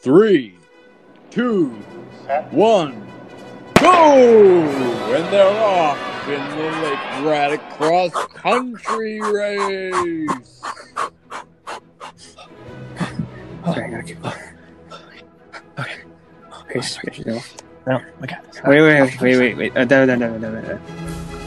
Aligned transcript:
Three, 0.00 0.54
two, 1.30 1.70
one, 2.50 3.04
go! 3.80 4.14
And 4.14 5.32
they're 5.32 5.60
off 5.64 5.98
in 6.28 6.40
the 6.56 6.70
Lake 6.82 7.22
Braddock 7.22 7.60
cross 7.70 8.12
country 8.28 9.20
race. 9.20 10.62
Okay, 13.66 13.82
I 13.82 13.88
gotta 13.90 14.02
keep 14.04 14.22
going. 14.22 14.34
Okay. 15.78 15.96
Okay, 16.60 16.74
just 16.74 17.02
get 17.02 17.18
you 17.18 17.24
know. 17.24 17.40
No, 17.86 18.00
I 18.22 18.26
got 18.26 18.44
this. 18.52 18.62
Wait, 18.64 18.80
wait, 18.80 19.00
wait, 19.00 19.20
wait, 19.20 19.36
wait, 19.38 19.56
wait. 19.56 19.76
Uh, 19.76 19.84
da, 19.84 20.06
da, 20.06 20.14
da, 20.14 20.28
da, 20.28 20.38
da, 20.38 20.60
da. 20.60 20.78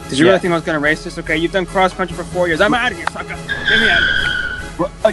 Did 0.08 0.18
you 0.18 0.26
Yeah. 0.26 0.32
really 0.32 0.40
think 0.40 0.52
I 0.52 0.56
was 0.56 0.64
gonna 0.64 0.78
race 0.78 1.04
this? 1.04 1.16
Okay, 1.18 1.36
you've 1.38 1.52
done 1.52 1.64
cross 1.64 1.94
country 1.94 2.16
for 2.16 2.24
four 2.24 2.48
years. 2.48 2.60
I'm 2.60 2.74
out 2.74 2.92
of 2.92 2.98
here, 2.98 3.06
sucker. 3.12 3.28
Get 3.28 3.80
me 3.80 3.88
out 3.88 4.02
of 4.02 4.08
here. 4.08 4.28
What? 4.76 4.90
I, 5.04 5.08
I, 5.08 5.12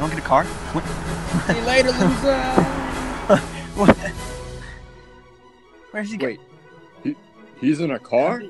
I 0.00 0.04
don't 0.04 0.10
get 0.12 0.18
a 0.18 0.22
car. 0.22 0.44
What? 0.44 0.82
See 1.46 1.60
you 1.60 1.66
later, 1.66 1.92
loser. 1.92 2.40
what? 3.76 3.94
Where's 5.90 6.10
he 6.10 6.16
get? 6.16 6.38
Wait, 7.04 7.18
he's 7.60 7.80
in 7.80 7.90
a 7.90 7.98
car? 7.98 8.42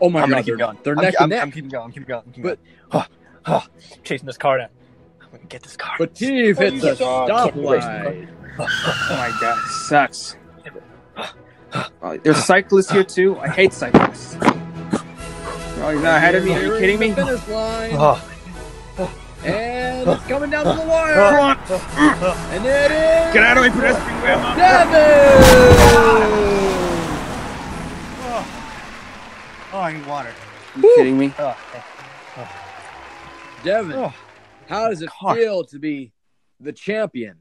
Oh, 0.00 0.08
my 0.08 0.22
I'm 0.22 0.30
god, 0.30 0.36
keep 0.36 0.46
they're, 0.46 0.56
going. 0.56 0.78
they're 0.82 0.96
I'm, 0.96 1.02
neck 1.02 1.14
I'm, 1.18 1.24
and 1.24 1.30
neck. 1.30 1.42
I'm 1.42 1.52
keeping 1.52 1.68
going. 1.68 1.84
I'm 1.84 1.92
keeping 1.92 2.08
going. 2.08 2.22
I'm 2.24 2.32
keeping 2.32 2.42
going. 2.44 2.58
Oh, 2.92 3.06
oh, 3.44 3.66
chasing 4.04 4.24
this 4.24 4.38
car 4.38 4.56
down. 4.56 4.70
I'm 5.20 5.30
gonna 5.32 5.44
get 5.44 5.62
this 5.62 5.76
car. 5.76 5.96
but 5.98 6.16
Steve 6.16 6.58
oh, 6.58 6.62
hits 6.62 6.82
you 6.82 6.88
a 6.88 6.96
stoplight. 6.96 8.28
Oh 8.58 8.66
my 9.10 9.36
god, 9.38 9.58
it 9.58 9.70
sucks. 9.70 10.38
Oh, 12.00 12.16
there's 12.22 12.42
cyclists 12.42 12.90
here 12.90 13.04
too. 13.04 13.38
I 13.38 13.48
hate 13.48 13.74
cyclists. 13.74 14.38
Oh, 14.40 15.90
he's 15.92 16.00
not 16.02 16.16
ahead 16.16 16.36
of 16.36 16.44
me. 16.44 16.54
Are 16.54 16.60
you 16.60 16.66
Nearing 16.68 16.80
kidding 16.80 16.98
the 17.00 17.08
me? 17.08 17.14
Finish 17.14 17.48
line. 17.48 17.90
Oh, 17.94 18.33
And 19.44 20.08
it's 20.08 20.26
coming 20.26 20.50
down 20.50 20.64
to 20.64 20.80
the 20.80 20.88
wire. 20.88 21.18
And 22.50 22.64
it 22.64 22.90
is 22.90 23.34
Get 23.34 23.42
out 23.42 23.58
of 23.58 23.64
my 23.64 23.68
pedestrian 23.68 24.22
way, 24.22 24.32
I'm 24.32 24.56
Devin! 24.56 24.94
oh, 29.72 29.78
I 29.78 29.92
need 29.92 30.06
water. 30.06 30.28
Are 30.76 30.80
you 30.80 30.94
kidding 30.96 31.18
me? 31.18 31.34
Oh, 31.38 31.56
Devin, 33.62 33.92
oh. 33.92 34.14
how 34.68 34.88
does 34.88 35.02
it 35.02 35.08
Car. 35.10 35.34
feel 35.34 35.64
to 35.64 35.78
be 35.78 36.12
the 36.60 36.72
champion? 36.72 37.38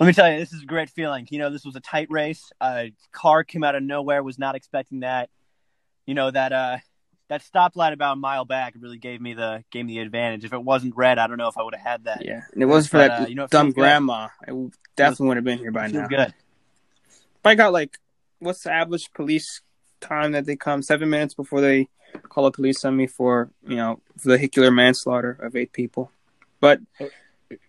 Let 0.00 0.06
me 0.06 0.12
tell 0.12 0.32
you, 0.32 0.38
this 0.38 0.52
is 0.52 0.62
a 0.62 0.66
great 0.66 0.88
feeling. 0.88 1.28
You 1.30 1.38
know, 1.38 1.50
this 1.50 1.64
was 1.64 1.76
a 1.76 1.80
tight 1.80 2.08
race. 2.10 2.50
A 2.62 2.92
car 3.12 3.44
came 3.44 3.62
out 3.62 3.74
of 3.74 3.82
nowhere. 3.82 4.22
Was 4.22 4.38
not 4.38 4.54
expecting 4.54 5.00
that. 5.00 5.28
You 6.06 6.14
know 6.14 6.30
that 6.30 6.52
uh, 6.52 6.78
that 7.30 7.42
stoplight 7.42 7.92
about 7.92 8.14
a 8.14 8.16
mile 8.16 8.44
back 8.44 8.74
really 8.78 8.98
gave 8.98 9.20
me 9.20 9.34
the 9.34 9.62
gave 9.70 9.86
me 9.86 9.94
the 9.94 10.00
advantage. 10.00 10.44
If 10.44 10.52
it 10.52 10.62
wasn't 10.62 10.96
red, 10.96 11.16
I 11.16 11.28
don't 11.28 11.38
know 11.38 11.46
if 11.46 11.56
I 11.56 11.62
would 11.62 11.76
have 11.76 11.86
had 11.86 12.04
that. 12.04 12.24
Yeah, 12.24 12.42
and 12.52 12.60
it 12.60 12.66
wasn't 12.66 12.90
for 12.90 12.98
But, 12.98 13.08
that 13.08 13.22
uh, 13.22 13.26
you 13.28 13.36
know, 13.36 13.46
dumb 13.46 13.66
feels 13.66 13.74
good. 13.76 13.80
grandma. 13.80 14.28
I 14.46 14.68
definitely 14.96 15.28
would 15.28 15.36
have 15.36 15.44
been 15.44 15.58
here 15.60 15.70
by 15.70 15.86
now. 15.86 16.08
good. 16.08 16.18
If 16.28 17.46
I 17.46 17.54
got 17.54 17.72
like, 17.72 17.96
what's 18.40 18.64
the 18.64 18.72
average 18.72 19.12
police 19.12 19.62
time 20.00 20.32
that 20.32 20.44
they 20.44 20.56
come? 20.56 20.82
Seven 20.82 21.08
minutes 21.08 21.34
before 21.34 21.60
they 21.60 21.88
call 22.28 22.44
the 22.44 22.50
police 22.50 22.84
on 22.84 22.96
me 22.96 23.06
for 23.06 23.50
you 23.64 23.76
know 23.76 24.00
vehicular 24.16 24.72
manslaughter 24.72 25.38
of 25.40 25.54
eight 25.54 25.72
people. 25.72 26.10
But 26.58 26.80
yeah, 26.98 27.06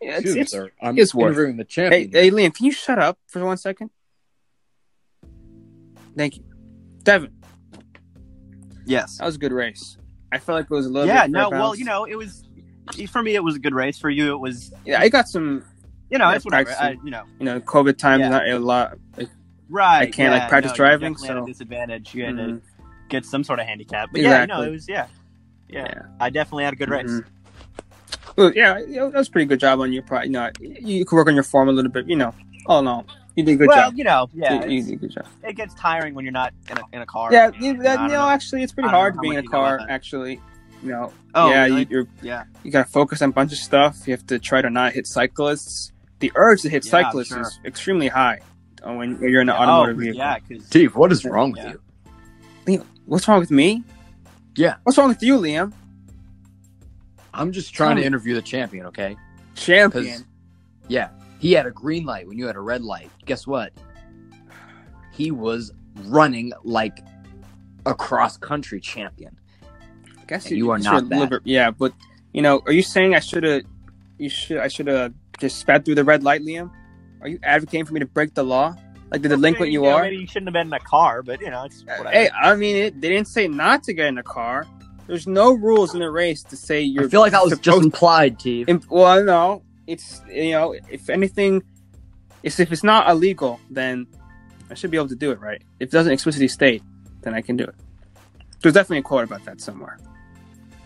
it's, 0.01 0.33
me, 0.33 0.41
it's 0.41 0.51
sir. 0.51 0.71
I'm 0.81 0.97
it's 0.97 1.13
worth 1.13 1.33
interviewing 1.33 1.57
the 1.57 1.67
hey, 1.69 2.09
hey, 2.11 2.31
Liam, 2.31 2.53
can 2.53 2.65
you 2.65 2.71
shut 2.71 2.97
up 2.97 3.19
for 3.27 3.45
one 3.45 3.57
second? 3.57 3.91
Thank 6.17 6.37
you, 6.37 6.43
Devin. 7.03 7.40
Yes. 8.85 9.17
That 9.17 9.25
was 9.25 9.35
a 9.35 9.39
good 9.39 9.51
race. 9.53 9.97
I 10.31 10.37
felt 10.39 10.57
like 10.57 10.65
it 10.65 10.73
was 10.73 10.85
a 10.85 10.89
little. 10.89 11.07
Yeah. 11.07 11.27
No. 11.27 11.49
Well, 11.49 11.75
you 11.75 11.85
know, 11.85 12.05
it 12.05 12.15
was 12.15 12.47
for 13.09 13.21
me. 13.21 13.35
It 13.35 13.43
was 13.43 13.55
a 13.55 13.59
good 13.59 13.73
race. 13.73 13.97
For 13.97 14.09
you, 14.09 14.33
it 14.33 14.39
was. 14.39 14.73
Yeah, 14.85 15.01
I 15.01 15.09
got 15.09 15.27
some. 15.27 15.63
You 16.09 16.17
know, 16.17 16.29
Yeah, 16.29 16.35
it's 16.35 16.45
whatever. 16.45 16.71
I, 16.71 16.97
you 17.05 17.09
know, 17.11 17.23
You 17.39 17.45
know, 17.45 17.59
COVID 17.61 17.97
times 17.97 18.21
Yeah. 18.21 18.29
not 18.29 18.49
a 18.49 18.59
lot. 18.59 18.97
Like, 19.15 19.29
right? 19.69 20.01
I 20.01 20.05
can't, 20.07 20.33
like, 20.33 20.49
practice 20.49 20.73
no, 20.73 20.75
driving, 20.75 21.15
so- 21.15 21.43
a 21.43 21.45
disadvantage. 21.45 22.13
You 22.13 22.25
had 22.25 22.35
mhm. 22.35 22.61
to 22.61 22.61
get 23.07 23.25
some 23.25 23.43
sort 23.45 23.59
of 23.59 23.65
handicap. 23.65 24.09
But 24.11 24.21
yeah, 24.21 24.29
no, 24.45 24.55
Exactly. 24.55 24.67
it 24.67 24.71
was 24.71 24.89
yeah. 24.89 25.07
yeah, 25.69 25.85
Yeah. 25.85 26.01
I 26.19 26.29
definitely 26.29 26.65
had 26.65 26.73
a 26.73 26.75
good 26.77 26.89
race. 26.89 27.09
Mhm. 27.09 27.25
Well, 28.37 28.51
yeah, 28.53 28.73
that 28.73 29.13
was 29.13 29.27
a 29.27 29.31
pretty 29.31 29.45
good 29.45 29.59
job 29.59 29.79
on 29.79 29.91
your 29.93 30.03
part. 30.03 30.25
You 30.25 30.31
know, 30.31 30.49
you 30.59 31.05
could 31.05 31.15
work 31.15 31.27
on 31.27 31.33
your 31.33 31.43
form 31.43 31.69
a 31.69 31.71
little 31.71 31.91
bit. 31.91 32.07
You 32.07 32.15
know, 32.17 32.33
all 32.65 32.79
in 32.79 32.87
all, 32.87 33.05
you 33.35 33.43
did 33.43 33.53
a 33.53 33.55
good 33.57 33.67
well, 33.67 33.89
job. 33.89 33.97
you 33.97 34.03
know, 34.03 34.29
yeah, 34.33 34.65
you, 34.65 34.77
you 34.77 34.83
did 34.83 34.93
a 34.93 34.95
good 34.97 35.11
job. 35.11 35.25
it 35.43 35.55
gets 35.55 35.73
tiring 35.75 36.13
when 36.13 36.25
you're 36.25 36.31
not 36.31 36.53
in 36.69 36.77
a, 36.77 36.81
in 36.93 37.01
a 37.01 37.05
car. 37.05 37.31
Yeah, 37.31 37.51
you, 37.59 37.81
that, 37.83 37.99
I 37.99 38.03
you 38.03 38.11
know, 38.13 38.19
know. 38.21 38.29
actually, 38.29 38.63
it's 38.63 38.73
pretty 38.73 38.89
hard 38.89 39.15
know 39.15 39.21
to 39.21 39.29
be 39.29 39.29
in 39.29 39.33
a 39.33 39.37
much 39.37 39.45
you 39.45 39.51
know 39.51 39.59
about 39.65 39.79
car. 39.79 39.87
Actually, 39.89 40.41
you 40.83 40.89
know, 40.89 41.13
Oh, 41.33 41.49
yeah, 41.49 41.63
really? 41.65 41.81
you, 41.81 41.87
you're 41.89 42.07
yeah, 42.21 42.43
you 42.63 42.71
gotta 42.71 42.89
focus 42.89 43.21
on 43.21 43.29
a 43.29 43.33
bunch 43.33 43.51
of 43.51 43.57
stuff. 43.57 44.07
You 44.07 44.13
have 44.13 44.25
to 44.27 44.39
try 44.39 44.61
to 44.61 44.69
not 44.69 44.93
hit 44.93 45.07
cyclists. 45.07 45.91
The 46.19 46.31
urge 46.35 46.61
to 46.63 46.69
hit 46.69 46.85
Yeah, 46.85 46.91
cyclists 46.91 47.29
sure. 47.29 47.41
is 47.41 47.59
extremely 47.65 48.07
high 48.07 48.39
when 48.83 49.19
you're 49.21 49.41
in 49.41 49.49
an 49.49 49.55
oh, 49.55 49.59
automotive 49.59 49.97
vehicle. 49.97 50.17
yeah, 50.17 50.37
because 50.39 50.65
Steve, 50.65 50.95
what 50.95 51.11
is 51.11 51.23
wrong 51.25 51.51
with 51.51 51.61
Yeah. 51.63 51.71
you? 51.71 51.81
Liam, 52.79 52.85
what's 53.05 53.27
wrong 53.27 53.39
with 53.39 53.51
me? 53.51 53.83
Yeah. 54.55 54.75
What's 54.83 54.97
wrong 54.97 55.07
with 55.07 55.23
you, 55.23 55.37
Liam? 55.37 55.71
I'm 57.33 57.51
just 57.51 57.73
trying 57.73 57.95
Tell 57.95 58.01
to 58.01 58.05
interview 58.07 58.35
the 58.35 58.41
champion, 58.41 58.87
okay? 58.87 59.15
Champion. 59.55 60.25
Yeah, 60.87 61.09
he 61.41 61.53
had 61.53 61.65
a 61.65 61.71
green 61.71 62.05
light 62.05 62.27
when 62.27 62.37
you 62.37 62.45
had 62.45 62.55
a 62.55 62.59
red 62.61 62.83
light. 62.83 63.09
Guess 63.25 63.47
what? 63.47 63.73
He 65.11 65.31
was 65.31 65.71
running 66.05 66.53
like 66.63 66.99
a 67.85 67.95
cross 67.95 68.37
country 68.37 68.79
champion. 68.79 69.35
I 70.19 70.23
guess 70.25 70.45
And 70.45 70.55
you 70.57 70.69
are 70.69 70.77
should 70.77 70.83
not 70.85 71.09
that. 71.09 71.19
liber- 71.19 71.41
Yeah, 71.43 71.71
but 71.71 71.93
you 72.31 72.41
know, 72.43 72.61
are 72.67 72.71
you 72.71 72.83
saying 72.83 73.15
I 73.15 73.19
should 73.19 73.43
have? 73.43 73.63
You 74.19 74.29
should. 74.29 74.57
I 74.57 74.67
should 74.67 74.85
have 74.87 75.13
just 75.39 75.57
sped 75.59 75.83
through 75.83 75.95
the 75.95 76.03
red 76.03 76.23
light, 76.23 76.41
Liam. 76.41 76.69
Are 77.21 77.27
you 77.27 77.39
advocating 77.43 77.85
for 77.85 77.93
me 77.93 77.99
to 78.01 78.05
break 78.05 78.33
the 78.35 78.43
law, 78.43 78.75
like 79.11 79.23
the 79.23 79.29
delinquent 79.29 79.71
you 79.71 79.81
know, 79.81 79.89
are? 79.89 80.03
Maybe 80.03 80.17
you 80.17 80.27
shouldn't 80.27 80.47
have 80.47 80.53
been 80.53 80.67
in 80.67 80.73
a 80.73 80.79
car, 80.79 81.23
but 81.23 81.41
you 81.41 81.49
know, 81.49 81.63
it's 81.65 81.81
uh, 81.81 81.95
whatever. 81.97 82.09
Hey, 82.11 82.29
I 82.29 82.55
mean, 82.55 82.75
it, 82.75 83.01
they 83.01 83.09
didn't 83.09 83.27
say 83.27 83.47
not 83.47 83.83
to 83.85 83.93
get 83.93 84.05
in 84.07 84.17
a 84.19 84.23
car. 84.23 84.67
There's 85.07 85.25
no 85.27 85.53
rules 85.53 85.93
in 85.95 85.99
the 86.01 86.09
race 86.11 86.43
to 86.43 86.55
say 86.55 86.81
you're. 86.81 87.05
I 87.05 87.07
feel 87.09 87.19
like 87.21 87.31
that 87.33 87.43
was 87.43 87.57
just 87.59 87.81
implied, 87.83 88.39
Steve. 88.39 88.69
Im- 88.69 88.83
well, 88.89 89.23
no, 89.23 89.63
it's 89.91 90.21
you 90.29 90.51
know, 90.51 90.73
if 90.89 91.09
anything, 91.09 91.63
it's 92.43 92.59
if 92.59 92.71
it's 92.71 92.83
not 92.83 93.09
illegal, 93.09 93.59
then 93.69 94.07
I 94.69 94.73
should 94.73 94.91
be 94.91 94.97
able 94.97 95.09
to 95.09 95.15
do 95.15 95.31
it, 95.31 95.39
right? 95.39 95.61
If 95.79 95.89
it 95.89 95.91
doesn't 95.91 96.11
explicitly 96.13 96.47
state, 96.47 96.83
then 97.21 97.33
I 97.33 97.41
can 97.41 97.57
do 97.57 97.63
it. 97.65 97.75
There's 98.61 98.73
definitely 98.73 98.99
a 98.99 99.03
quote 99.03 99.23
about 99.23 99.43
that 99.45 99.59
somewhere. 99.61 99.97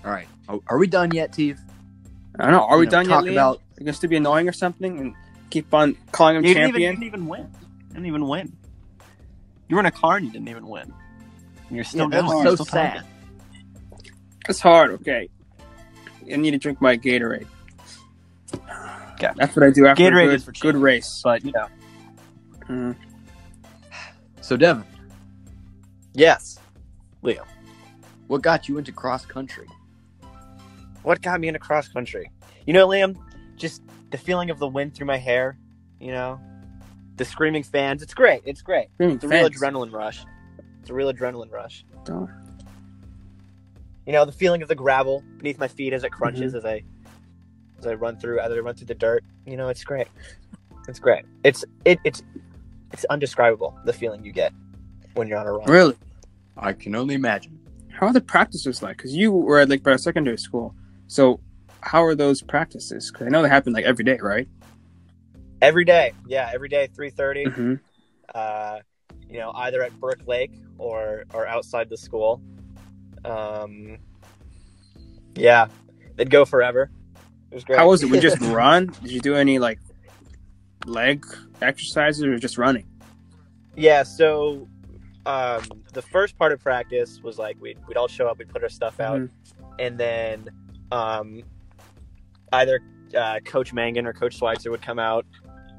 All 0.03 0.11
right, 0.11 0.27
are, 0.47 0.59
are 0.67 0.77
we 0.77 0.87
done 0.87 1.11
yet, 1.11 1.33
Steve? 1.33 1.59
I 2.39 2.43
don't 2.43 2.51
know. 2.51 2.63
Are 2.65 2.77
we 2.77 2.85
know, 2.85 2.91
done 2.91 3.09
yet? 3.09 3.23
Liam? 3.23 3.31
About 3.31 3.57
Are 3.57 3.79
you 3.79 3.85
going 3.85 3.95
to 3.95 4.07
be 4.07 4.15
annoying 4.17 4.47
or 4.49 4.53
something 4.53 4.99
and 4.99 5.15
keep 5.49 5.73
on 5.73 5.95
calling 6.11 6.35
him 6.37 6.45
you 6.45 6.53
didn't 6.53 6.69
even, 6.69 6.81
you 6.81 6.87
didn't 6.89 7.03
even 7.03 7.27
win. 7.27 7.41
You 7.41 7.93
didn't 7.93 8.05
even 8.07 8.27
win. 8.27 8.57
You 9.67 9.75
were 9.77 9.79
in 9.79 9.85
a 9.85 9.91
car 9.91 10.17
and 10.17 10.25
you 10.25 10.31
didn't 10.31 10.49
even 10.49 10.67
win. 10.67 10.93
And 11.67 11.75
you're 11.75 11.83
still 11.85 12.09
Yeah, 12.11 12.21
going. 12.21 12.25
that's 12.25 12.33
You're 12.43 12.43
so 12.43 12.55
still 12.55 12.65
sad. 12.65 12.93
talking. 12.95 13.09
It's 14.49 14.59
hard. 14.59 14.91
Okay. 14.91 15.29
I 16.31 16.35
need 16.35 16.51
to 16.51 16.57
drink 16.57 16.81
my 16.81 16.97
Gatorade. 16.97 17.47
Okay. 19.15 19.31
That's 19.37 19.55
what 19.55 19.65
I 19.65 19.69
do 19.71 19.87
after 19.87 20.03
Gatorade 20.03 20.23
a 20.23 20.27
good, 20.27 20.35
is 20.35 20.43
for 20.45 20.51
good 20.53 20.75
race. 20.75 21.21
But 21.23 21.43
you 21.45 21.51
know, 21.51 21.67
Mm. 22.69 22.95
So, 24.41 24.57
Devin, 24.57 24.83
yes, 26.13 26.59
Leo. 27.21 27.43
what 28.27 28.41
got 28.41 28.67
you 28.67 28.77
into 28.77 28.91
cross 28.91 29.25
country? 29.25 29.67
What 31.03 31.21
got 31.21 31.39
me 31.39 31.47
into 31.47 31.59
cross 31.59 31.87
country? 31.87 32.31
You 32.65 32.73
know, 32.73 32.87
Liam, 32.87 33.15
just 33.55 33.83
the 34.09 34.17
feeling 34.17 34.49
of 34.49 34.57
the 34.59 34.67
wind 34.67 34.95
through 34.95 35.05
my 35.07 35.17
hair. 35.17 35.57
You 35.99 36.11
know, 36.11 36.39
the 37.17 37.25
screaming 37.25 37.63
fans. 37.63 38.01
It's 38.01 38.13
great. 38.15 38.41
It's 38.45 38.61
great. 38.61 38.87
Screaming 38.95 39.15
It's 39.17 39.23
a 39.25 39.27
real 39.27 39.49
adrenaline 39.49 39.91
rush. 39.93 40.25
It's 40.81 40.89
a 40.89 40.93
real 40.93 41.11
adrenaline 41.13 41.51
rush. 41.51 41.85
Don't- 42.03 42.29
You 44.07 44.13
know, 44.13 44.25
the 44.25 44.31
feeling 44.31 44.61
of 44.61 44.67
the 44.67 44.75
gravel 44.75 45.23
beneath 45.37 45.57
my 45.59 45.67
feet 45.67 45.93
as 45.93 46.03
it 46.03 46.11
crunches 46.11 46.53
as 46.55 46.65
I 46.65 46.83
I 47.85 47.93
run 47.93 48.17
through 48.17 48.39
I 48.39 48.47
run 48.47 48.75
through 48.75 48.87
the 48.87 48.95
dirt. 48.95 49.23
You 49.45 49.57
know, 49.57 49.69
it's 49.69 49.83
great. 49.83 50.07
It's 50.87 50.99
great. 50.99 51.25
It's 51.43 51.65
it 51.83 51.99
it's 52.03 52.23
it's 52.91 53.05
undescribable 53.05 53.77
the 53.85 53.93
feeling 53.93 54.23
you 54.23 54.31
get 54.31 54.53
when 55.15 55.27
you're 55.27 55.37
on 55.37 55.47
a 55.47 55.51
run. 55.51 55.69
Really? 55.69 55.95
I 56.57 56.73
can 56.73 56.95
only 56.95 57.15
imagine. 57.15 57.59
How 57.91 58.07
are 58.07 58.13
the 58.13 58.21
practices 58.21 58.81
like? 58.83 58.97
Because 58.97 59.15
you 59.15 59.31
were 59.31 59.59
at 59.59 59.69
Lake 59.69 59.83
Braddock 59.83 60.01
Secondary 60.01 60.37
School. 60.37 60.75
So, 61.07 61.39
how 61.81 62.03
are 62.03 62.15
those 62.15 62.41
practices? 62.41 63.11
Because 63.11 63.27
I 63.27 63.29
know 63.29 63.41
they 63.41 63.49
happen 63.49 63.73
like 63.73 63.85
every 63.85 64.03
day, 64.03 64.17
right? 64.21 64.47
Every 65.61 65.85
day. 65.85 66.13
Yeah, 66.27 66.49
every 66.53 66.69
day, 66.69 66.87
three 66.93 67.09
thirty. 67.09 67.45
Mm-hmm. 67.45 67.75
uh, 68.33 68.79
you 69.29 69.39
know, 69.39 69.51
either 69.55 69.81
at 69.83 69.97
Burke 69.99 70.27
Lake 70.27 70.51
or 70.77 71.23
or 71.33 71.47
outside 71.47 71.89
the 71.89 71.97
school. 71.97 72.41
Um, 73.23 73.97
yeah, 75.35 75.67
they'd 76.15 76.29
go 76.29 76.45
forever. 76.45 76.91
It 77.51 77.55
was 77.55 77.63
great. 77.63 77.77
How 77.79 77.87
was 77.87 78.03
it? 78.03 78.09
We 78.09 78.19
just 78.19 78.39
run? 78.41 78.87
Did 79.01 79.11
you 79.11 79.19
do 79.21 79.35
any 79.35 79.59
like 79.59 79.79
leg 80.85 81.25
exercises 81.61 82.23
or 82.23 82.37
just 82.37 82.57
running? 82.57 82.85
yeah. 83.75 84.03
So, 84.03 84.67
um, 85.25 85.61
the 85.93 86.01
first 86.01 86.37
part 86.37 86.51
of 86.51 86.59
practice 86.61 87.21
was 87.23 87.37
like 87.37 87.57
we'd 87.59 87.77
we'd 87.87 87.97
all 87.97 88.07
show 88.07 88.27
up, 88.27 88.37
we'd 88.37 88.49
put 88.49 88.63
our 88.63 88.69
stuff 88.69 88.99
out, 88.99 89.19
Mhm. 89.21 89.29
and 89.79 89.97
then 89.97 90.49
um, 90.91 91.41
either 92.53 92.79
uh, 93.15 93.39
Coach 93.45 93.73
Mangan 93.73 94.05
or 94.05 94.13
Coach 94.13 94.37
Schweitzer 94.37 94.69
would 94.71 94.81
come 94.81 94.99
out, 94.99 95.25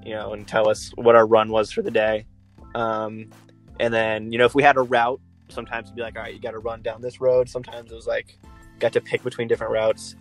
you 0.05 0.15
know, 0.15 0.33
and 0.33 0.47
tell 0.49 0.69
us 0.69 0.91
what 0.97 1.15
our 1.15 1.27
run 1.27 1.51
was 1.51 1.71
for 1.71 1.83
the 1.83 1.91
day. 1.91 2.27
Um, 2.75 3.31
and 3.79 3.93
then, 3.93 4.33
you 4.33 4.39
know, 4.39 4.45
if 4.47 4.55
we 4.55 4.63
had 4.63 4.77
a 4.77 4.81
route, 4.83 5.21
sometimes 5.49 5.87
it'd 5.89 5.97
be 5.97 6.03
like, 6.03 6.17
all 6.17 6.23
right, 6.23 6.35
you 6.35 6.41
got 6.41 6.53
to 6.53 6.59
run 6.59 6.83
down 6.83 7.01
this 7.03 7.21
road. 7.21 7.49
Sometimes 7.49 7.93
it 7.93 7.95
was 7.95 8.07
like, 8.07 8.39
got 8.79 8.93
to 8.95 9.01
pick 9.01 9.23
between 9.23 9.49
different 9.49 9.73
routes. 9.73 10.17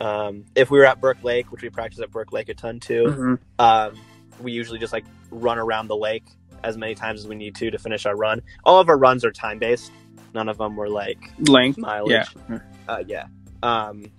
Um, 0.00 0.44
if 0.54 0.70
we 0.70 0.78
were 0.78 0.84
at 0.84 1.00
Burke 1.00 1.22
Lake, 1.24 1.50
which 1.52 1.62
we 1.62 1.70
practice 1.70 2.00
at 2.00 2.10
Burke 2.10 2.32
Lake 2.32 2.48
a 2.48 2.54
ton 2.54 2.80
too, 2.80 3.04
Mhm. 3.06 3.38
um, 3.58 3.98
we 4.40 4.52
usually 4.52 4.78
just 4.78 4.92
like 4.92 5.04
run 5.30 5.58
around 5.58 5.88
the 5.88 5.96
lake 5.96 6.24
as 6.62 6.76
many 6.76 6.94
times 6.94 7.20
as 7.20 7.26
we 7.28 7.34
need 7.34 7.54
to 7.56 7.70
to 7.70 7.78
finish 7.78 8.04
our 8.06 8.16
run. 8.16 8.42
All 8.64 8.78
of 8.80 8.88
our 8.88 8.98
runs 8.98 9.24
are 9.24 9.30
time 9.32 9.58
based. 9.58 9.90
None 10.34 10.48
of 10.48 10.58
them 10.58 10.76
were 10.76 10.88
like 10.88 11.18
Length. 11.48 11.78
mileage. 11.78 12.26
Yeah. 12.50 12.58
Uh, 12.88 13.02
yeah. 13.06 13.26
Um, 13.62 14.10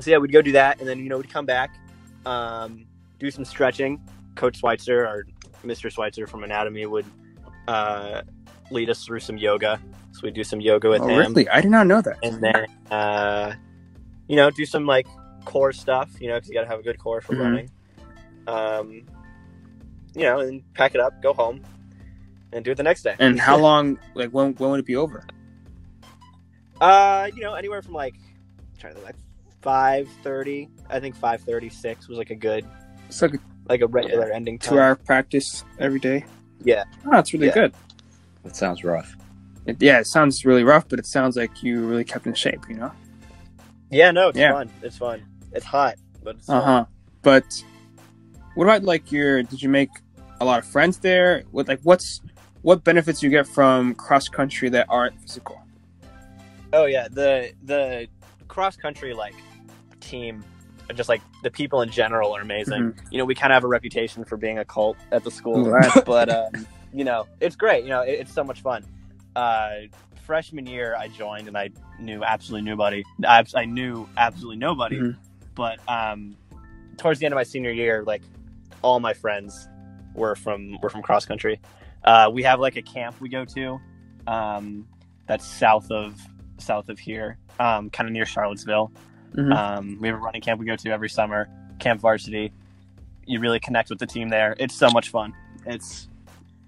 so 0.00 0.10
yeah, 0.10 0.18
we'd 0.18 0.32
go 0.32 0.42
do 0.42 0.52
that, 0.52 0.78
and 0.80 0.88
then 0.88 0.98
you 0.98 1.08
know 1.08 1.16
we'd 1.16 1.30
come 1.32 1.46
back, 1.46 1.70
um, 2.26 2.84
do 3.18 3.30
some 3.30 3.44
stretching. 3.44 4.00
Coach 4.34 4.58
Schweitzer 4.58 5.06
or 5.06 5.26
Mr. 5.64 5.90
Schweitzer 5.90 6.26
from 6.26 6.44
anatomy 6.44 6.84
would 6.86 7.06
uh, 7.66 8.22
lead 8.70 8.90
us 8.90 9.04
through 9.04 9.20
some 9.20 9.36
yoga. 9.38 9.80
So 10.12 10.20
we'd 10.24 10.34
do 10.34 10.44
some 10.44 10.60
yoga 10.60 10.88
with 10.90 11.00
Oh, 11.02 11.08
him, 11.08 11.18
really? 11.32 11.48
I 11.48 11.60
did 11.60 11.70
not 11.70 11.86
know 11.86 12.00
that. 12.02 12.18
and 12.22 12.42
then 12.42 12.66
uh, 12.90 13.54
you 14.28 14.36
know 14.36 14.50
do 14.50 14.64
some 14.66 14.86
like 14.86 15.06
core 15.44 15.72
stuff. 15.72 16.10
You 16.20 16.28
know, 16.28 16.34
because 16.34 16.48
you 16.48 16.54
got 16.54 16.62
to 16.62 16.68
have 16.68 16.78
a 16.80 16.82
good 16.82 16.98
core 16.98 17.20
for 17.20 17.34
Mhm. 17.34 17.40
running. 17.40 17.70
Um, 18.46 19.06
you 20.14 20.22
know, 20.22 20.40
and 20.40 20.62
pack 20.74 20.94
it 20.94 21.00
up, 21.00 21.20
go 21.22 21.32
home, 21.34 21.60
and 22.52 22.64
do 22.64 22.70
it 22.70 22.76
the 22.76 22.82
next 22.82 23.02
day. 23.02 23.14
And 23.18 23.38
how 23.40 23.56
long? 23.68 23.98
Like 24.14 24.30
when? 24.30 24.54
When 24.54 24.70
would 24.70 24.80
it 24.80 24.86
be 24.86 24.96
over? 24.96 25.24
Uh, 26.80 27.28
you 27.34 27.42
know, 27.42 27.54
anywhere 27.54 27.82
from 27.82 27.94
like 27.94 28.14
trying 28.78 28.94
to 28.94 29.00
think, 29.00 29.06
like 29.06 29.16
five 29.62 30.08
thirty. 30.22 30.68
I 30.88 31.00
think 31.00 31.16
five 31.16 31.40
thirty 31.42 31.68
six 31.68 32.08
was 32.08 32.18
like 32.18 32.30
a 32.30 32.34
good, 32.36 32.64
It's 33.08 33.20
like 33.20 33.34
a 33.34 33.38
like 33.68 33.80
a 33.82 33.86
regular 33.86 34.30
ending 34.32 34.58
time. 34.58 34.74
two-hour 34.74 34.96
practice 34.96 35.64
every 35.78 35.98
day. 36.00 36.24
Yeah. 36.64 36.84
Oh, 37.04 37.10
that's 37.10 37.32
really 37.34 37.48
Yeah. 37.48 37.54
good. 37.54 37.74
That 38.44 38.56
sounds 38.56 38.82
rough. 38.84 39.14
It, 39.66 39.76
yeah, 39.82 39.98
it 40.00 40.06
sounds 40.06 40.46
really 40.46 40.64
rough, 40.64 40.88
but 40.88 40.98
it 40.98 41.04
sounds 41.06 41.36
like 41.36 41.62
you 41.62 41.84
really 41.86 42.04
kept 42.04 42.26
in 42.26 42.32
shape. 42.34 42.60
You 42.68 42.76
know. 42.76 42.92
Yeah, 43.90 44.10
no, 44.10 44.28
it's 44.28 44.38
Yeah. 44.38 44.52
fun. 44.52 44.70
It's 44.82 44.96
fun. 44.98 45.22
It's 45.52 45.64
hot, 45.64 45.94
but 46.22 46.36
uh 46.48 46.60
huh. 46.60 46.84
But 47.22 47.64
what 48.54 48.64
about 48.64 48.82
like 48.84 49.10
your? 49.12 49.42
Did 49.42 49.62
you 49.62 49.68
make 49.68 49.90
a 50.40 50.44
lot 50.44 50.58
of 50.58 50.66
friends 50.66 50.98
there? 50.98 51.44
What 51.50 51.68
like 51.68 51.80
what's 51.82 52.20
what 52.62 52.84
benefits 52.84 53.22
you 53.22 53.30
get 53.30 53.46
from 53.46 53.94
cross 53.94 54.28
country 54.28 54.68
that 54.70 54.86
aren't 54.88 55.18
physical? 55.20 55.60
Oh 56.72 56.84
yeah, 56.86 57.08
the 57.10 57.52
the 57.64 58.08
cross 58.48 58.76
country 58.76 59.14
like 59.14 59.34
team, 60.00 60.44
just 60.94 61.08
like 61.08 61.22
the 61.42 61.50
people 61.50 61.80
in 61.82 61.90
general 61.90 62.36
are 62.36 62.40
amazing. 62.42 62.94
You 63.10 63.18
know, 63.18 63.24
we 63.24 63.34
kind 63.34 63.52
of 63.52 63.56
have 63.56 63.64
a 63.64 63.68
reputation 63.68 64.24
for 64.24 64.36
being 64.36 64.58
a 64.58 64.64
cult 64.64 64.96
at 65.12 65.24
the 65.24 65.30
school, 65.30 65.70
Right. 65.70 65.90
but 66.04 66.28
um, 66.28 66.66
you 66.92 67.04
know, 67.04 67.26
it's 67.40 67.56
great. 67.56 67.84
You 67.84 67.90
know, 67.90 68.02
it, 68.02 68.20
it's 68.20 68.32
so 68.32 68.44
much 68.44 68.60
fun. 68.60 68.84
Uh, 69.34 69.70
freshman 70.32 70.66
year, 70.66 70.94
I 70.94 71.08
joined 71.08 71.48
and 71.48 71.56
I 71.56 71.70
knew 71.98 72.22
absolutely 72.22 72.68
nobody. 72.68 73.02
I, 73.26 73.42
I 73.54 73.64
knew 73.64 74.06
absolutely 74.18 74.58
nobody, 74.58 74.98
Mhm. 75.00 75.16
but 75.54 75.80
um, 75.88 76.36
towards 76.98 77.18
the 77.18 77.24
end 77.24 77.32
of 77.32 77.36
my 77.36 77.44
senior 77.44 77.70
year, 77.72 78.04
like 78.04 78.20
all 78.82 79.00
my 79.00 79.14
friends 79.14 79.66
were 80.14 80.36
from 80.36 80.78
were 80.82 80.90
from 80.90 81.00
cross 81.00 81.24
country. 81.24 81.58
Uh, 82.04 82.30
we 82.32 82.42
have 82.42 82.60
like 82.60 82.76
a 82.76 82.82
camp 82.82 83.18
we 83.22 83.30
go 83.30 83.44
to 83.46 83.80
um, 84.26 84.86
that's 85.26 85.46
south 85.46 85.90
of 85.90 86.20
south 86.58 86.90
of 86.90 86.98
here, 86.98 87.38
um, 87.58 87.88
kind 87.88 88.06
of 88.06 88.12
near 88.12 88.26
Charlottesville. 88.26 88.92
Mhm. 89.32 89.52
Um, 89.56 89.98
we 89.98 90.08
have 90.08 90.16
a 90.18 90.20
running 90.20 90.42
camp 90.42 90.60
we 90.60 90.66
go 90.66 90.76
to 90.76 90.90
every 90.90 91.08
summer, 91.08 91.48
Camp 91.78 92.02
Varsity. 92.02 92.52
You 93.24 93.40
really 93.40 93.60
connect 93.60 93.88
with 93.88 93.98
the 93.98 94.06
team 94.06 94.28
there. 94.28 94.54
It's 94.58 94.74
so 94.74 94.90
much 94.90 95.08
fun. 95.08 95.32
It's, 95.64 96.06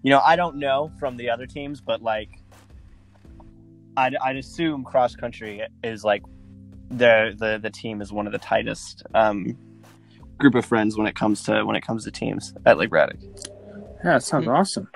you 0.02 0.10
know, 0.10 0.20
I 0.20 0.36
don't 0.36 0.56
know 0.56 0.90
from 0.98 1.16
the 1.18 1.28
other 1.28 1.46
teams, 1.46 1.80
but 1.82 2.02
like, 2.02 2.30
I'd, 4.00 4.16
I'd 4.16 4.36
assume 4.36 4.84
cross 4.84 5.14
country 5.14 5.62
is 5.84 6.04
like 6.04 6.22
the 6.88 7.34
the 7.38 7.58
the 7.62 7.70
team 7.70 8.00
is 8.00 8.12
one 8.12 8.26
of 8.26 8.32
the 8.32 8.38
tightest 8.38 9.02
um, 9.14 9.56
group 10.38 10.54
of 10.54 10.64
friends 10.64 10.96
when 10.96 11.06
it 11.06 11.14
comes 11.14 11.42
to 11.44 11.64
when 11.64 11.76
it 11.76 11.82
comes 11.82 12.04
to 12.04 12.10
teams 12.10 12.54
at 12.66 12.78
Lake 12.78 12.90
Braddock. 12.90 13.18
Yeah, 14.02 14.14
that 14.14 14.22
sounds 14.22 14.48
awesome. 14.48 14.88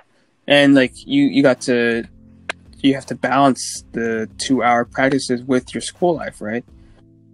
And 0.47 0.75
like 0.75 0.93
you, 1.07 1.25
you 1.25 1.43
got 1.43 1.61
to, 1.63 2.05
you 2.79 2.95
have 2.95 3.07
to 3.07 3.15
balance 3.15 3.85
the 3.93 4.29
two-hour 4.39 4.85
practices 4.87 5.43
with 5.43 5.75
your 5.75 5.81
school 5.81 6.17
life, 6.17 6.41
right? 6.41 6.65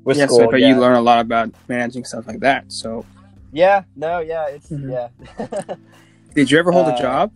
With 0.04 0.16
yeah, 0.16 0.26
school, 0.26 0.42
I 0.48 0.50
bet 0.52 0.60
yeah. 0.60 0.68
you 0.68 0.80
learn 0.80 0.94
a 0.96 1.00
lot 1.00 1.20
about 1.20 1.50
managing 1.68 2.04
stuff 2.04 2.26
like 2.26 2.40
that. 2.40 2.72
So, 2.72 3.04
Yeah, 3.52 3.84
no, 3.96 4.18
yeah, 4.20 4.46
it's 4.48 4.68
Mhm. 4.70 4.90
yeah. 4.90 5.74
did 6.34 6.50
you 6.50 6.58
ever 6.58 6.72
hold 6.72 6.86
Uh, 6.88 6.94
a 6.96 6.98
job? 7.00 7.32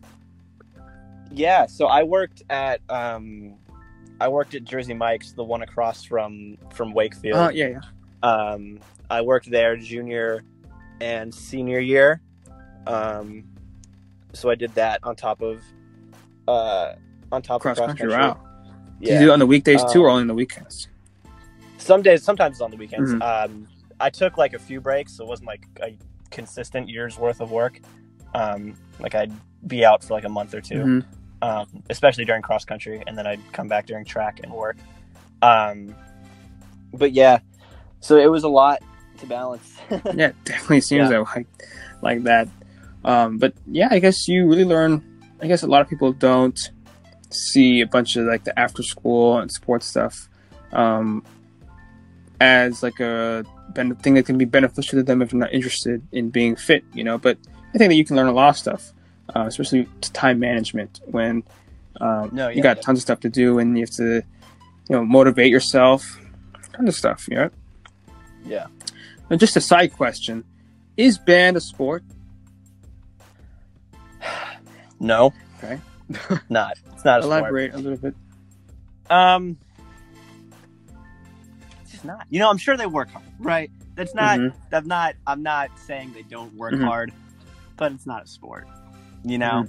Yeah, 1.32 1.66
so 1.66 1.86
I 1.86 2.02
worked 2.04 2.42
at 2.48 2.80
um 2.88 3.54
I 4.20 4.28
worked 4.28 4.54
at 4.54 4.64
Jersey 4.64 4.94
Mike's, 4.94 5.32
the 5.32 5.44
one 5.44 5.62
across 5.62 6.04
from 6.04 6.56
from 6.72 6.92
Wakefield. 6.94 7.36
Oh, 7.36 7.48
yeah, 7.50 7.68
yeah. 7.68 7.80
Um 8.22 8.78
I 9.10 9.20
worked 9.20 9.50
there 9.50 9.76
junior 9.76 10.42
and 11.00 11.34
senior 11.34 11.78
year. 11.80 12.20
Um 12.86 13.44
so 14.32 14.50
I 14.50 14.54
did 14.54 14.74
that 14.74 15.00
on 15.02 15.16
top 15.16 15.42
of 15.42 15.60
uh 16.48 16.94
on 17.32 17.42
top 17.42 17.60
Cross 17.62 17.78
of 17.78 17.86
country. 17.88 18.08
cross 18.08 18.34
country. 18.36 18.40
Wow. 18.42 18.96
Did 19.00 19.08
Yeah. 19.08 19.14
you 19.14 19.26
do 19.26 19.30
it 19.30 19.32
on 19.32 19.38
the 19.40 19.46
weekdays 19.46 19.82
too, 19.92 20.02
or 20.02 20.08
Um, 20.08 20.12
only 20.12 20.20
on 20.22 20.26
the 20.28 20.34
weekends? 20.34 20.88
Some 21.78 22.00
days 22.02 22.22
sometimes 22.22 22.56
it's 22.56 22.60
on 22.62 22.70
the 22.70 22.76
weekends. 22.76 23.12
Mhm. 23.12 23.22
Um 23.44 23.68
I 24.00 24.10
took 24.10 24.36
like 24.38 24.54
a 24.54 24.58
few 24.58 24.80
breaks, 24.80 25.12
so 25.16 25.24
it 25.24 25.28
wasn't 25.28 25.48
like 25.48 25.66
a 25.82 25.96
consistent 26.30 26.88
year's 26.88 27.18
worth 27.18 27.40
of 27.40 27.50
work. 27.50 27.80
Um 28.34 28.74
like 29.00 29.14
I'd 29.14 29.32
be 29.66 29.84
out 29.84 30.02
for 30.04 30.14
like 30.14 30.24
a 30.24 30.28
month 30.28 30.54
or 30.54 30.60
2 30.60 30.74
Mhm. 30.74 31.04
Um, 31.44 31.66
especially 31.90 32.24
during 32.24 32.42
cross 32.42 32.64
country, 32.64 33.02
and 33.06 33.16
then 33.18 33.26
I'd 33.26 33.40
come 33.52 33.68
back 33.68 33.84
during 33.86 34.04
track 34.04 34.40
and 34.42 34.50
work. 34.52 34.76
Um, 35.42 35.94
but 36.92 37.12
yeah, 37.12 37.38
so 38.00 38.16
it 38.16 38.30
was 38.30 38.44
a 38.44 38.48
lot 38.48 38.78
to 39.18 39.26
balance. 39.26 39.68
Yeah, 39.90 40.28
it 40.32 40.36
definitely 40.44 40.80
seems 40.80 41.10
Yeah. 41.10 41.18
that 41.18 41.36
like 41.36 41.46
like 42.02 42.22
that. 42.24 42.48
Um, 43.04 43.36
but 43.38 43.52
yeah, 43.66 43.88
I 43.90 43.98
guess 43.98 44.26
you 44.28 44.46
really 44.48 44.64
learn. 44.64 45.02
I 45.42 45.46
guess 45.46 45.62
a 45.62 45.66
lot 45.66 45.82
of 45.82 45.88
people 45.88 46.12
don't 46.12 46.58
see 47.30 47.80
a 47.82 47.86
bunch 47.86 48.16
of 48.16 48.24
like 48.26 48.44
the 48.44 48.58
after 48.58 48.82
school 48.82 49.38
and 49.38 49.50
sports 49.52 49.86
stuff 49.86 50.28
um, 50.72 51.22
as 52.40 52.82
like 52.82 53.00
a 53.00 53.44
ben- 53.74 53.96
thing 53.96 54.14
that 54.14 54.24
can 54.24 54.38
be 54.38 54.44
beneficial 54.46 54.98
to 54.98 55.02
them 55.02 55.20
if 55.20 55.30
they're 55.30 55.40
not 55.40 55.52
interested 55.52 56.00
in 56.12 56.30
being 56.30 56.56
fit. 56.56 56.84
You 56.94 57.04
know, 57.04 57.18
but 57.18 57.36
I 57.74 57.78
think 57.78 57.90
that 57.90 57.96
you 57.96 58.04
can 58.04 58.16
learn 58.16 58.28
a 58.28 58.32
lot 58.32 58.48
of 58.50 58.56
stuff, 58.56 58.92
uh, 59.34 59.44
especially 59.46 59.88
to 60.00 60.12
time 60.12 60.38
management 60.38 61.00
when 61.06 61.42
um, 62.00 62.30
No, 62.32 62.48
you 62.48 62.62
got 62.62 62.76
yeah. 62.78 62.82
tons 62.82 62.98
of 62.98 63.02
stuff 63.02 63.20
to 63.20 63.28
do 63.28 63.58
and 63.58 63.76
you 63.78 63.82
have 63.84 63.90
to 63.92 64.14
you 64.88 64.96
know 64.96 65.04
motivate 65.04 65.50
yourself, 65.50 66.20
kind 66.72 66.88
of 66.88 66.94
stuff. 66.94 67.26
You 67.28 67.36
know. 67.36 67.50
yeah. 68.44 68.66
And 69.30 69.38
just 69.40 69.56
a 69.56 69.60
side 69.60 69.92
question: 69.94 70.44
Is 70.96 71.16
band 71.18 71.56
a 71.56 71.60
sport? 71.60 72.02
No. 75.00 75.32
Okay. 75.62 75.80
not. 76.48 76.74
It's 76.92 77.04
not 77.04 77.20
a 77.20 77.22
sport. 77.24 77.38
Elaborate 77.40 77.74
a 77.74 77.78
little 77.78 77.98
bit. 77.98 78.14
Um, 79.10 79.56
it's 81.82 81.92
just 81.92 82.04
not. 82.04 82.26
You 82.30 82.38
know, 82.38 82.48
I'm 82.48 82.58
sure 82.58 82.76
they 82.76 82.86
work 82.86 83.10
hard, 83.10 83.24
right? 83.38 83.70
That's 83.96 84.14
not. 84.14 84.38
Mhm. 84.38 84.52
I'm 84.72 84.86
not. 84.86 85.14
I'm 85.26 85.42
not 85.42 85.70
saying 85.78 86.12
they 86.14 86.22
don't 86.22 86.54
work 86.54 86.72
Mhm. 86.74 86.84
hard, 86.84 87.12
but 87.76 87.92
it's 87.92 88.06
not 88.06 88.24
a 88.24 88.26
sport. 88.26 88.66
You 89.24 89.38
know, 89.38 89.66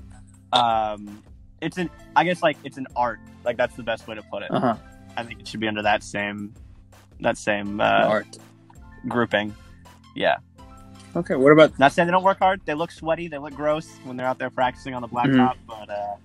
um, 0.54 1.24
it's 1.62 1.78
an. 1.78 1.90
I 2.16 2.24
guess 2.24 2.44
like 2.44 2.58
it's 2.64 2.78
an 2.78 2.88
art. 2.96 3.20
Like 3.44 3.58
that's 3.58 3.76
the 3.76 3.84
best 3.84 4.08
way 4.08 4.16
to 4.16 4.22
put 4.24 4.44
it. 4.44 4.52
Uh 4.52 4.60
huh. 4.60 4.76
I 5.18 5.24
think 5.24 5.40
it 5.40 5.48
should 5.48 5.60
be 5.62 5.68
under 5.68 5.82
that 5.84 6.04
same, 6.04 6.54
that 7.22 7.38
same 7.38 7.80
uh, 7.80 7.84
Art. 7.84 8.38
grouping. 9.08 9.56
Yeah. 10.16 10.38
Okay. 11.16 11.36
What 11.36 11.54
about? 11.54 11.80
Not 11.80 11.94
saying 11.94 12.08
they 12.08 12.12
don't 12.12 12.24
work 12.24 12.40
hard. 12.40 12.62
They 12.66 12.74
look 12.74 12.92
sweaty. 12.92 13.30
They 13.30 13.38
look 13.38 13.54
gross 13.54 13.88
when 14.04 14.18
they're 14.18 14.28
out 14.28 14.40
there 14.40 14.50
practicing 14.50 14.94
on 14.94 15.02
the 15.02 15.08
blacktop. 15.08 15.56
But 15.66 15.90
uh, 15.90 16.16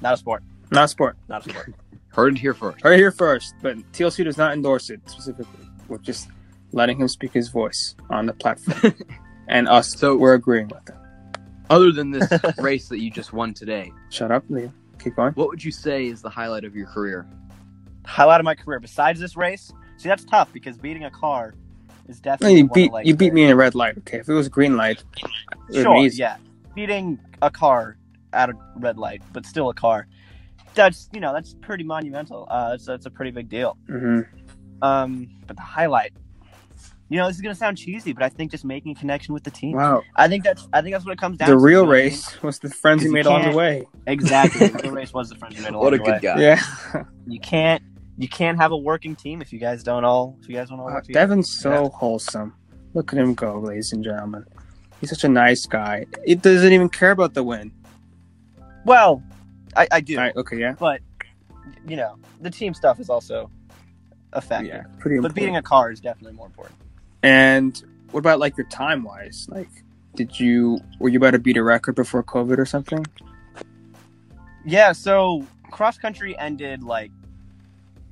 not 0.00 0.14
a 0.14 0.16
sport. 0.16 0.42
Not 0.70 0.84
a 0.84 0.88
sport. 0.88 1.16
Not 1.28 1.46
a 1.46 1.50
sport. 1.50 1.74
Heard 2.08 2.36
it 2.36 2.40
here 2.40 2.54
first. 2.54 2.84
Right 2.84 2.98
here 2.98 3.10
first, 3.10 3.54
but 3.62 3.76
TLC 3.92 4.24
does 4.24 4.36
not 4.36 4.52
endorse 4.52 4.90
it 4.90 5.00
specifically. 5.08 5.66
We're 5.88 5.98
just 5.98 6.28
letting 6.72 6.98
him 7.00 7.08
speak 7.08 7.32
his 7.32 7.48
voice 7.48 7.94
on 8.10 8.26
the 8.26 8.32
platform, 8.34 8.94
and 9.48 9.66
us. 9.68 9.94
So- 9.98 10.16
we're 10.16 10.34
agreeing 10.34 10.68
with 10.68 10.88
him. 10.88 10.96
Other 11.70 11.92
than 11.92 12.10
this 12.10 12.28
race 12.58 12.88
that 12.88 12.98
you 13.00 13.10
just 13.10 13.32
won 13.32 13.54
today, 13.54 13.92
Shut 14.10 14.30
up, 14.30 14.46
Liam. 14.48 14.72
Keep 15.02 15.16
going. 15.16 15.32
what 15.34 15.48
would 15.48 15.64
you 15.64 15.72
say 15.72 16.06
is 16.06 16.22
the 16.22 16.30
highlight 16.30 16.64
of 16.64 16.76
your 16.76 16.86
career? 16.86 17.26
Highlight 18.04 18.40
of 18.40 18.44
my 18.44 18.54
career 18.54 18.78
besides 18.80 19.18
this 19.20 19.36
race. 19.36 19.72
See, 19.96 20.08
that's 20.08 20.24
tough 20.24 20.52
because 20.52 20.76
beating 20.76 21.04
a 21.04 21.10
car 21.10 21.54
is 22.08 22.20
definitely 22.20 22.58
you 22.58 22.68
beat 22.68 22.90
you 23.04 23.14
beat 23.16 23.32
me 23.32 23.44
in 23.44 23.50
a 23.50 23.56
red 23.56 23.74
light. 23.74 23.96
Okay, 23.98 24.18
if 24.18 24.28
it 24.28 24.32
was 24.34 24.46
a 24.48 24.50
green 24.50 24.76
light, 24.76 25.02
it 25.18 25.24
would 25.70 25.82
Sure, 25.82 25.94
be 25.94 26.02
easy. 26.02 26.18
yeah. 26.20 26.36
Beating 26.74 27.18
a 27.42 27.50
car 27.50 27.96
at 28.32 28.50
a 28.50 28.54
red 28.76 28.98
light, 28.98 29.22
but 29.32 29.46
still 29.46 29.68
a 29.70 29.74
car. 29.74 30.06
That's 30.74 31.08
you 31.12 31.20
know 31.20 31.32
that's 31.32 31.54
pretty 31.60 31.84
monumental. 31.84 32.46
Uh, 32.50 32.70
that's 32.70 32.86
that's 32.86 33.06
a 33.06 33.10
pretty 33.10 33.30
big 33.30 33.48
deal. 33.48 33.76
hmm 33.86 34.20
Um, 34.82 35.28
but 35.46 35.56
the 35.56 35.62
highlight, 35.62 36.12
you 37.12 37.18
know, 37.18 37.26
this 37.26 37.36
is 37.36 37.42
gonna 37.42 37.54
sound 37.54 37.76
cheesy, 37.76 38.12
but 38.14 38.22
I 38.22 38.28
think 38.30 38.50
just 38.50 38.64
making 38.64 38.92
a 38.92 38.94
connection 38.94 39.34
with 39.34 39.44
the 39.44 39.50
team. 39.50 39.76
Wow. 39.76 40.02
I 40.16 40.28
think 40.28 40.44
that's 40.44 40.66
I 40.72 40.80
think 40.80 40.94
that's 40.94 41.04
what 41.04 41.12
it 41.12 41.18
comes 41.18 41.36
down 41.36 41.50
The 41.50 41.56
to. 41.56 41.58
real 41.62 41.80
you 41.84 41.92
I 41.92 41.94
mean? 41.96 42.04
race 42.04 42.42
was 42.42 42.58
the 42.58 42.70
friends 42.70 43.00
'Cause 43.00 43.04
you 43.04 43.10
you 43.10 43.14
made 43.14 43.26
along 43.26 43.50
the 43.50 43.56
way. 43.56 43.86
Exactly. 44.06 44.68
the 44.68 44.78
real 44.82 44.92
race 45.02 45.12
was 45.12 45.28
the 45.28 45.34
friends 45.36 45.56
you 45.56 45.62
made 45.62 45.74
along 45.74 45.82
the 45.90 45.98
way. 45.98 45.98
What 45.98 46.16
a 46.16 46.20
good 46.20 46.26
way. 46.34 46.34
guy. 46.34 46.40
Yeah. 46.94 47.04
You 47.26 47.38
can't 47.40 47.82
you 48.18 48.28
can't 48.28 48.58
have 48.58 48.72
a 48.72 48.76
working 48.76 49.14
team 49.14 49.40
if 49.42 49.52
you 49.52 49.58
guys 49.58 49.82
don't 49.82 50.04
all 50.04 50.36
if 50.42 50.48
you 50.48 50.54
guys 50.56 50.68
don't 50.70 50.80
all 50.80 50.86
Wow, 50.86 50.94
work 50.94 51.04
uh, 51.04 51.06
together. 51.06 51.26
Devin's 51.26 51.50
so 51.50 51.88
wholesome. 51.90 52.54
Look 52.94 53.12
at 53.12 53.18
him 53.18 53.34
go, 53.34 53.58
ladies 53.60 53.92
and 53.92 54.02
gentlemen. 54.02 54.44
He's 55.00 55.10
such 55.10 55.24
a 55.24 55.28
nice 55.28 55.66
guy. 55.66 56.06
He 56.24 56.34
doesn't 56.34 56.72
even 56.72 56.88
care 56.88 57.10
about 57.10 57.34
the 57.34 57.42
win. 57.42 57.72
Well, 58.84 59.22
I, 59.76 59.86
I 59.90 60.00
do, 60.00 60.16
All 60.16 60.22
right, 60.24 60.36
okay, 60.36 60.58
yeah. 60.58 60.74
but 60.78 61.00
you 61.86 61.96
know, 61.96 62.16
the 62.40 62.50
team 62.50 62.74
stuff 62.74 63.00
is 63.00 63.08
also 63.10 63.50
a 64.32 64.40
factor. 64.40 64.66
Yeah, 64.66 64.82
pretty 64.98 65.20
But 65.20 65.34
beating 65.34 65.56
a 65.56 65.62
car 65.62 65.90
is 65.90 66.00
definitely 66.00 66.36
more 66.36 66.46
important. 66.46 66.76
And 67.22 67.80
what 68.10 68.20
about 68.20 68.38
like 68.38 68.56
your 68.56 68.66
time 68.66 69.02
wise? 69.04 69.46
Like, 69.50 69.68
did 70.14 70.38
you 70.40 70.80
were 70.98 71.08
you 71.08 71.18
about 71.18 71.30
to 71.32 71.38
beat 71.38 71.56
a 71.56 71.62
record 71.62 71.94
before 71.94 72.22
COVID 72.22 72.58
or 72.58 72.66
something? 72.66 73.04
Yeah, 74.64 74.92
so 74.92 75.46
cross 75.70 75.98
country 75.98 76.36
ended 76.38 76.82
like 76.82 77.10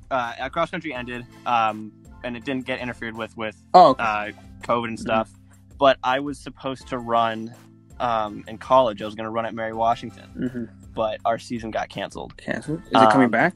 uh 0.09 0.49
cross 0.49 0.71
country 0.71 0.93
ended 0.93 1.25
um 1.45 1.91
and 2.23 2.35
it 2.35 2.43
didn't 2.43 2.65
get 2.65 2.79
interfered 2.79 3.15
with 3.15 3.35
with 3.37 3.55
Oh, 3.73 3.89
okay. 3.91 4.03
uh 4.03 4.31
COVID 4.63 4.87
and 4.87 4.99
stuff. 4.99 5.31
But 5.77 5.97
I 6.03 6.19
was 6.19 6.37
supposed 6.39 6.87
to 6.89 6.97
run 6.97 7.53
um 7.99 8.43
in 8.47 8.57
college. 8.57 9.01
I 9.01 9.05
was 9.05 9.15
going 9.15 9.25
to 9.25 9.29
run 9.31 9.45
at 9.45 9.53
Mary 9.53 9.73
Washington, 9.73 10.25
hmm 10.49 10.65
but 10.93 11.21
our 11.23 11.39
season 11.39 11.71
got 11.71 11.87
canceled. 11.87 12.35
Canceled. 12.35 12.81
Is 12.91 13.01
it 13.01 13.09
coming 13.11 13.25
Um, 13.25 13.31
back? 13.31 13.55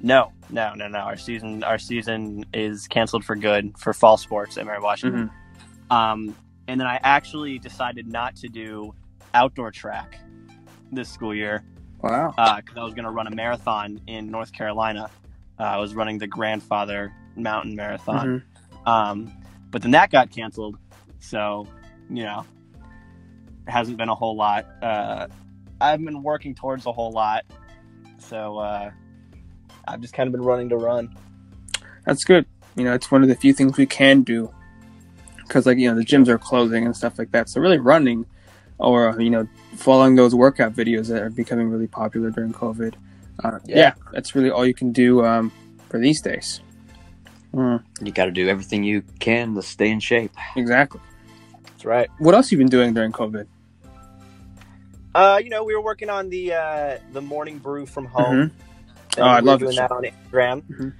No, 0.00 0.32
no, 0.50 0.74
no, 0.74 0.86
no. 0.88 0.98
Our 0.98 1.16
season 1.16 1.64
our 1.64 1.78
season 1.78 2.44
is 2.54 2.86
canceled 2.86 3.24
for 3.24 3.34
good 3.36 3.76
for 3.78 3.92
fall 3.92 4.16
sports 4.16 4.56
at 4.56 4.66
Mary 4.66 4.80
Washington. 4.80 5.30
Mhm. 5.90 5.94
Um 5.94 6.34
and 6.68 6.80
then 6.80 6.86
I 6.86 7.00
actually 7.02 7.58
decided 7.58 8.06
not 8.06 8.36
to 8.36 8.48
do 8.48 8.94
outdoor 9.34 9.70
track 9.70 10.18
this 10.92 11.08
school 11.08 11.34
year 11.34 11.64
Wow. 12.02 12.28
because 12.36 12.76
I 12.76 12.84
was 12.84 12.94
going 12.94 13.06
to 13.06 13.10
run 13.10 13.26
a 13.26 13.34
marathon 13.34 14.00
in 14.06 14.30
North 14.30 14.52
Carolina. 14.52 15.10
Uh, 15.58 15.62
I 15.64 15.76
was 15.78 15.94
running 15.94 16.18
the 16.18 16.26
Grandfather 16.28 17.12
Mountain 17.36 17.74
Marathon, 17.74 18.42
Mhm. 18.86 18.88
um, 18.88 19.32
but 19.70 19.82
then 19.82 19.90
that 19.92 20.10
got 20.10 20.30
canceled. 20.30 20.76
So, 21.20 21.66
you 22.08 22.22
know, 22.22 22.44
it 23.66 23.70
hasn't 23.70 23.96
been 23.96 24.08
a 24.10 24.14
whole 24.14 24.36
lot. 24.36 24.66
Uh, 24.82 25.26
I've 25.80 26.04
been 26.04 26.22
working 26.22 26.54
towards 26.54 26.86
a 26.86 26.92
whole 26.92 27.10
lot, 27.12 27.44
so 28.18 28.58
uh, 28.58 28.90
I've 29.88 30.00
just 30.00 30.14
kind 30.14 30.26
of 30.26 30.32
been 30.32 30.42
running 30.42 30.68
to 30.70 30.76
run. 30.76 31.16
That's 32.04 32.24
good. 32.24 32.46
You 32.76 32.84
know, 32.84 32.94
it's 32.94 33.10
one 33.10 33.22
of 33.22 33.28
the 33.28 33.34
few 33.34 33.52
things 33.52 33.76
we 33.76 33.86
can 33.86 34.22
do 34.22 34.52
because, 35.42 35.66
like, 35.66 35.78
you 35.78 35.88
know, 35.90 35.96
the 35.96 36.04
gyms 36.04 36.28
are 36.28 36.38
closing 36.38 36.84
and 36.86 36.96
stuff 36.96 37.18
like 37.18 37.32
that. 37.32 37.48
So, 37.48 37.60
really, 37.60 37.78
running 37.78 38.26
or 38.78 39.20
you 39.20 39.30
know, 39.30 39.48
following 39.76 40.14
those 40.14 40.34
workout 40.34 40.72
videos 40.74 41.08
that 41.08 41.20
are 41.22 41.30
becoming 41.30 41.68
really 41.68 41.88
popular 41.88 42.30
during 42.30 42.52
COVID. 42.52 42.94
Uh, 43.42 43.58
yeah. 43.64 43.76
Yeah. 43.76 43.92
that's 44.12 44.34
really 44.34 44.50
all 44.50 44.64
you 44.66 44.74
can 44.74 44.92
do 44.92 45.24
um, 45.24 45.50
for 45.88 45.98
these 45.98 46.20
days. 46.20 46.60
Mm, 47.54 47.82
You 48.02 48.12
got 48.12 48.26
to 48.26 48.30
do 48.30 48.48
everything 48.48 48.84
you 48.84 49.02
can 49.20 49.54
to 49.54 49.62
stay 49.62 49.90
in 49.90 50.00
shape. 50.00 50.32
exactly. 50.56 51.00
That's 51.64 51.84
right. 51.84 52.08
What 52.18 52.34
else 52.34 52.52
you 52.52 52.58
been 52.58 52.68
doing 52.68 52.94
during 52.94 53.10
COVID? 53.12 53.46
Uh, 55.14 55.40
you 55.42 55.50
know, 55.50 55.64
we 55.64 55.74
were 55.74 55.80
working 55.80 56.10
on 56.10 56.28
the 56.28 56.52
uh, 56.52 56.98
the 57.12 57.20
morning 57.22 57.58
brew 57.58 57.86
from 57.86 58.04
home. 58.06 58.36
Mhm. 58.36 58.50
And 59.16 59.24
Oh, 59.26 59.28
I 59.28 59.40
love 59.40 59.60
doing 59.60 59.76
that 59.76 59.90
on 59.90 60.02
Instagram. 60.04 60.62
Mhm. 60.68 60.92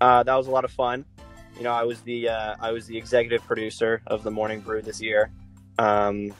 Uh, 0.00 0.22
that 0.22 0.34
was 0.34 0.46
a 0.46 0.50
lot 0.50 0.64
of 0.64 0.70
fun. 0.70 1.04
You 1.56 1.62
know, 1.62 1.72
I 1.72 1.84
was 1.84 2.00
the 2.02 2.28
uh, 2.28 2.56
I 2.60 2.72
was 2.72 2.86
the 2.86 2.96
executive 2.98 3.42
producer 3.44 4.02
of 4.06 4.22
the 4.22 4.30
Morning 4.30 4.60
Brew 4.60 4.82
this 4.82 5.00
year. 5.00 5.30
Um, 5.78 6.32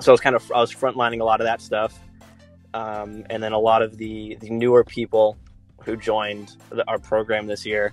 so 0.00 0.10
I 0.10 0.12
was 0.12 0.20
kind 0.20 0.36
of 0.36 0.50
I 0.52 0.60
was 0.60 0.72
frontlining 0.72 1.20
a 1.20 1.24
lot 1.24 1.40
of 1.40 1.46
that 1.46 1.60
stuff, 1.60 1.98
um, 2.74 3.24
and 3.30 3.42
then 3.42 3.52
a 3.52 3.58
lot 3.58 3.82
of 3.82 3.96
the 3.98 4.36
the 4.40 4.50
newer 4.50 4.84
people 4.84 5.36
who 5.84 5.96
joined 5.96 6.56
the, 6.70 6.86
our 6.88 6.98
program 6.98 7.46
this 7.46 7.66
year 7.66 7.92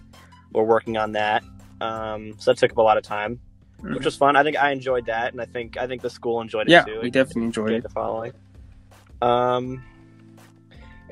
were 0.54 0.64
working 0.64 0.98
on 0.98 1.14
that. 1.14 1.44
Um, 1.82 2.36
so 2.40 2.52
that 2.52 2.58
took 2.58 2.72
up 2.72 2.78
a 2.78 2.82
lot 2.82 2.98
of 2.98 3.04
time, 3.04 3.40
which 3.82 4.04
was 4.06 4.16
fun. 4.18 4.36
I 4.36 4.44
think 4.44 4.58
I 4.58 4.72
enjoyed 4.72 5.06
that, 5.08 5.32
and 5.32 5.42
I 5.42 5.46
think 5.46 5.78
I 5.78 5.88
think 5.88 6.02
the 6.02 6.10
school 6.10 6.42
enjoyed 6.42 6.68
it 6.68 6.72
Yeah, 6.72 6.84
too. 6.84 7.00
we 7.02 7.10
definitely 7.10 7.44
enjoyed 7.46 7.68
Enjoyed 7.72 7.78
it. 7.80 7.84
the 7.84 7.90
following. 7.90 8.34
Um, 9.22 9.84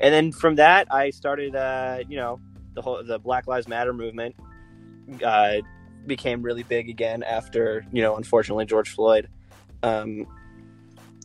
and 0.00 0.14
then 0.14 0.32
from 0.32 0.56
that, 0.56 0.92
I 0.92 1.10
started, 1.10 1.54
uh, 1.54 1.98
you 2.08 2.16
know, 2.16 2.40
the 2.74 2.82
whole 2.82 3.02
the 3.04 3.18
Black 3.18 3.46
Lives 3.46 3.68
Matter 3.68 3.92
movement 3.92 4.36
uh, 5.24 5.56
became 6.06 6.42
really 6.42 6.62
big 6.62 6.88
again 6.88 7.22
after, 7.22 7.84
you 7.92 8.02
know, 8.02 8.16
unfortunately 8.16 8.66
George 8.66 8.90
Floyd, 8.90 9.28
um, 9.82 10.26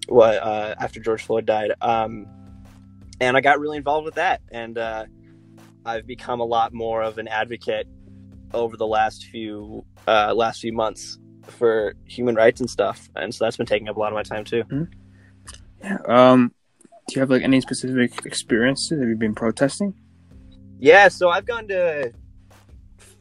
what 0.08 0.36
uh, 0.36 0.76
after 0.80 1.00
George 1.00 1.24
Floyd 1.24 1.46
died, 1.46 1.72
um, 1.82 2.28
and 3.20 3.38
I 3.38 3.42
got 3.42 3.60
really 3.60 3.78
involved 3.78 4.06
with 4.06 4.16
that, 4.16 4.42
and 4.52 4.78
uh, 4.78 5.06
I've 5.86 6.08
become 6.08 6.40
a 6.40 6.46
lot 6.46 6.74
more 6.74 7.02
of 7.02 7.18
an 7.18 7.28
advocate 7.28 7.88
over 8.54 8.78
the 8.78 8.88
last 8.88 9.26
few 9.26 9.86
uh, 10.08 10.34
last 10.34 10.62
few 10.62 10.74
months 10.74 11.20
for 11.44 11.96
human 12.06 12.36
rights 12.36 12.60
and 12.60 12.70
stuff, 12.70 13.10
and 13.16 13.34
so 13.34 13.46
that's 13.46 13.58
been 13.58 13.66
taking 13.66 13.90
up 13.90 13.98
a 13.98 14.00
lot 14.00 14.12
of 14.12 14.16
my 14.16 14.24
time 14.24 14.44
too. 14.44 14.64
Yeah. 15.84 15.98
Um, 16.08 16.54
do 17.14 17.20
you 17.20 17.22
have 17.22 17.30
like 17.30 17.44
any 17.44 17.62
specific 17.62 18.26
experiences? 18.26 19.00
Have 19.00 19.08
you 19.08 19.16
been 19.16 19.36
protesting? 19.36 19.94
Yeah, 20.80 21.08
so 21.10 21.30
I've 21.30 21.46
gone 21.46 21.68
to 21.68 22.12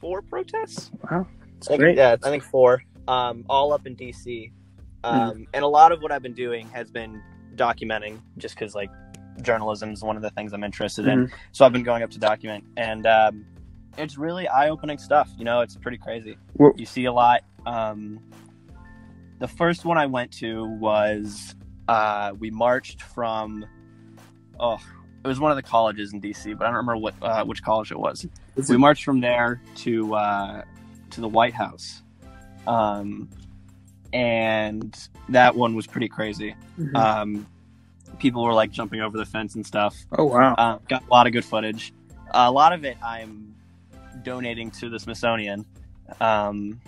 four 0.00 0.22
protests. 0.22 0.90
Wow, 1.10 1.26
that's 1.54 1.68
I 1.68 1.70
think, 1.72 1.80
great. 1.80 1.96
Yeah, 1.98 2.16
I 2.22 2.30
think 2.30 2.42
four. 2.42 2.82
Um, 3.06 3.44
all 3.50 3.72
up 3.72 3.86
in 3.86 3.94
DC, 3.94 4.50
um, 5.04 5.46
and 5.52 5.62
a 5.62 5.68
lot 5.68 5.92
of 5.92 6.00
what 6.00 6.10
I've 6.10 6.22
been 6.22 6.32
doing 6.32 6.68
has 6.68 6.90
been 6.90 7.22
documenting, 7.54 8.18
just 8.38 8.54
because 8.54 8.74
like 8.74 8.90
journalism 9.42 9.90
is 9.90 10.02
one 10.02 10.16
of 10.16 10.22
the 10.22 10.30
things 10.30 10.54
I'm 10.54 10.64
interested 10.64 11.06
in. 11.06 11.26
Mm-hmm. 11.26 11.34
So 11.52 11.66
I've 11.66 11.72
been 11.72 11.82
going 11.82 12.02
up 12.02 12.10
to 12.12 12.18
document, 12.18 12.64
and 12.78 13.06
um, 13.06 13.44
it's 13.98 14.16
really 14.16 14.48
eye-opening 14.48 14.98
stuff. 14.98 15.30
You 15.36 15.44
know, 15.44 15.60
it's 15.60 15.76
pretty 15.76 15.98
crazy. 15.98 16.38
Well- 16.54 16.72
You 16.76 16.86
see 16.86 17.04
a 17.04 17.12
lot. 17.12 17.42
Um, 17.66 18.20
the 19.38 19.48
first 19.48 19.84
one 19.84 19.98
I 19.98 20.06
went 20.06 20.32
to 20.38 20.64
was 20.64 21.54
uh, 21.88 22.32
we 22.38 22.50
marched 22.50 23.02
from 23.02 23.66
oh 24.60 24.78
it 25.24 25.28
was 25.28 25.38
one 25.38 25.52
of 25.52 25.56
the 25.56 25.62
colleges 25.62 26.12
in 26.12 26.20
DC, 26.20 26.58
but 26.58 26.64
I 26.64 26.68
don't 26.68 26.76
remember 26.78 26.96
what 26.96 27.14
uh, 27.22 27.44
which 27.44 27.62
college 27.62 27.92
it 27.92 27.98
was. 27.98 28.26
Is 28.56 28.68
we 28.68 28.76
marched 28.76 29.04
from 29.04 29.20
there 29.20 29.60
to 29.76 30.14
uh, 30.14 30.62
to 31.10 31.20
the 31.20 31.28
White 31.28 31.54
House, 31.54 32.02
um, 32.66 33.28
and 34.12 34.96
that 35.28 35.54
one 35.54 35.74
was 35.74 35.86
pretty 35.86 36.08
crazy. 36.08 36.54
Mhm. 36.78 36.94
Um, 36.96 37.46
people 38.18 38.42
were 38.44 38.52
like 38.52 38.70
jumping 38.70 39.00
over 39.00 39.16
the 39.16 39.24
fence 39.24 39.54
and 39.54 39.66
stuff. 39.66 39.96
oh 40.18 40.24
wow. 40.24 40.54
Uh, 40.54 40.78
got 40.88 41.06
a 41.06 41.10
lot 41.10 41.26
of 41.26 41.32
good 41.32 41.44
footage. 41.44 41.92
a 42.34 42.50
lot 42.50 42.72
of 42.72 42.84
it 42.84 42.96
I'm 43.04 43.54
donating 44.22 44.70
to 44.72 44.88
the 44.88 44.98
Smithsonian. 44.98 45.64
Um, 46.20 46.80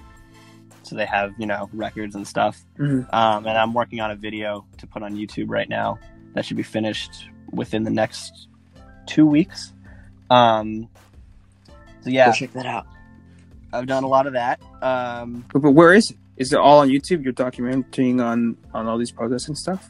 so 0.82 0.96
they 0.96 1.06
have, 1.06 1.32
you 1.38 1.46
know, 1.46 1.68
records 1.72 2.14
and 2.14 2.26
stuff. 2.26 2.60
Mhm. 2.78 3.12
Um, 3.12 3.46
and 3.46 3.56
I'm 3.56 3.72
working 3.72 4.00
on 4.00 4.10
a 4.10 4.16
video 4.16 4.66
to 4.78 4.86
put 4.86 5.02
on 5.02 5.14
YouTube 5.14 5.46
right 5.48 5.68
now 5.68 5.98
that 6.34 6.44
should 6.44 6.56
be 6.58 6.62
finished 6.62 7.28
within 7.54 7.82
the 7.84 7.90
next 7.90 8.48
two 9.06 9.26
weeks. 9.26 9.72
Um, 10.30 10.88
so 12.02 12.10
yeah, 12.10 12.26
Go 12.26 12.32
check 12.32 12.52
that 12.52 12.66
out. 12.66 12.86
I've 13.72 13.86
done 13.86 14.04
a 14.04 14.08
lot 14.08 14.26
of 14.26 14.34
that. 14.34 14.60
Um, 14.82 15.44
But, 15.52 15.62
but 15.62 15.70
where 15.72 15.94
is 15.94 16.10
it? 16.10 16.16
Is 16.36 16.52
it 16.52 16.58
all 16.58 16.80
on 16.80 16.88
YouTube? 16.88 17.22
You're 17.24 17.32
documenting 17.32 18.20
on 18.24 18.56
on 18.72 18.86
all 18.86 18.98
these 18.98 19.12
projects 19.12 19.46
and 19.48 19.56
stuff. 19.56 19.88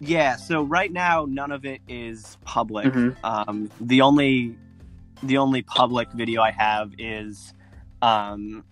yeah, 0.00 0.36
so 0.36 0.62
right 0.62 0.90
now 0.90 1.26
none 1.28 1.52
of 1.52 1.64
it 1.64 1.80
is 1.88 2.36
public. 2.44 2.86
Mhm. 2.86 3.16
Um, 3.22 3.70
the 3.80 4.00
only 4.00 4.56
the 5.22 5.38
only 5.38 5.62
public 5.62 6.10
video 6.12 6.40
I 6.42 6.50
have 6.50 6.92
is 6.98 7.52
um, 8.00 8.64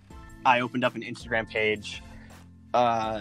I 0.45 0.61
opened 0.61 0.83
up 0.85 0.95
an 0.97 1.03
Instagram 1.03 1.49
page 1.49 2.03
uh, 2.75 3.21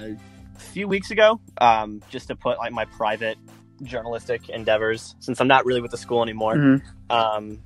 a 0.56 0.60
few 0.60 0.88
weeks 0.88 1.12
ago 1.12 1.40
um, 1.60 2.02
just 2.10 2.28
to 2.30 2.36
put 2.36 2.58
like 2.58 2.72
my 2.72 2.86
private 2.86 3.38
journalistic 3.84 4.50
endeavors 4.50 5.16
since 5.20 5.40
I'm 5.42 5.48
not 5.48 5.66
really 5.66 5.82
with 5.82 5.92
the 5.92 5.98
school 5.98 6.22
anymore. 6.24 6.56
Mhm. 6.56 6.82
Um, 7.10 7.62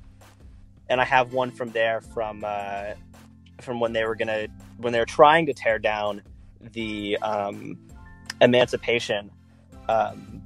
and 0.90 1.00
I 1.02 1.06
have 1.06 1.34
one 1.34 1.52
from 1.52 1.72
there 1.72 2.02
from 2.02 2.44
uh, 2.46 2.94
from 3.62 3.80
when 3.80 3.94
they 3.94 4.04
were 4.06 4.16
gonna 4.16 4.48
when 4.78 4.94
they 4.94 5.00
were 5.00 5.06
trying 5.06 5.46
to 5.48 5.54
tear 5.54 5.80
down 5.80 6.22
the 6.74 7.18
um, 7.22 7.78
Emancipation 8.42 9.32
um, 9.90 10.42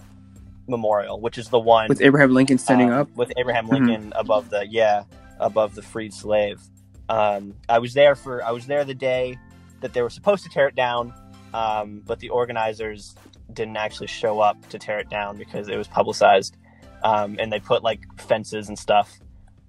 Memorial, 0.68 1.20
which 1.22 1.38
is 1.38 1.50
the 1.50 1.60
one 1.60 1.88
With 1.88 2.02
Abraham 2.02 2.34
Lincoln 2.34 2.58
standing 2.58 2.92
uh, 2.92 3.02
up. 3.02 3.16
with 3.16 3.32
Abraham 3.38 3.68
Mhm. 3.68 3.72
Lincoln 3.72 4.14
above 4.16 4.50
the 4.50 4.68
yeah 4.68 5.04
above 5.40 5.76
the 5.76 5.82
freed 5.82 6.14
slave. 6.14 6.62
Um, 7.10 7.54
I 7.70 7.80
was 7.80 7.94
there 7.94 8.16
for 8.16 8.44
I 8.44 8.52
was 8.52 8.68
there 8.68 8.84
the 8.84 8.94
day 8.96 9.38
that 9.82 9.94
they 9.94 10.02
were 10.02 10.10
supposed 10.10 10.44
to 10.44 10.50
tear 10.50 10.68
it 10.68 10.76
down, 10.76 11.14
um, 11.54 12.02
but 12.06 12.20
the 12.20 12.30
organizers 12.30 13.16
didn't 13.58 13.76
actually 13.76 14.08
show 14.08 14.40
up 14.40 14.70
to 14.70 14.80
tear 14.80 15.00
it 15.00 15.10
down 15.10 15.38
because 15.38 15.68
it 15.68 15.76
was 15.76 15.88
publicized, 15.88 16.56
um, 17.04 17.36
and 17.40 17.52
they 17.52 17.60
put 17.60 17.84
like 17.84 18.00
fences 18.22 18.70
and 18.70 18.80
stuff 18.80 19.20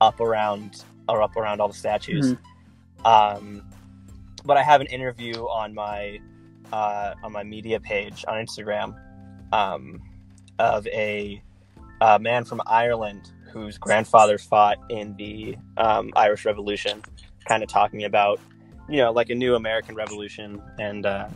up 0.00 0.20
around 0.20 0.84
or 1.08 1.22
up 1.22 1.36
around 1.36 1.60
all 1.60 1.68
the 1.68 1.74
statues. 1.74 2.36
Um, 3.04 3.62
but 4.44 4.56
I 4.56 4.62
have 4.62 4.80
an 4.80 4.86
interview 4.88 5.34
on 5.46 5.74
my 5.74 6.20
uh, 6.72 7.14
on 7.22 7.32
my 7.32 7.42
media 7.42 7.80
page 7.80 8.24
on 8.28 8.34
Instagram 8.34 8.94
um, 9.52 10.02
of 10.58 10.86
a, 10.88 11.42
a 12.00 12.18
man 12.18 12.44
from 12.44 12.60
Ireland 12.66 13.30
whose 13.52 13.78
grandfather 13.78 14.36
fought 14.36 14.76
in 14.90 15.16
the 15.16 15.56
um, 15.78 16.12
Irish 16.14 16.44
Revolution, 16.44 17.02
kind 17.46 17.62
of 17.62 17.68
talking 17.68 18.04
about 18.04 18.38
you 18.88 18.98
know 18.98 19.12
like 19.12 19.30
a 19.30 19.34
new 19.34 19.54
American 19.54 19.94
Revolution 19.94 20.62
and 20.78 21.06
uh, 21.06 21.28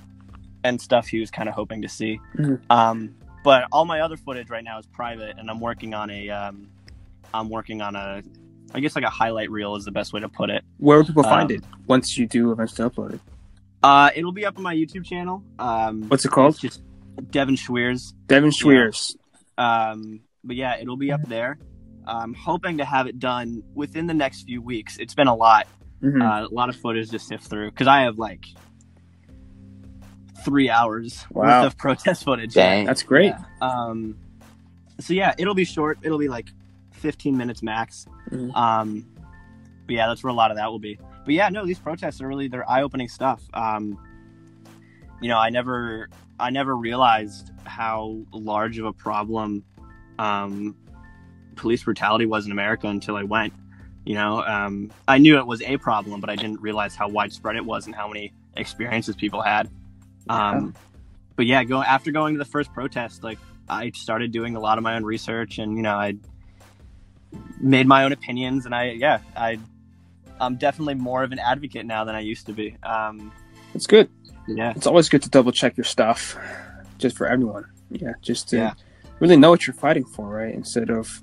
and 0.64 0.81
stuff 0.81 1.07
he 1.09 1.21
was 1.21 1.31
kind 1.31 1.49
of 1.49 1.54
hoping 1.54 1.83
to 1.83 1.88
see. 1.88 2.21
Mhm. 2.37 2.61
Um, 2.71 3.14
but 3.45 3.66
all 3.73 3.85
my 3.85 4.00
other 4.00 4.16
footage 4.16 4.50
right 4.50 4.62
now 4.64 4.78
is 4.78 4.87
private, 4.87 5.37
and 5.38 5.50
I'm 5.50 5.61
working 5.61 5.95
on 5.95 6.11
a 6.11 6.31
um, 6.31 6.69
I'm 7.35 7.49
working 7.49 7.81
on 7.83 7.97
a 7.97 8.23
I 8.75 8.81
guess 8.81 8.95
like 8.97 9.04
a 9.04 9.11
highlight 9.11 9.50
reel 9.50 9.76
is 9.76 9.85
the 9.85 9.90
best 9.90 10.12
way 10.12 10.21
to 10.21 10.28
put 10.28 10.49
it. 10.49 10.64
Where 10.78 10.97
will 10.99 11.04
people 11.04 11.23
find 11.25 11.50
Um, 11.50 11.57
it 11.59 11.64
once 11.87 12.16
you 12.16 12.26
do 12.26 12.52
eventually 12.52 12.88
upload 12.88 13.14
it? 13.14 13.21
Uh, 13.83 14.11
it'll 14.14 14.33
be 14.33 14.47
up 14.47 14.57
on 14.57 14.62
my 14.62 14.75
YouTube 14.75 15.04
channel. 15.04 15.42
Um, 15.59 16.09
What's 16.09 16.25
it 16.25 16.31
called? 16.31 16.59
Just 16.59 16.81
Devin 17.31 17.57
Schweers. 17.57 18.14
Devin 18.28 18.50
Schweers. 18.50 19.16
Um, 19.59 20.21
but 20.45 20.57
yeah, 20.57 20.76
it'll 20.78 20.97
be 20.97 21.12
up 21.12 21.23
there. 21.28 21.59
I'm 22.07 22.33
hoping 22.35 22.78
to 22.78 22.85
have 22.85 23.07
it 23.09 23.19
done 23.19 23.62
within 23.75 24.07
the 24.07 24.14
next 24.14 24.45
few 24.45 24.62
weeks. 24.62 24.97
It's 24.99 25.14
been 25.14 25.28
a 25.28 25.35
lot, 25.35 25.66
Mhm. 26.02 26.23
uh, 26.23 26.49
a 26.49 26.54
lot 26.54 26.69
of 26.69 26.76
footage 26.76 27.11
to 27.11 27.19
sift 27.19 27.45
through 27.45 27.71
because 27.71 27.87
I 27.88 28.02
have 28.02 28.19
like 28.19 28.47
three 30.44 30.68
hours 30.70 31.25
Wow. 31.30 31.62
worth 31.62 31.72
of 31.72 31.78
protest 31.84 32.25
footage. 32.25 32.54
Dang. 32.54 32.84
That's 32.87 33.02
great. 33.02 33.32
Yeah. 33.61 33.68
Um, 33.68 34.16
so 35.00 35.14
yeah, 35.14 35.34
it'll 35.38 35.54
be 35.54 35.64
short. 35.64 35.99
It'll 36.02 36.18
be 36.18 36.28
like 36.28 36.49
15 36.92 37.37
minutes 37.37 37.62
max. 37.62 38.06
Mhm. 38.30 38.54
Um, 38.54 39.06
but 39.87 39.94
yeah, 39.94 40.06
that's 40.06 40.22
where 40.22 40.30
a 40.30 40.34
lot 40.34 40.50
of 40.50 40.56
that 40.56 40.70
will 40.70 40.78
be. 40.78 40.99
But 41.25 41.34
yeah, 41.34 41.49
no, 41.49 41.64
these 41.66 41.78
protests 41.78 42.20
are 42.20 42.28
really 42.28 42.49
they're 42.49 42.68
eye-opening 42.68 43.08
stuff. 43.08 43.42
Um, 43.54 43.99
you 45.20 45.28
know, 45.28 45.38
I 45.38 45.50
never 45.50 46.08
I 46.38 46.50
never 46.50 46.76
realized 46.76 47.50
how 47.64 48.18
large 48.32 48.78
of 48.78 48.87
a 48.87 48.92
problem 48.92 49.64
um, 50.18 50.76
police 51.56 51.82
brutality 51.84 52.26
was 52.26 52.46
in 52.46 52.52
America 52.52 52.87
until 52.88 53.16
I 53.16 53.22
went. 53.22 53.52
You 54.04 54.14
know, 54.14 54.42
um, 54.44 54.90
I 55.06 55.18
knew 55.18 55.38
it 55.38 55.46
was 55.46 55.62
a 55.62 55.76
problem, 55.76 56.20
but 56.20 56.28
I 56.28 56.34
didn't 56.34 56.61
realize 56.61 56.96
how 56.96 57.08
widespread 57.08 57.54
it 57.56 57.64
was 57.64 57.87
and 57.87 57.94
how 57.94 58.08
many 58.08 58.32
experiences 58.56 59.14
people 59.14 59.42
had. 59.42 59.70
Um, 60.29 60.75
but 61.37 61.47
yeah, 61.47 61.64
go 61.64 61.83
after 61.83 62.11
going 62.12 62.35
to 62.35 62.38
the 62.38 62.45
first 62.45 62.73
protest, 62.73 63.23
like 63.23 63.38
I 63.69 63.91
started 63.95 64.33
doing 64.33 64.57
a 64.57 64.61
lot 64.61 64.79
of 64.79 64.85
my 64.85 64.95
own 64.97 65.05
research, 65.05 65.59
and 65.59 65.76
you 65.76 65.83
know, 65.83 65.95
I 65.97 66.14
made 67.61 67.87
my 67.87 68.05
own 68.05 68.12
opinions, 68.12 68.67
and 68.67 68.75
I 68.75 68.91
yeah, 68.91 69.19
I 69.37 69.59
I'm 70.41 70.57
definitely 70.57 70.95
more 70.95 71.23
of 71.23 71.33
an 71.33 71.38
advocate 71.38 71.87
now 71.87 72.05
than 72.05 72.14
I 72.14 72.21
used 72.21 72.47
to 72.47 72.52
be. 72.52 72.76
Um, 72.83 73.33
It's 73.75 73.87
good. 73.87 74.09
yeah, 74.49 74.73
It's 74.76 74.87
always 74.87 75.09
good 75.09 75.23
to 75.23 75.31
double 75.31 75.52
check 75.52 75.76
your 75.76 75.85
stuff, 75.85 76.37
just 76.99 77.17
for 77.17 77.26
everyone. 77.26 77.64
Yeah, 77.91 78.12
just 78.23 78.49
to 78.50 78.57
Yeah. 78.57 78.75
really 79.21 79.37
know 79.37 79.50
what 79.50 79.67
you're 79.67 79.75
fighting 79.75 80.05
for, 80.05 80.26
right? 80.29 80.52
Instead 80.55 80.91
of, 80.91 81.23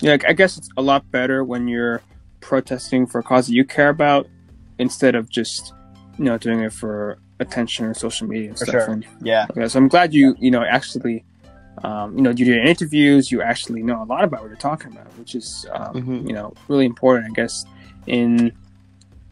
yeah, 0.00 0.16
I 0.26 0.32
guess 0.32 0.56
it's 0.58 0.68
a 0.76 0.82
lot 0.82 1.08
better 1.12 1.44
when 1.44 1.68
you're 1.68 2.02
protesting 2.40 3.06
for 3.06 3.20
a 3.20 3.22
cause 3.22 3.46
that 3.46 3.52
you 3.54 3.64
care 3.64 3.88
about, 3.90 4.26
instead 4.78 5.14
of 5.14 5.28
just, 5.30 5.72
you 6.18 6.24
know, 6.24 6.38
doing 6.38 6.60
it 6.60 6.72
for 6.72 7.18
attention 7.40 7.86
or 7.86 7.94
social 7.94 8.26
media 8.26 8.48
and 8.50 8.58
For 8.58 8.66
stuff. 8.66 8.84
sure. 8.84 8.92
And, 8.92 9.06
yeah, 9.22 9.46
okay, 9.50 9.68
so 9.68 9.78
I'm 9.78 9.88
glad 9.88 10.12
you, 10.14 10.34
you 10.38 10.50
know, 10.50 10.62
actually, 10.64 11.24
um, 11.84 12.16
you 12.16 12.22
know, 12.22 12.30
you 12.30 12.44
did 12.44 12.66
interviews. 12.66 13.30
You 13.30 13.42
actually 13.42 13.82
know 13.82 14.02
a 14.02 14.04
lot 14.04 14.24
about 14.24 14.40
what 14.42 14.48
you're 14.48 14.56
talking 14.56 14.92
about, 14.92 15.06
which 15.18 15.34
is, 15.34 15.66
um, 15.72 15.94
Mhm. 15.94 16.26
you 16.28 16.34
know, 16.34 16.52
really 16.68 16.84
important. 16.86 17.26
I 17.30 17.34
guess 17.34 17.64
in, 18.06 18.52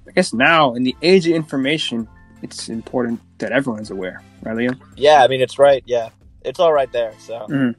I 0.08 0.12
guess 0.12 0.32
now 0.32 0.75
in 0.75 0.84
the 0.84 0.94
age 1.02 1.26
of 1.26 1.32
information, 1.34 2.06
it's 2.42 2.68
important 2.68 3.20
that 3.38 3.50
everyone's 3.50 3.90
aware, 3.90 4.22
right, 4.42 4.54
Liam? 4.56 4.78
yeah. 4.96 5.25
I 5.25 5.28
mean, 5.28 5.40
it's 5.40 5.58
right. 5.58 5.82
Yeah, 5.86 6.10
it's 6.42 6.60
all 6.60 6.72
right 6.72 6.90
there. 6.92 7.12
So 7.19 7.47
Mhm. 7.50 7.75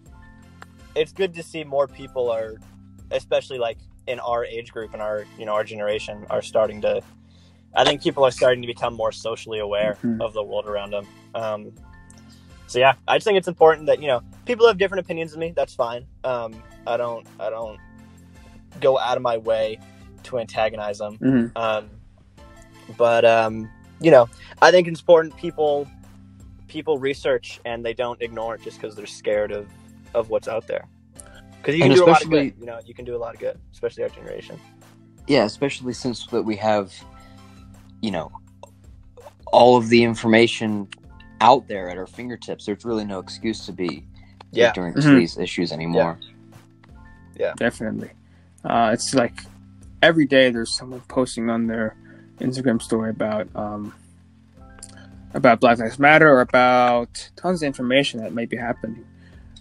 it's 0.95 1.13
good 1.13 1.33
to 1.35 1.43
see 1.43 1.63
more 1.63 1.87
people 1.87 2.29
are, 2.29 2.55
especially 3.11 3.59
like 3.59 3.77
in 4.07 4.19
our 4.19 4.43
age 4.45 4.71
group 4.71 4.93
and 4.93 5.01
our 5.01 5.25
you 5.37 5.45
know 5.45 5.53
our 5.53 5.63
generation 5.63 6.25
are 6.29 6.41
starting 6.41 6.81
to. 6.81 7.01
I 7.77 7.85
think 7.85 8.01
people 8.01 8.25
are 8.25 8.31
starting 8.31 8.61
to 8.61 8.67
become 8.67 8.93
more 8.95 9.11
socially 9.11 9.59
aware 9.59 9.97
Mhm. 10.03 10.19
of 10.19 10.33
the 10.33 10.43
world 10.43 10.65
around 10.65 10.91
them. 10.91 11.07
Um, 11.35 11.71
so 12.65 12.79
yeah, 12.79 12.95
I 13.07 13.15
just 13.17 13.25
think 13.25 13.37
it's 13.37 13.47
important 13.47 13.85
that 13.85 14.01
you 14.01 14.07
know 14.07 14.21
people 14.45 14.67
have 14.67 14.77
different 14.77 15.05
opinions 15.05 15.31
than 15.31 15.39
me. 15.39 15.53
That's 15.55 15.75
fine. 15.75 16.05
Um, 16.23 16.61
I 16.85 16.97
don't 16.97 17.25
I 17.39 17.49
don't 17.49 17.79
go 18.81 18.97
out 18.99 19.15
of 19.15 19.23
my 19.23 19.37
way 19.37 19.79
to 20.23 20.39
antagonize 20.39 20.97
them. 20.97 21.17
Mm-hmm. 21.19 21.57
Um, 21.57 21.89
but 22.97 23.23
um, 23.25 23.69
you 24.01 24.11
know, 24.11 24.27
I 24.61 24.71
think 24.71 24.87
it's 24.87 24.99
important 24.99 25.37
people 25.37 25.87
people 26.67 26.97
research 26.99 27.61
and 27.63 27.85
they 27.85 27.93
don't 27.93 28.21
ignore 28.21 28.55
it 28.55 28.61
just 28.61 28.81
because 28.81 28.95
they're 28.95 29.05
scared 29.05 29.51
of 29.51 29.67
of 30.15 30.29
what's 30.29 30.47
out 30.47 30.67
there. 30.67 30.85
Because 31.61 31.75
you 31.75 31.81
can 31.81 31.91
And 31.91 31.99
do 31.99 32.05
a 32.05 32.09
lot 32.09 32.23
of 32.23 32.29
good. 32.29 32.53
You 32.59 32.65
know, 32.65 32.79
you 32.85 32.93
can 32.93 33.05
do 33.05 33.15
a 33.15 33.17
lot 33.19 33.33
of 33.35 33.39
good, 33.39 33.59
especially 33.71 34.03
our 34.03 34.09
generation. 34.09 34.59
Yeah, 35.27 35.43
especially 35.43 35.93
since 35.93 36.25
that 36.27 36.43
we 36.43 36.55
have, 36.55 36.93
you 38.01 38.11
know, 38.11 38.31
all 39.47 39.77
of 39.77 39.89
the 39.89 40.03
information 40.03 40.87
out 41.41 41.67
there 41.67 41.89
at 41.89 41.97
our 41.97 42.07
fingertips. 42.07 42.65
There's 42.65 42.83
really 42.85 43.05
no 43.05 43.19
excuse 43.19 43.65
to 43.65 43.71
be 43.71 44.03
Yeah. 44.51 44.69
ignorant 44.69 44.97
Mhm. 44.97 45.01
to 45.03 45.15
these 45.15 45.37
issues 45.37 45.71
anymore. 45.71 46.17
Yeah. 47.37 47.53
Definitely. 47.57 48.11
Uh, 48.63 48.91
it's 48.93 49.13
like 49.13 49.33
every 50.01 50.25
day 50.25 50.49
there's 50.49 50.75
someone 50.75 51.01
posting 51.07 51.49
on 51.49 51.67
their 51.67 51.95
Instagram 52.39 52.81
story 52.81 53.09
about 53.09 53.47
um, 53.55 53.93
about 55.33 55.59
Black 55.59 55.77
Lives 55.77 55.99
Matter 55.99 56.29
or 56.29 56.41
about 56.41 57.29
tons 57.35 57.61
of 57.61 57.67
information 57.67 58.21
that 58.21 58.33
might 58.33 58.49
be 58.49 58.57
happening, 58.57 59.05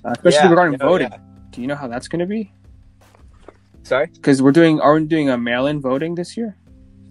uh, 0.05 0.11
especially 0.13 0.39
Yeah, 0.45 0.51
regarding 0.51 0.73
you 0.75 0.79
know, 0.79 0.89
voting. 0.89 1.09
yeah. 1.11 1.19
Do 1.51 1.61
you 1.61 1.67
know 1.67 1.75
how 1.75 1.89
that's 1.89 2.09
going 2.09 2.21
to 2.21 2.27
be? 2.27 2.53
Sorry. 3.83 4.07
Because 4.07 4.41
we're 4.43 4.53
doing 4.53 4.81
are 4.81 4.95
we 4.95 5.05
doing 5.05 5.29
a 5.29 5.37
mail-in 5.39 5.81
voting 5.81 6.15
this 6.15 6.37
year? 6.37 6.57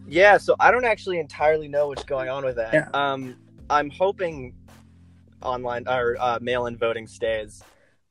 Yeah, 0.08 0.38
so 0.38 0.56
I 0.60 0.72
don't 0.72 0.86
actually 0.86 1.20
entirely 1.20 1.68
know 1.68 1.88
what's 1.88 2.04
going 2.04 2.30
on 2.30 2.46
with 2.46 2.58
that. 2.58 2.74
Yeah. 2.74 2.90
Um, 2.94 3.36
I'm 3.70 3.90
hoping 3.90 4.54
online 5.42 5.88
or 5.88 6.16
uh, 6.20 6.40
mail-in 6.42 6.78
voting 6.78 7.08
stays, 7.08 7.64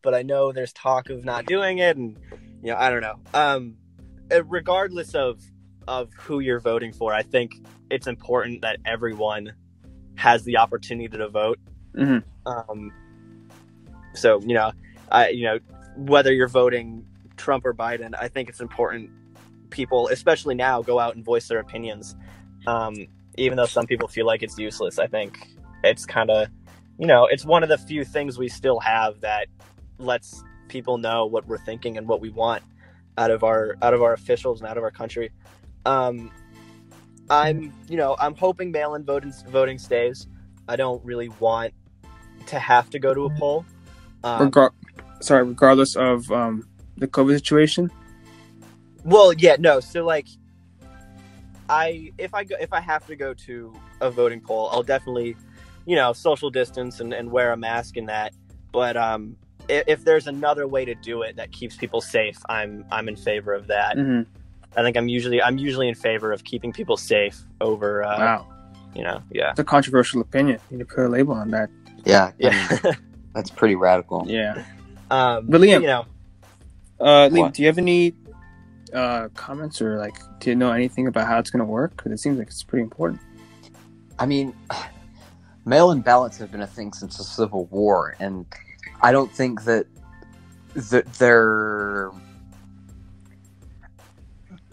but 0.02 0.14
I 0.14 0.22
know 0.22 0.52
there's 0.52 0.72
talk 0.72 1.10
of 1.10 1.24
not 1.24 1.46
doing 1.46 1.78
it, 1.78 1.96
and 1.96 2.16
you 2.62 2.70
know 2.70 2.76
I 2.76 2.90
don't 2.90 3.00
know. 3.00 3.18
Um, 3.32 3.76
uh, 4.32 4.44
regardless 4.44 5.14
of 5.14 5.40
of 5.86 6.12
who 6.14 6.40
you're 6.40 6.60
voting 6.60 6.92
for, 6.92 7.12
I 7.12 7.22
think 7.22 7.52
it's 7.90 8.06
important 8.06 8.62
that 8.62 8.78
everyone 8.84 9.52
has 10.16 10.44
the 10.44 10.56
opportunity 10.56 11.16
to 11.16 11.28
vote. 11.28 11.58
Mhm. 11.94 12.22
Um, 12.46 12.92
so 14.14 14.40
you 14.40 14.54
know, 14.54 14.72
I 15.12 15.28
you 15.28 15.44
know 15.44 15.58
whether 15.96 16.32
you're 16.32 16.48
voting 16.48 17.06
Trump 17.36 17.64
or 17.64 17.74
Biden, 17.74 18.14
I 18.18 18.28
think 18.28 18.48
it's 18.48 18.60
important 18.60 19.10
people, 19.74 20.08
especially 20.08 20.54
now, 20.54 20.80
go 20.80 20.98
out 20.98 21.16
and 21.16 21.24
voice 21.24 21.48
their 21.48 21.58
opinions. 21.58 22.14
Um, 22.66 22.94
even 23.36 23.56
though 23.56 23.66
some 23.66 23.86
people 23.86 24.08
feel 24.08 24.24
like 24.24 24.42
it's 24.42 24.56
useless, 24.56 24.98
I 24.98 25.08
think 25.08 25.48
it's 25.82 26.06
kind 26.06 26.30
of, 26.30 26.48
you 26.98 27.06
know, 27.06 27.26
it's 27.26 27.44
one 27.44 27.62
of 27.64 27.68
the 27.68 27.76
few 27.76 28.04
things 28.04 28.38
we 28.38 28.48
still 28.48 28.78
have 28.78 29.20
that 29.20 29.48
lets 29.98 30.42
people 30.68 30.96
know 30.96 31.26
what 31.26 31.46
we're 31.48 31.58
thinking 31.58 31.98
and 31.98 32.06
what 32.06 32.20
we 32.20 32.30
want 32.30 32.62
out 33.18 33.30
of 33.30 33.42
our 33.42 33.76
out 33.82 33.94
of 33.94 34.02
our 34.02 34.12
officials 34.12 34.60
and 34.60 34.70
out 34.70 34.78
of 34.78 34.84
our 34.84 34.92
country. 34.92 35.30
Um, 35.84 36.30
I'm, 37.28 37.72
you 37.88 37.96
know, 37.96 38.16
I'm 38.18 38.34
hoping 38.34 38.70
mail-in 38.70 39.04
voting 39.04 39.32
voting 39.48 39.78
stays. 39.78 40.28
I 40.68 40.76
don't 40.76 41.04
really 41.04 41.30
want 41.40 41.74
to 42.46 42.58
have 42.58 42.90
to 42.90 42.98
go 42.98 43.12
to 43.12 43.24
a 43.26 43.30
poll. 43.38 43.66
Um, 44.22 44.50
Regar- 44.50 44.72
sorry, 45.20 45.44
regardless 45.44 45.96
of 45.96 46.30
um, 46.30 46.68
the 46.96 47.08
COVID 47.08 47.34
situation. 47.34 47.90
Well, 49.04 49.32
yeah, 49.34 49.56
no. 49.58 49.80
So 49.80 50.04
like, 50.04 50.26
I 51.68 52.12
if 52.18 52.34
I 52.34 52.44
go 52.44 52.56
if 52.60 52.72
I 52.72 52.80
have 52.80 53.06
to 53.06 53.16
go 53.16 53.34
to 53.34 53.72
a 54.00 54.10
voting 54.10 54.40
poll, 54.40 54.68
I'll 54.72 54.82
definitely, 54.82 55.36
you 55.86 55.96
know, 55.96 56.12
social 56.12 56.50
distance 56.50 57.00
and, 57.00 57.12
and 57.14 57.30
wear 57.30 57.52
a 57.52 57.56
mask 57.56 57.96
and 57.96 58.08
that. 58.08 58.32
But 58.72 58.96
um, 58.96 59.36
if, 59.68 59.84
if 59.86 60.04
there's 60.04 60.26
another 60.26 60.66
way 60.66 60.84
to 60.84 60.94
do 60.94 61.22
it 61.22 61.36
that 61.36 61.52
keeps 61.52 61.76
people 61.76 62.00
safe, 62.00 62.38
I'm 62.48 62.84
I'm 62.90 63.08
in 63.08 63.16
favor 63.16 63.52
of 63.52 63.66
that. 63.68 63.96
hmm 63.96 64.22
I 64.76 64.82
think 64.82 64.96
I'm 64.96 65.06
usually 65.06 65.40
I'm 65.40 65.56
usually 65.56 65.88
in 65.88 65.94
favor 65.94 66.32
of 66.32 66.42
keeping 66.42 66.72
people 66.72 66.96
safe 66.96 67.40
over, 67.60 68.02
uh, 68.02 68.18
wow, 68.18 68.46
you 68.92 69.04
know, 69.04 69.22
yeah, 69.30 69.50
it's 69.52 69.60
a 69.60 69.64
controversial 69.64 70.20
opinion. 70.20 70.58
You 70.68 70.78
need 70.78 70.88
to 70.88 70.94
put 70.94 71.04
a 71.06 71.08
label 71.08 71.34
on 71.34 71.50
that. 71.52 71.70
Yeah, 72.04 72.24
I 72.24 72.32
yeah. 72.40 72.50
mean, 72.82 72.94
that's 73.34 73.50
pretty 73.50 73.76
radical. 73.76 74.24
Yeah. 74.26 74.64
um, 75.12 75.46
But 75.46 75.60
Liam- 75.60 75.80
you 75.80 75.86
know, 75.86 76.06
Uh, 76.98 77.28
Liam, 77.28 77.38
What? 77.42 77.54
do 77.54 77.62
you 77.62 77.68
have 77.68 77.78
any 77.78 78.14
uh, 78.94 79.28
comments 79.34 79.82
or 79.82 79.98
like 79.98 80.16
do 80.38 80.50
you 80.50 80.56
know 80.56 80.72
anything 80.72 81.06
about 81.06 81.26
how 81.26 81.38
it's 81.38 81.50
going 81.50 81.60
to 81.60 81.70
work? 81.70 81.96
Because 81.96 82.12
it 82.12 82.18
seems 82.18 82.38
like 82.38 82.48
it's 82.48 82.62
pretty 82.62 82.82
important. 82.82 83.20
I 84.18 84.26
mean, 84.26 84.54
mail-in 85.64 86.00
ballots 86.00 86.38
have 86.38 86.52
been 86.52 86.62
a 86.62 86.66
thing 86.66 86.92
since 86.92 87.18
the 87.18 87.24
Civil 87.24 87.66
War, 87.66 88.16
and 88.20 88.46
I 89.02 89.12
don't 89.12 89.30
think 89.30 89.64
that 89.64 89.86
that 90.74 91.12
they're 91.14 92.10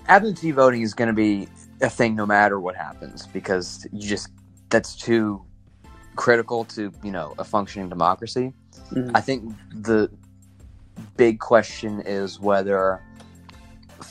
absentee 0.07 0.51
voting 0.51 0.81
is 0.81 0.93
going 0.93 1.07
to 1.07 1.13
be 1.13 1.47
a 1.81 1.89
thing 1.89 2.15
no 2.15 2.25
matter 2.25 2.59
what 2.59 2.75
happens 2.75 3.27
because 3.27 3.87
you 3.91 4.07
just 4.07 4.29
that's 4.69 4.95
too 4.95 5.41
critical 6.15 6.65
to 6.65 6.91
you 7.03 7.11
know 7.11 7.33
a 7.37 7.43
functioning 7.43 7.89
democracy. 7.89 8.53
Mhm. 8.91 9.11
I 9.13 9.21
think 9.21 9.53
the 9.73 10.09
big 11.17 11.39
question 11.39 12.01
is 12.01 12.39
whether 12.39 13.01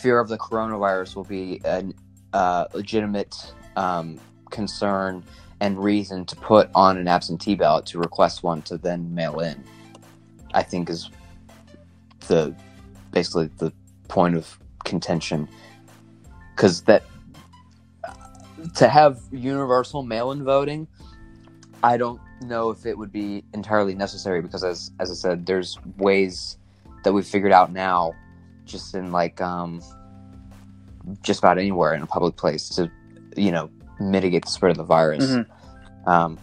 fear 0.01 0.19
of 0.19 0.29
the 0.29 0.39
coronavirus 0.39 1.17
will 1.17 1.25
be 1.25 1.61
a 1.65 1.85
uh, 2.33 2.67
legitimate 2.75 3.53
um, 3.77 4.19
concern 4.51 5.23
and 5.61 5.83
reason 5.83 6.25
to 6.25 6.37
put 6.37 6.71
on 6.75 6.97
an 6.97 7.07
absentee 7.07 7.55
ballot 7.55 7.87
to 7.87 7.99
request 7.99 8.43
one 8.43 8.63
to 8.63 8.79
then 8.79 9.15
mail 9.15 9.41
in. 9.41 9.63
I 10.55 10.63
think 10.63 10.89
is 10.89 11.11
the 12.27 12.55
basically 13.11 13.51
the 13.59 13.73
point 14.09 14.37
of 14.37 14.59
contention 14.85 15.49
because 16.55 16.83
that 16.83 17.03
to 18.75 18.89
have 18.89 19.21
universal 19.31 20.03
mail-in 20.03 20.45
voting 20.45 20.87
i 21.83 21.97
don't 21.97 22.21
know 22.43 22.71
if 22.71 22.87
it 22.87 22.97
would 22.97 23.13
be 23.13 23.45
entirely 23.55 23.95
necessary 23.95 24.41
because 24.43 24.65
as 24.65 24.91
as 25.01 25.11
i 25.11 25.15
said 25.15 25.47
there's 25.47 25.79
ways 25.97 26.57
that 27.05 27.13
we've 27.13 27.27
figured 27.27 27.53
out 27.53 27.73
now 27.73 28.13
just 28.71 28.95
in 28.95 29.13
like 29.13 29.41
um 29.41 29.83
just 31.23 31.41
about 31.41 31.59
anywhere 31.59 31.95
in 31.95 32.03
a 32.03 32.07
public 32.07 32.37
place 32.37 32.69
to 32.69 32.91
you 33.37 33.51
know 33.51 33.71
mitigate 33.99 34.45
the 34.45 34.51
spread 34.51 34.71
of 34.71 34.77
the 34.77 34.85
virus. 34.85 35.27
Mhm. 35.27 35.47
um 36.07 36.39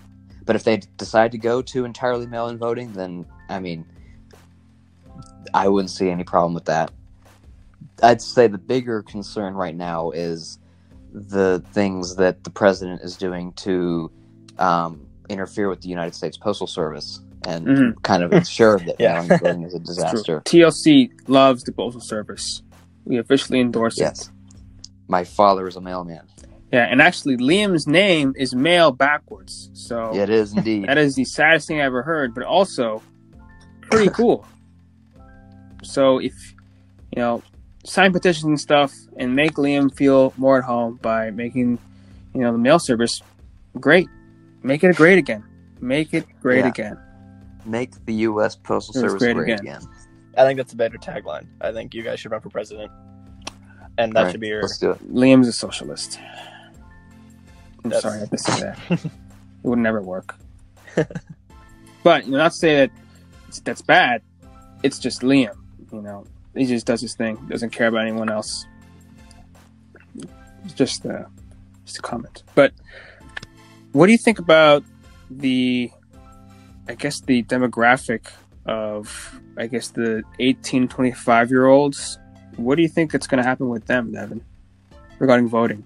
but 0.45 0.55
if 0.55 0.63
they 0.63 0.77
decide 0.97 1.31
to 1.31 1.37
go 1.37 1.61
to 1.61 1.83
entirely 1.85 2.25
mail-in 2.25 2.57
voting 2.57 2.93
then 2.93 3.25
i 3.49 3.59
mean 3.59 3.85
i 5.53 5.67
wouldn't 5.67 5.89
see 5.91 6.09
any 6.09 6.23
problem 6.23 6.53
with 6.53 6.65
that. 6.65 6.91
I'd 8.03 8.21
say 8.21 8.47
the 8.47 8.57
bigger 8.57 9.01
concern 9.01 9.53
right 9.55 9.75
now 9.75 10.11
is 10.11 10.59
the 11.11 11.63
things 11.71 12.15
that 12.17 12.43
the 12.43 12.49
president 12.49 13.01
is 13.01 13.17
doing 13.17 13.53
to 13.53 14.11
um, 14.59 15.07
interfere 15.29 15.69
with 15.69 15.81
the 15.81 15.89
United 15.89 16.13
States 16.13 16.37
Postal 16.37 16.67
Service 16.67 17.21
and 17.45 17.67
Mhm. 17.67 18.03
kind 18.03 18.23
of 18.23 18.33
ensure 18.33 18.79
that 18.79 18.95
Yeah. 18.99 19.25
mail-in 19.27 19.63
is 19.63 19.73
a 19.73 19.79
disaster. 19.91 20.41
TLC 20.45 21.09
loves 21.27 21.63
the 21.63 21.71
Postal 21.71 22.01
Service. 22.01 22.61
We 23.05 23.17
officially 23.17 23.59
endorse 23.59 23.97
Yes. 23.99 24.27
it. 24.27 24.29
My 25.07 25.23
father 25.23 25.67
is 25.67 25.75
a 25.75 25.81
mailman. 25.81 26.21
Yeah, 26.73 26.83
and 26.83 27.01
actually, 27.01 27.37
Liam's 27.37 27.87
name 27.87 28.33
is 28.37 28.53
mail 28.53 28.91
backwards. 28.91 29.69
So 29.73 30.11
Yeah, 30.13 30.23
it 30.23 30.29
is 30.29 30.51
indeed. 30.53 30.87
that 30.87 30.97
is 30.97 31.15
the 31.15 31.23
saddest 31.23 31.67
thing 31.69 31.79
I 31.79 31.83
ever 31.85 32.01
heard, 32.03 32.33
but 32.33 32.43
also 32.43 33.01
pretty 33.89 34.09
cool. 34.13 34.45
So 35.83 36.19
if 36.19 36.33
you 37.15 37.21
know, 37.21 37.41
sign 37.85 38.11
petitions 38.11 38.43
and 38.43 38.59
stuff, 38.59 38.93
and 39.15 39.33
make 39.33 39.53
Liam 39.53 39.93
feel 39.95 40.33
more 40.35 40.57
at 40.57 40.65
home 40.65 40.99
by 41.01 41.31
making 41.31 41.79
you 42.33 42.41
know 42.41 42.51
the 42.51 42.57
mail 42.57 42.79
service 42.79 43.21
great. 43.79 44.09
Make 44.61 44.83
it 44.83 44.95
great 44.97 45.17
again. 45.17 45.43
Make 45.79 46.13
it 46.13 46.25
great 46.41 46.59
Yeah. 46.65 46.67
again. 46.67 46.97
Make 47.67 48.05
the 48.05 48.13
U.S. 48.13 48.55
Postal 48.55 48.95
It 48.95 48.99
Service 49.01 49.19
great 49.19 49.35
great, 49.35 49.53
again. 49.53 49.59
again. 49.77 49.81
I 50.37 50.43
think 50.45 50.57
that's 50.57 50.73
a 50.73 50.75
better 50.77 50.97
tagline. 50.97 51.47
I 51.61 51.71
think 51.71 51.93
you 51.93 52.03
guys 52.03 52.19
should 52.19 52.31
run 52.31 52.41
for 52.41 52.49
president, 52.49 52.91
and 53.97 54.13
that 54.13 54.25
All 54.25 54.31
should 54.31 54.39
be 54.39 54.47
your. 54.47 54.61
Let's 54.61 54.77
do 54.77 54.91
it. 54.91 55.13
Liam's 55.13 55.47
a 55.47 55.53
socialist. 55.53 56.19
I'm 57.83 57.89
That's- 57.89 58.01
sorry 58.03 58.17
I 58.17 58.19
have 58.19 58.29
to 58.29 58.37
say 58.37 58.59
that. 58.61 58.79
it 59.05 59.11
would 59.63 59.79
never 59.79 60.01
work. 60.01 60.35
but 62.03 62.25
you 62.25 62.31
know, 62.31 62.37
not 62.37 62.51
to 62.51 62.57
say 62.57 62.75
that 62.75 62.91
it's, 63.47 63.59
that's 63.61 63.81
bad. 63.81 64.21
It's 64.83 64.99
just 64.99 65.21
Liam. 65.21 65.55
You 65.91 66.01
know, 66.01 66.25
he 66.55 66.65
just 66.65 66.85
does 66.85 67.01
his 67.01 67.15
thing. 67.15 67.35
Doesn't 67.49 67.71
care 67.71 67.87
about 67.87 68.01
anyone 68.01 68.29
else. 68.29 68.65
It's 70.65 70.73
just 70.73 71.05
uh, 71.05 71.25
just 71.85 71.99
a 71.99 72.01
comment. 72.01 72.43
But 72.55 72.73
what 73.93 74.05
do 74.07 74.11
you 74.11 74.17
think 74.17 74.39
about 74.39 74.83
the? 75.29 75.91
I 76.89 76.95
guess 76.95 77.19
the 77.21 77.43
demographic 77.43 78.27
of 78.65 79.41
I 79.57 79.67
guess 79.67 79.89
the 79.89 80.23
18 80.39 80.87
25 80.87 81.49
year 81.49 81.65
olds. 81.65 82.19
What 82.57 82.75
do 82.75 82.81
you 82.81 82.87
think 82.87 83.11
that's 83.11 83.27
going 83.27 83.41
to 83.41 83.47
happen 83.47 83.69
with 83.69 83.85
them, 83.85 84.11
Devin, 84.11 84.43
regarding 85.19 85.47
voting? 85.47 85.85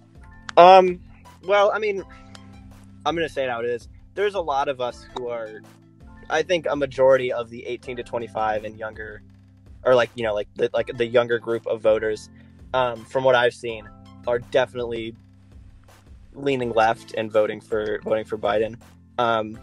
Um. 0.58 1.00
Well, 1.44 1.72
I 1.74 1.80
mean, 1.80 2.04
I'm 3.06 3.16
gonna 3.16 3.30
say 3.30 3.46
it 3.46 3.50
how 3.50 3.62
it 3.62 3.66
is. 3.66 3.88
There's 4.14 4.36
a 4.36 4.42
lot 4.42 4.68
of 4.68 4.80
us 4.80 5.06
who 5.16 5.30
are, 5.30 5.62
I 6.30 6.44
think, 6.44 6.68
a 6.70 6.76
majority 6.76 7.34
of 7.34 7.50
the 7.50 7.66
18 7.66 7.98
to 7.98 8.04
25 8.04 8.64
and 8.64 8.78
younger, 8.78 9.24
or 9.84 9.96
like 9.96 10.12
you 10.16 10.24
know, 10.24 10.36
like 10.36 10.50
the 10.56 10.70
like 10.74 10.92
the 10.96 11.06
younger 11.06 11.40
group 11.40 11.66
of 11.66 11.82
voters, 11.82 12.30
um, 12.74 13.04
from 13.06 13.24
what 13.24 13.34
I've 13.34 13.54
seen, 13.54 13.90
are 14.28 14.40
definitely 14.40 15.16
leaning 16.34 16.72
left 16.72 17.14
and 17.18 17.32
voting 17.32 17.60
for 17.60 18.00
voting 18.04 18.26
for 18.26 18.38
Biden. 18.38 18.80
Um, 19.18 19.58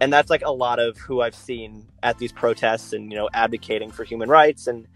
and 0.00 0.12
that's 0.12 0.30
like 0.30 0.42
a 0.44 0.50
lot 0.52 0.78
of 0.78 0.96
who 0.98 1.20
I've 1.20 1.34
seen 1.34 1.86
at 2.02 2.18
these 2.18 2.32
protests 2.32 2.92
and 2.92 3.10
you 3.12 3.18
know 3.18 3.28
advocating 3.34 3.90
for 3.90 4.04
human 4.04 4.28
rights. 4.28 4.66
And 4.66 4.86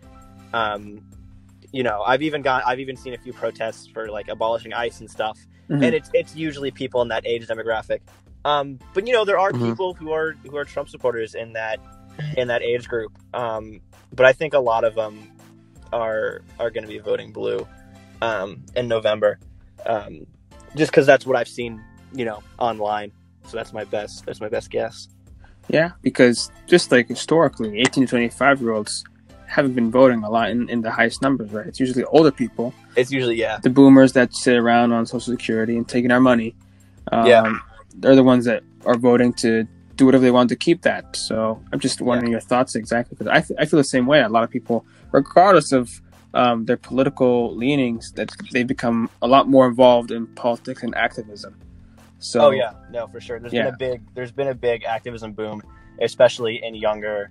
um, 0.53 1.01
you 1.73 1.83
know 1.83 2.03
I've 2.03 2.23
even 2.23 2.43
got 2.43 2.67
I've 2.67 2.81
even 2.81 2.97
seen 2.97 3.15
a 3.15 3.19
few 3.19 3.33
protests 3.33 3.87
for 3.87 4.09
like 4.09 4.29
abolishing 4.29 4.73
ICE 4.73 5.01
and 5.01 5.11
stuff. 5.11 5.39
Mhm. 5.71 5.83
and 5.83 5.95
it's 5.95 6.11
it's 6.13 6.37
usually 6.37 6.71
people 6.71 7.01
in 7.03 7.09
that 7.09 7.27
age 7.27 7.47
demographic. 7.47 8.01
Um, 8.45 8.79
but 8.93 9.07
you 9.07 9.13
know 9.15 9.25
there 9.25 9.39
are 9.39 9.51
Mhm. 9.53 9.69
people 9.71 9.95
who 9.95 10.13
are 10.13 10.33
who 10.49 10.57
are 10.59 10.65
Trump 10.67 10.89
supporters 10.91 11.35
in 11.35 11.55
that 11.55 11.81
in 12.37 12.49
that 12.49 12.63
age 12.63 12.87
group. 12.89 13.13
Um, 13.33 13.81
but 14.15 14.27
I 14.27 14.33
think 14.35 14.53
a 14.55 14.59
lot 14.59 14.85
of 14.85 14.95
them 14.95 15.31
are 15.93 16.43
are 16.61 16.71
going 16.71 16.83
to 16.85 16.89
be 16.89 16.99
voting 16.99 17.33
blue 17.33 17.67
um, 18.23 18.63
in 18.77 18.89
November 18.89 19.39
um, 19.87 20.27
just 20.77 20.91
because 20.93 21.07
that's 21.07 21.25
what 21.27 21.37
I've 21.37 21.49
seen 21.49 21.83
you 22.13 22.25
know 22.27 22.43
online 22.59 23.11
so 23.47 23.57
that's 23.57 23.73
my 23.73 23.85
best 23.85 24.25
that's 24.27 24.41
my 24.41 24.49
best 24.49 24.71
guess 24.71 25.09
Yeah, 25.69 25.93
because 26.03 26.51
just 26.67 26.93
like 26.93 27.09
historically, 27.09 27.81
18 27.81 28.05
to 28.05 28.11
25 28.11 28.61
year 28.61 28.73
olds 28.73 29.05
haven't 29.47 29.75
been 29.75 29.91
voting 29.91 30.23
a 30.25 30.31
lot 30.31 30.51
in, 30.51 30.69
in 30.69 30.83
the 30.83 30.91
highest 30.91 31.23
numbers, 31.23 31.51
right? 31.53 31.67
It's 31.67 31.81
usually 31.81 32.05
older 32.05 32.31
people, 32.33 32.75
it's 32.97 33.11
usually 33.11 33.37
yeah 33.37 33.59
the 33.63 33.71
boomers 33.71 34.13
that 34.13 34.35
sit 34.35 34.57
around 34.57 34.93
on 34.93 35.07
Social 35.07 35.33
Security 35.37 35.77
and 35.77 35.87
taking 35.89 36.11
our 36.11 36.21
money. 36.21 36.55
Um, 37.13 37.27
Yeah. 37.27 37.59
They're 38.01 38.17
the 38.17 38.25
ones 38.25 38.45
that 38.47 38.63
are 38.85 38.97
voting 38.99 39.33
to 39.45 39.51
do 39.97 40.05
whatever 40.07 40.25
they 40.25 40.33
want 40.33 40.49
to 40.49 40.57
keep 40.57 40.83
that. 40.83 41.05
So 41.17 41.63
I'm 41.73 41.79
just 41.79 42.01
wondering 42.01 42.33
your 42.33 42.41
thoughts 42.41 42.75
exactly, 42.75 43.15
because 43.17 43.29
I, 43.37 43.39
f- 43.39 43.59
I 43.61 43.65
feel 43.67 43.79
the 43.79 43.85
same 43.97 44.07
way. 44.07 44.21
A 44.21 44.29
lot 44.29 44.43
of 44.43 44.51
people, 44.51 44.85
regardless 45.13 45.71
of 45.71 46.01
um, 46.35 46.65
their 46.65 46.77
political 46.77 47.55
leanings, 47.55 48.11
that 48.17 48.29
they 48.51 48.65
become 48.65 49.09
a 49.23 49.29
lot 49.29 49.49
more 49.49 49.69
involved 49.69 50.11
in 50.11 50.27
politics 50.35 50.83
and 50.83 50.93
activism. 50.97 51.55
So 52.25 52.41
oh 52.41 52.51
yeah. 52.51 52.73
No 52.91 53.07
for 53.07 53.21
sure. 53.21 53.39
There's 53.39 53.53
Yeah. 53.53 53.65
been 53.65 53.75
a 53.75 53.77
big 53.77 54.15
there's 54.15 54.33
been 54.33 54.49
a 54.49 54.55
big 54.55 54.85
activism 54.85 55.33
boom 55.33 55.63
especially 56.01 56.61
in 56.65 56.75
younger 56.75 57.31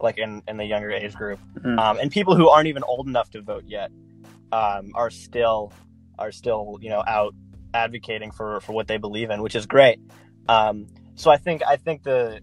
like 0.00 0.18
in, 0.18 0.42
in 0.48 0.56
the 0.56 0.64
younger 0.64 0.90
age 0.90 1.14
group. 1.14 1.38
Mhm. 1.60 1.78
um, 1.78 1.98
and 2.00 2.10
people 2.10 2.34
who 2.36 2.48
aren't 2.48 2.66
even 2.66 2.82
old 2.82 3.06
enough 3.06 3.30
to 3.30 3.40
vote 3.40 3.64
yet 3.66 3.90
um, 4.52 4.90
are 4.94 5.10
still 5.10 5.72
are 6.18 6.32
still 6.32 6.76
you 6.80 6.90
know 6.90 7.04
out 7.06 7.34
advocating 7.72 8.32
for 8.32 8.60
for 8.60 8.72
what 8.72 8.88
they 8.88 8.96
believe 8.96 9.30
in 9.30 9.42
which 9.42 9.54
is 9.54 9.64
great. 9.66 10.00
Um, 10.48 10.86
so 11.14 11.30
i 11.30 11.36
think 11.36 11.62
i 11.66 11.76
think 11.76 12.02
the 12.02 12.40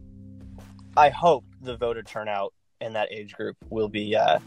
i 0.98 1.10
hope 1.10 1.44
the 1.62 1.76
voter 1.78 2.02
turnout 2.02 2.54
in 2.82 2.94
that 2.94 3.12
age 3.12 3.34
group 3.34 3.56
will 3.70 3.90
be 3.90 4.16
uh, 4.16 4.40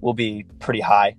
will 0.00 0.14
be 0.14 0.44
pretty 0.58 0.80
high 0.80 1.14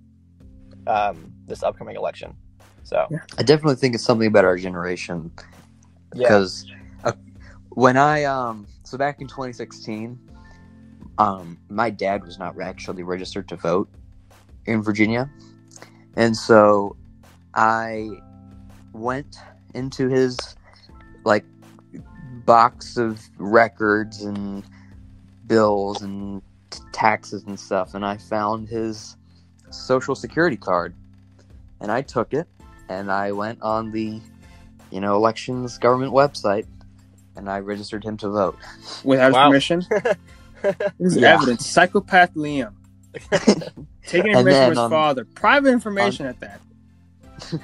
um, 0.87 1.31
this 1.47 1.61
upcoming 1.63 1.95
election. 1.95 2.35
So 2.83 3.07
I 3.37 3.43
definitely 3.43 3.75
think 3.75 3.93
it's 3.95 4.03
something 4.03 4.27
about 4.27 4.45
our 4.45 4.57
generation 4.57 5.31
yeah. 6.13 6.27
Because 6.27 6.65
uh, 7.03 7.13
when 7.69 7.97
I 7.97 8.23
um 8.23 8.67
so 8.83 8.97
back 8.97 9.21
in 9.21 9.27
2016, 9.27 10.19
um 11.17 11.57
my 11.69 11.89
dad 11.89 12.25
was 12.25 12.39
not 12.39 12.59
actually 12.59 13.03
registered 13.03 13.47
to 13.49 13.55
vote 13.55 13.89
in 14.65 14.81
Virginia, 14.81 15.29
and 16.15 16.35
so 16.35 16.95
I 17.53 18.09
went 18.93 19.37
into 19.73 20.07
his 20.09 20.37
like 21.25 21.45
box 22.45 22.97
of 22.97 23.21
records 23.37 24.23
and 24.23 24.63
bills 25.47 26.01
and 26.01 26.41
t- 26.69 26.79
taxes 26.91 27.43
and 27.43 27.59
stuff, 27.59 27.93
and 27.93 28.05
I 28.05 28.17
found 28.17 28.67
his 28.67 29.15
social 29.71 30.15
security 30.15 30.57
card, 30.57 30.95
and 31.81 31.91
I 31.91 32.01
took 32.01 32.33
it 32.33 32.47
and 32.89 33.11
I 33.11 33.31
went 33.31 33.61
on 33.61 33.91
the 33.91 34.19
you 34.91 34.99
know, 35.01 35.15
elections 35.15 35.77
government 35.77 36.13
website, 36.13 36.65
and 37.35 37.49
I 37.49 37.59
registered 37.59 38.03
him 38.03 38.17
to 38.17 38.29
vote. 38.29 38.57
without 39.03 39.27
his 39.27 39.33
Wow. 39.35 39.47
permission, 39.49 39.85
this 40.61 40.75
is 40.99 41.17
Yeah. 41.17 41.35
evidence. 41.35 41.65
Psychopath 41.65 42.33
Liam 42.35 42.73
taking 44.07 44.31
And 44.35 44.39
information 44.39 44.43
then 44.43 44.63
from 44.65 44.69
his 44.71 44.77
on- 44.79 44.89
father, 44.91 45.25
private 45.35 45.69
information 45.69 46.25
at 46.25 46.39
that. 46.39 46.61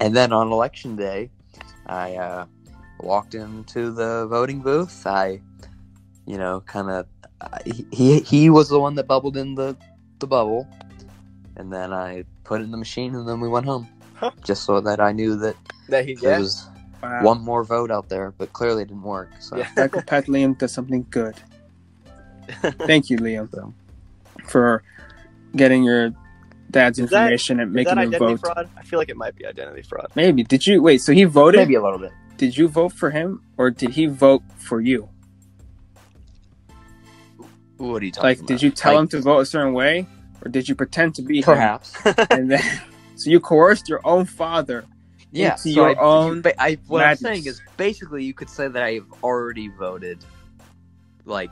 and 0.00 0.16
then 0.16 0.32
on 0.32 0.50
election 0.52 0.96
day, 0.96 1.30
I 1.86 2.16
uh, 2.16 2.46
walked 3.00 3.34
into 3.34 3.90
the 3.92 4.26
voting 4.28 4.60
booth. 4.60 5.06
I, 5.06 5.40
you 6.26 6.38
know, 6.38 6.60
kind 6.62 6.90
of 6.90 7.06
he 7.92 8.20
he 8.20 8.50
was 8.50 8.68
the 8.68 8.78
one 8.80 8.94
that 8.96 9.06
bubbled 9.06 9.36
in 9.36 9.54
the 9.54 9.76
the 10.18 10.26
bubble, 10.26 10.66
and 11.56 11.72
then 11.72 11.92
I 11.92 12.24
put 12.44 12.60
it 12.60 12.64
in 12.64 12.70
the 12.70 12.76
machine, 12.76 13.14
and 13.14 13.28
then 13.28 13.40
we 13.40 13.48
went 13.48 13.66
home. 13.66 13.88
Huh. 14.20 14.30
just 14.44 14.64
so 14.64 14.80
that 14.82 15.00
I 15.00 15.12
knew 15.12 15.34
that 15.36 15.56
That 15.88 16.04
he 16.06 16.14
there 16.14 16.32
yeah. 16.32 16.38
was 16.40 16.68
Wow. 17.02 17.22
one 17.24 17.40
more 17.40 17.64
vote 17.64 17.90
out 17.90 18.10
there, 18.10 18.32
but 18.36 18.52
clearly 18.52 18.82
it 18.82 18.88
didn't 18.88 19.02
work. 19.02 19.30
So 19.40 19.56
Yeah. 19.56 19.72
Psycho 19.74 20.02
Pat 20.02 20.26
Liam 20.26 20.56
does 20.58 20.72
something 20.72 21.06
good. 21.08 21.34
Thank 22.86 23.08
you, 23.08 23.16
Liam, 23.16 23.72
for 24.46 24.82
getting 25.56 25.82
your 25.82 26.10
dad's 26.70 26.98
Is 26.98 27.08
that- 27.10 27.22
information 27.32 27.60
and 27.60 27.72
making 27.72 27.94
that 27.94 28.12
him 28.12 28.18
vote. 28.18 28.40
fraud? 28.40 28.68
I 28.76 28.82
feel 28.82 28.98
like 28.98 29.08
it 29.08 29.16
might 29.16 29.34
be 29.34 29.46
identity 29.46 29.80
fraud. 29.82 30.08
Maybe. 30.14 30.42
Did 30.44 30.66
you 30.66 30.82
wait? 30.82 30.98
So 31.00 31.12
he 31.12 31.24
voted? 31.24 31.58
maybe 31.60 31.74
a 31.76 31.82
little 31.82 31.98
bit. 31.98 32.12
Did 32.36 32.56
you 32.56 32.68
vote 32.68 32.92
for 32.92 33.08
him, 33.10 33.42
or 33.56 33.70
did 33.70 33.90
he 33.90 34.04
vote 34.06 34.42
for 34.56 34.80
you? 34.80 35.08
What 37.78 38.02
are 38.02 38.04
you 38.04 38.12
talking 38.12 38.28
Like, 38.28 38.38
about? 38.38 38.48
did 38.48 38.62
you 38.62 38.70
tell 38.70 38.92
Like, 38.94 39.00
him 39.02 39.08
to 39.08 39.20
vote 39.22 39.38
a 39.40 39.46
certain 39.46 39.72
way, 39.72 40.06
or 40.44 40.50
did 40.50 40.68
you 40.68 40.74
pretend 40.74 41.14
to 41.16 41.22
be 41.22 41.38
him? 41.38 41.44
Perhaps. 41.44 41.94
And 42.30 42.50
then, 42.50 42.60
so 43.20 43.30
you 43.30 43.38
coerced 43.40 43.88
your 43.88 44.00
own 44.04 44.24
father. 44.24 44.84
yeah. 45.30 45.52
into 45.52 45.62
so 45.62 45.68
your 45.68 45.90
I, 45.90 45.94
own 46.02 46.36
you, 46.36 46.42
ba- 46.42 46.62
I, 46.62 46.78
what 46.86 47.00
madness. 47.00 47.24
I'm 47.24 47.34
saying 47.34 47.46
is 47.46 47.60
basically 47.76 48.24
you 48.24 48.32
could 48.34 48.48
say 48.48 48.66
that 48.68 48.82
I've 48.82 49.06
already 49.22 49.68
voted, 49.68 50.24
like 51.26 51.50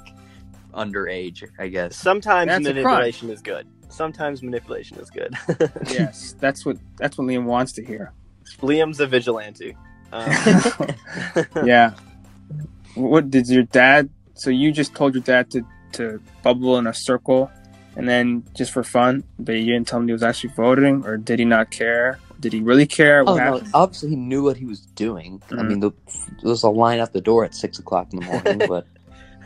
underage, 0.73 1.45
I 1.59 1.69
guess. 1.69 1.97
Sometimes 1.97 2.49
That's 2.49 2.65
manipulation 2.65 3.31
is 3.31 3.43
good. 3.43 3.67
Sometimes 3.91 4.43
manipulation 4.43 4.99
is 4.99 5.11
good. 5.11 5.35
Yes, 5.91 6.35
that's 6.39 6.65
what 6.65 6.79
that's 6.97 7.19
what 7.19 7.27
Liam 7.27 7.45
wants 7.45 7.73
to 7.73 7.85
hear. 7.85 8.13
Liam's 8.61 9.01
a 9.01 9.07
vigilante. 9.07 9.77
Um, 10.13 10.31
yeah. 11.67 11.95
What 12.95 13.31
did 13.31 13.49
your 13.49 13.65
dad? 13.65 14.09
So 14.35 14.51
you 14.51 14.73
just 14.73 14.95
told 14.95 15.15
your 15.15 15.23
dad 15.23 15.51
to 15.51 15.65
to 15.93 16.21
bubble 16.43 16.79
in 16.79 16.87
a 16.87 16.95
circle, 16.95 17.51
and 17.99 18.09
then 18.09 18.45
just 18.55 18.71
for 18.73 18.83
fun, 18.85 19.25
but 19.39 19.53
you 19.57 19.73
didn't 19.75 19.89
tell 19.89 19.99
him 20.01 20.07
he 20.07 20.13
was 20.13 20.23
actually 20.23 20.55
voting, 20.57 21.05
or 21.05 21.17
did 21.19 21.39
he 21.41 21.45
not 21.45 21.71
care? 21.71 22.19
Did 22.41 22.53
he 22.53 22.61
really 22.61 22.87
care? 22.87 23.23
Oh 23.27 23.35
What 23.35 23.45
no! 23.45 23.61
Obviously, 23.75 24.11
he 24.11 24.17
knew 24.17 24.43
what 24.45 24.57
he 24.57 24.65
was 24.65 24.81
doing. 24.95 25.43
I 25.51 25.55
Mhm. 25.55 25.69
mean, 25.69 25.81
the, 25.81 25.91
there 26.41 26.51
was 26.51 26.63
a 26.63 26.71
line 26.71 27.01
at 27.01 27.13
the 27.13 27.21
door 27.21 27.45
at 27.45 27.55
six 27.55 27.79
o'clock 27.81 28.13
in 28.13 28.21
the 28.21 28.25
morning. 28.27 28.59
but 28.69 28.87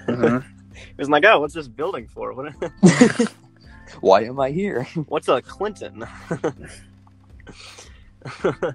Mhm. 0.06 0.44
he 0.74 0.94
was 0.98 1.08
like, 1.08 1.24
"Oh, 1.24 1.40
what's 1.40 1.54
this 1.54 1.68
building 1.68 2.06
for? 2.08 2.34
What? 2.34 2.52
why 4.00 4.24
am 4.24 4.38
I 4.38 4.50
here? 4.50 4.84
What's 5.08 5.28
a 5.28 5.40
Clinton?" 5.40 6.04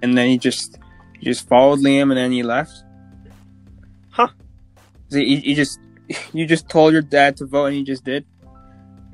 And 0.02 0.18
then 0.18 0.28
he 0.30 0.38
just 0.38 0.78
he 1.20 1.26
just 1.26 1.48
followed 1.48 1.80
Liam, 1.80 2.10
and 2.12 2.18
then 2.18 2.32
he 2.32 2.44
left. 2.44 2.84
Huh. 4.10 4.28
So 5.10 5.18
you, 5.18 5.38
you 5.38 5.56
just 5.56 5.80
you 6.34 6.46
just 6.46 6.68
told 6.70 6.94
your 6.94 7.02
dad 7.02 7.38
to 7.38 7.46
vote, 7.46 7.66
and 7.68 7.76
he 7.76 7.84
just 7.84 8.04
did. 8.04 8.26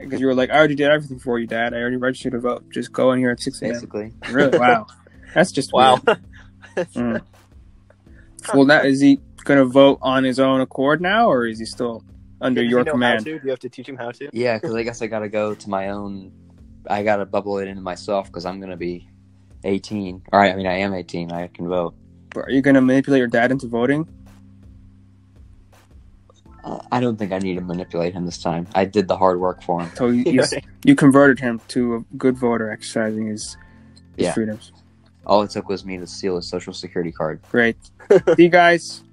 Because 0.04 0.20
you 0.20 0.28
were 0.28 0.36
like, 0.36 0.50
I 0.50 0.58
already 0.58 0.76
did 0.76 0.90
everything 0.90 1.20
for 1.20 1.40
you, 1.40 1.48
Dad. 1.48 1.74
I 1.74 1.78
already 1.78 1.98
registered 1.98 2.34
to 2.34 2.40
vote. 2.40 2.70
Just 2.72 2.92
go 2.92 3.12
in 3.12 3.20
here 3.20 3.32
at 3.32 3.40
six 3.40 3.62
a.m. 3.62 3.72
Basically, 3.74 4.12
Really? 4.30 4.58
Wow. 4.60 4.88
That's 5.34 5.52
just 5.52 5.74
wow. 5.74 6.00
weird. 6.06 6.22
Mm. 6.76 7.22
Well, 8.54 8.66
that 8.66 8.86
is 8.86 9.00
he 9.00 9.20
going 9.44 9.60
to 9.60 9.66
vote 9.66 10.00
on 10.02 10.24
his 10.24 10.40
own 10.40 10.60
accord 10.60 11.02
now, 11.02 11.30
or 11.32 11.46
is 11.46 11.60
he 11.60 11.66
still 11.66 12.04
under 12.42 12.64
Does 12.64 12.72
your 12.72 12.84
command? 12.84 13.26
to? 13.26 13.38
Do 13.38 13.42
you 13.44 13.50
have 13.52 13.60
to 13.60 13.70
teach 13.70 13.88
him 13.88 13.96
how 13.96 14.10
to? 14.12 14.30
yeah. 14.34 14.58
Because 14.58 14.74
I 14.76 14.82
guess 14.82 15.02
I 15.04 15.08
gotta 15.08 15.30
go 15.30 15.54
to 15.54 15.70
my 15.70 15.90
own. 15.90 16.32
I 16.90 17.04
gotta 17.04 17.26
bubble 17.26 17.60
it 17.60 17.68
into 17.68 17.82
myself 17.82 18.26
because 18.28 18.46
I'm 18.46 18.60
gonna 18.60 18.76
be 18.76 19.08
eighteen. 19.66 20.24
All 20.34 20.40
right. 20.40 20.52
I 20.52 20.56
mean, 20.56 20.66
I 20.68 20.78
am 20.80 20.94
eighteen. 20.96 21.32
I 21.32 21.48
can 21.48 21.68
vote. 21.70 21.94
But 22.34 22.46
are 22.46 22.50
you 22.52 22.62
going 22.64 22.74
to 22.74 22.82
manipulate 22.82 23.20
your 23.20 23.28
dad 23.28 23.52
into 23.52 23.68
voting? 23.68 24.08
Uh, 26.64 26.80
I 26.92 27.00
don't 27.02 27.18
think 27.18 27.32
I 27.34 27.40
need 27.40 27.56
to 27.56 27.62
manipulate 27.62 28.14
him 28.14 28.26
this 28.26 28.38
time. 28.42 28.68
I 28.74 28.86
did 28.86 29.08
the 29.08 29.18
hard 29.18 29.40
work 29.40 29.62
for 29.64 29.82
him. 29.82 29.92
So 29.96 30.08
you, 30.08 30.24
you, 30.32 30.44
you 30.86 30.96
converted 30.96 31.40
him 31.40 31.60
to 31.70 31.96
a 31.96 32.00
good 32.18 32.38
voter, 32.38 32.72
exercising 32.72 33.28
his, 33.28 33.58
his 34.16 34.26
Yeah. 34.26 34.34
freedoms. 34.34 34.72
All 35.26 35.42
it 35.44 35.52
took 35.52 35.68
was 35.70 35.84
me 35.86 35.98
to 35.98 36.08
steal 36.08 36.36
his 36.38 36.48
social 36.48 36.74
security 36.74 37.12
card. 37.12 37.42
Great. 37.52 37.78
See, 38.38 38.50
guys, 38.50 39.04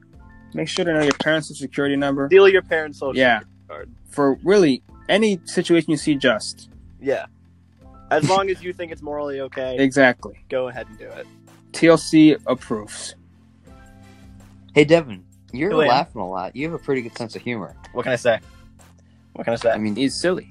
make 0.54 0.68
sure 0.68 0.84
to 0.84 0.92
know 0.92 1.02
your 1.02 1.12
parents' 1.22 1.48
social 1.48 1.62
security 1.62 1.96
number. 1.96 2.28
Steal 2.28 2.48
your 2.48 2.62
parents' 2.62 2.98
social 2.98 3.16
Yeah. 3.16 3.40
security 3.40 3.56
card. 3.68 3.90
For 4.10 4.34
really 4.44 4.82
any 5.08 5.40
situation 5.44 5.90
you 5.90 5.96
see 5.96 6.14
just. 6.16 6.68
Yeah. 7.00 7.26
As 8.10 8.28
long 8.28 8.50
as 8.50 8.60
you 8.62 8.72
think 8.72 8.90
it's 8.90 9.02
morally 9.02 9.40
okay, 9.40 9.76
Exactly. 9.78 10.38
go 10.48 10.66
ahead 10.68 10.86
and 10.88 10.98
do 10.98 11.06
it. 11.06 11.26
TLC 11.72 12.36
approves. 12.46 13.14
Hey, 14.74 14.84
Devin, 14.84 15.24
you're 15.52 15.74
laughing 15.74 16.20
a 16.20 16.28
lot. 16.28 16.54
You 16.56 16.70
have 16.70 16.80
a 16.80 16.82
pretty 16.82 17.02
good 17.02 17.16
sense 17.16 17.36
of 17.36 17.42
humor. 17.42 17.76
What 17.92 18.04
can 18.04 18.12
I 18.12 18.16
say? 18.16 18.40
What 19.34 19.44
can 19.44 19.52
I 19.52 19.56
say? 19.56 19.70
I 19.70 19.78
mean, 19.78 19.96
He's 19.96 20.14
silly. 20.14 20.50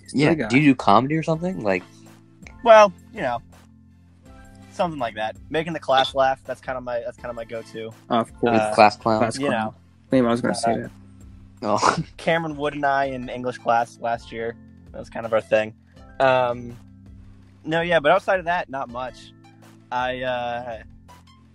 He's 0.00 0.14
yeah. 0.14 0.34
silly. 0.34 0.48
Do 0.48 0.58
you 0.58 0.72
do 0.72 0.74
comedy 0.74 1.16
or 1.16 1.22
something? 1.22 1.62
Like, 1.62 1.82
well, 2.64 2.92
you 3.12 3.20
know, 3.22 3.40
something 4.72 4.98
like 4.98 5.14
that. 5.14 5.36
Making 5.50 5.72
the 5.72 5.80
class 5.80 6.14
laugh. 6.14 6.40
That's 6.44 6.60
kind 6.60 6.78
of 6.78 6.84
my. 6.84 7.00
That's 7.00 7.16
kind 7.16 7.30
of 7.30 7.36
my 7.36 7.44
go-to. 7.44 7.90
of 8.08 8.34
course. 8.38 8.58
Uh, 8.58 8.74
class 8.74 8.96
clown? 8.96 9.20
class 9.20 9.38
You 9.38 9.50
know, 9.50 9.74
Liam, 10.12 10.26
I 10.26 10.30
was 10.30 10.40
going 10.40 10.54
to 10.54 10.60
say 10.60 10.76
that. 10.78 10.90
Oh, 11.62 11.98
Cameron 12.16 12.56
Wood 12.56 12.74
and 12.74 12.86
I 12.86 13.06
in 13.06 13.28
English 13.28 13.58
class 13.58 13.98
last 14.00 14.32
year. 14.32 14.56
That 14.92 14.98
was 14.98 15.10
kind 15.10 15.26
of 15.26 15.32
our 15.32 15.40
thing. 15.40 15.74
Um, 16.20 16.76
no, 17.64 17.80
yeah, 17.80 18.00
but 18.00 18.12
outside 18.12 18.38
of 18.38 18.46
that, 18.46 18.70
not 18.70 18.88
much. 18.88 19.32
I 19.90 20.22
uh, 20.22 20.82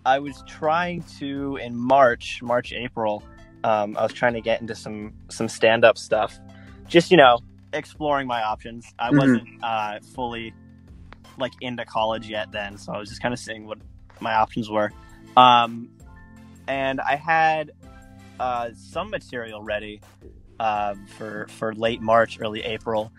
I 0.05 0.19
was 0.19 0.43
trying 0.47 1.03
to 1.19 1.57
in 1.57 1.75
March, 1.75 2.41
March 2.41 2.73
April. 2.73 3.23
Um, 3.63 3.95
I 3.97 4.03
was 4.03 4.13
trying 4.13 4.33
to 4.33 4.41
get 4.41 4.59
into 4.61 4.75
some 4.75 5.13
some 5.29 5.47
stand 5.47 5.85
up 5.85 5.97
stuff. 5.97 6.37
Just 6.87 7.11
you 7.11 7.17
know, 7.17 7.39
exploring 7.71 8.27
my 8.27 8.43
options. 8.43 8.85
I 8.99 9.09
Mhm. 9.11 9.17
wasn't 9.17 9.47
uh, 9.63 9.99
fully 10.13 10.53
like 11.37 11.53
into 11.61 11.85
college 11.85 12.27
yet 12.29 12.51
then, 12.51 12.77
so 12.77 12.91
I 12.93 12.97
was 12.99 13.09
just 13.09 13.21
kind 13.21 13.33
of 13.33 13.39
seeing 13.39 13.65
what 13.65 13.77
my 14.19 14.33
options 14.35 14.69
were. 14.69 14.91
Um, 15.37 15.89
and 16.67 16.99
I 17.01 17.15
had 17.15 17.71
uh, 18.39 18.69
some 18.75 19.09
material 19.09 19.61
ready 19.63 20.01
uh, 20.59 20.95
for 21.17 21.47
for 21.49 21.73
late 21.73 22.01
March, 22.01 22.37
early 22.41 22.61
April, 22.61 23.11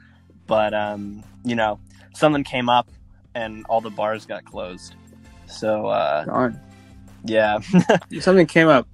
but 0.47 0.75
um, 0.75 1.25
you 1.44 1.57
know 1.57 1.81
something 2.14 2.44
came 2.44 2.68
up 2.68 2.88
and 3.35 3.64
all 3.66 3.81
the 3.81 3.90
bars 3.90 4.27
got 4.27 4.44
closed. 4.44 4.94
So 5.47 5.87
uh, 5.87 6.25
Darn. 6.27 6.61
Yeah, 7.24 7.58
Something 8.20 8.46
came 8.46 8.68
up. 8.68 8.87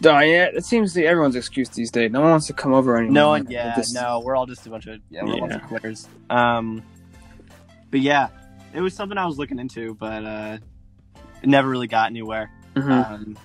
Yeah, 0.00 0.20
it 0.20 0.64
seems 0.64 0.94
to 0.94 1.00
be 1.00 1.06
everyone's 1.06 1.36
excuse 1.36 1.68
these 1.68 1.90
days. 1.90 2.10
No 2.10 2.20
one 2.22 2.30
wants 2.30 2.46
to 2.46 2.52
come 2.54 2.72
over 2.72 2.96
anymore. 2.96 3.12
no 3.12 3.28
one, 3.28 3.46
yeah, 3.50 3.74
This- 3.76 3.92
no, 3.92 4.20
we're 4.24 4.34
all 4.36 4.46
just 4.46 4.66
a 4.66 4.70
bunch 4.70 4.86
of 4.86 5.00
yeah, 5.10 5.22
we're 5.22 5.36
a 5.36 5.40
bunch 5.40 5.52
Yeah. 5.52 5.56
of 5.58 5.62
quitters. 5.64 6.08
Um, 6.30 6.82
but 7.90 8.00
yeah, 8.00 8.28
it 8.72 8.80
was 8.80 8.94
something 8.94 9.18
I 9.18 9.26
was 9.26 9.38
looking 9.38 9.58
into, 9.58 9.94
but 9.94 10.24
uh, 10.24 10.58
it 11.42 11.48
never 11.48 11.68
really 11.68 11.88
got 11.88 12.08
anywhere. 12.10 12.50
Mhm. 12.74 13.10
Um, 13.12 13.38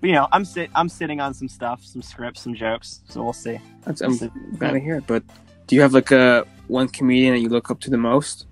but 0.00 0.06
you 0.08 0.14
know, 0.14 0.26
I'm 0.32 0.44
sit 0.46 0.70
I'm 0.74 0.88
sitting 0.88 1.20
on 1.20 1.34
some 1.34 1.48
stuff, 1.48 1.84
some 1.84 2.00
scripts, 2.00 2.40
some 2.40 2.54
jokes, 2.54 3.02
so 3.08 3.22
we'll 3.22 3.32
see. 3.34 3.58
That's, 3.84 4.00
I'm 4.00 4.16
glad 4.56 4.72
to 4.72 4.80
hear 4.80 4.96
it. 4.96 5.06
But 5.06 5.22
do 5.66 5.76
you 5.76 5.82
have 5.82 5.92
like 5.92 6.10
a 6.12 6.46
one 6.68 6.88
comedian 6.88 7.34
that 7.34 7.40
you 7.40 7.50
look 7.50 7.70
up 7.70 7.80
to 7.80 7.90
the 7.90 7.98
most? 7.98 8.46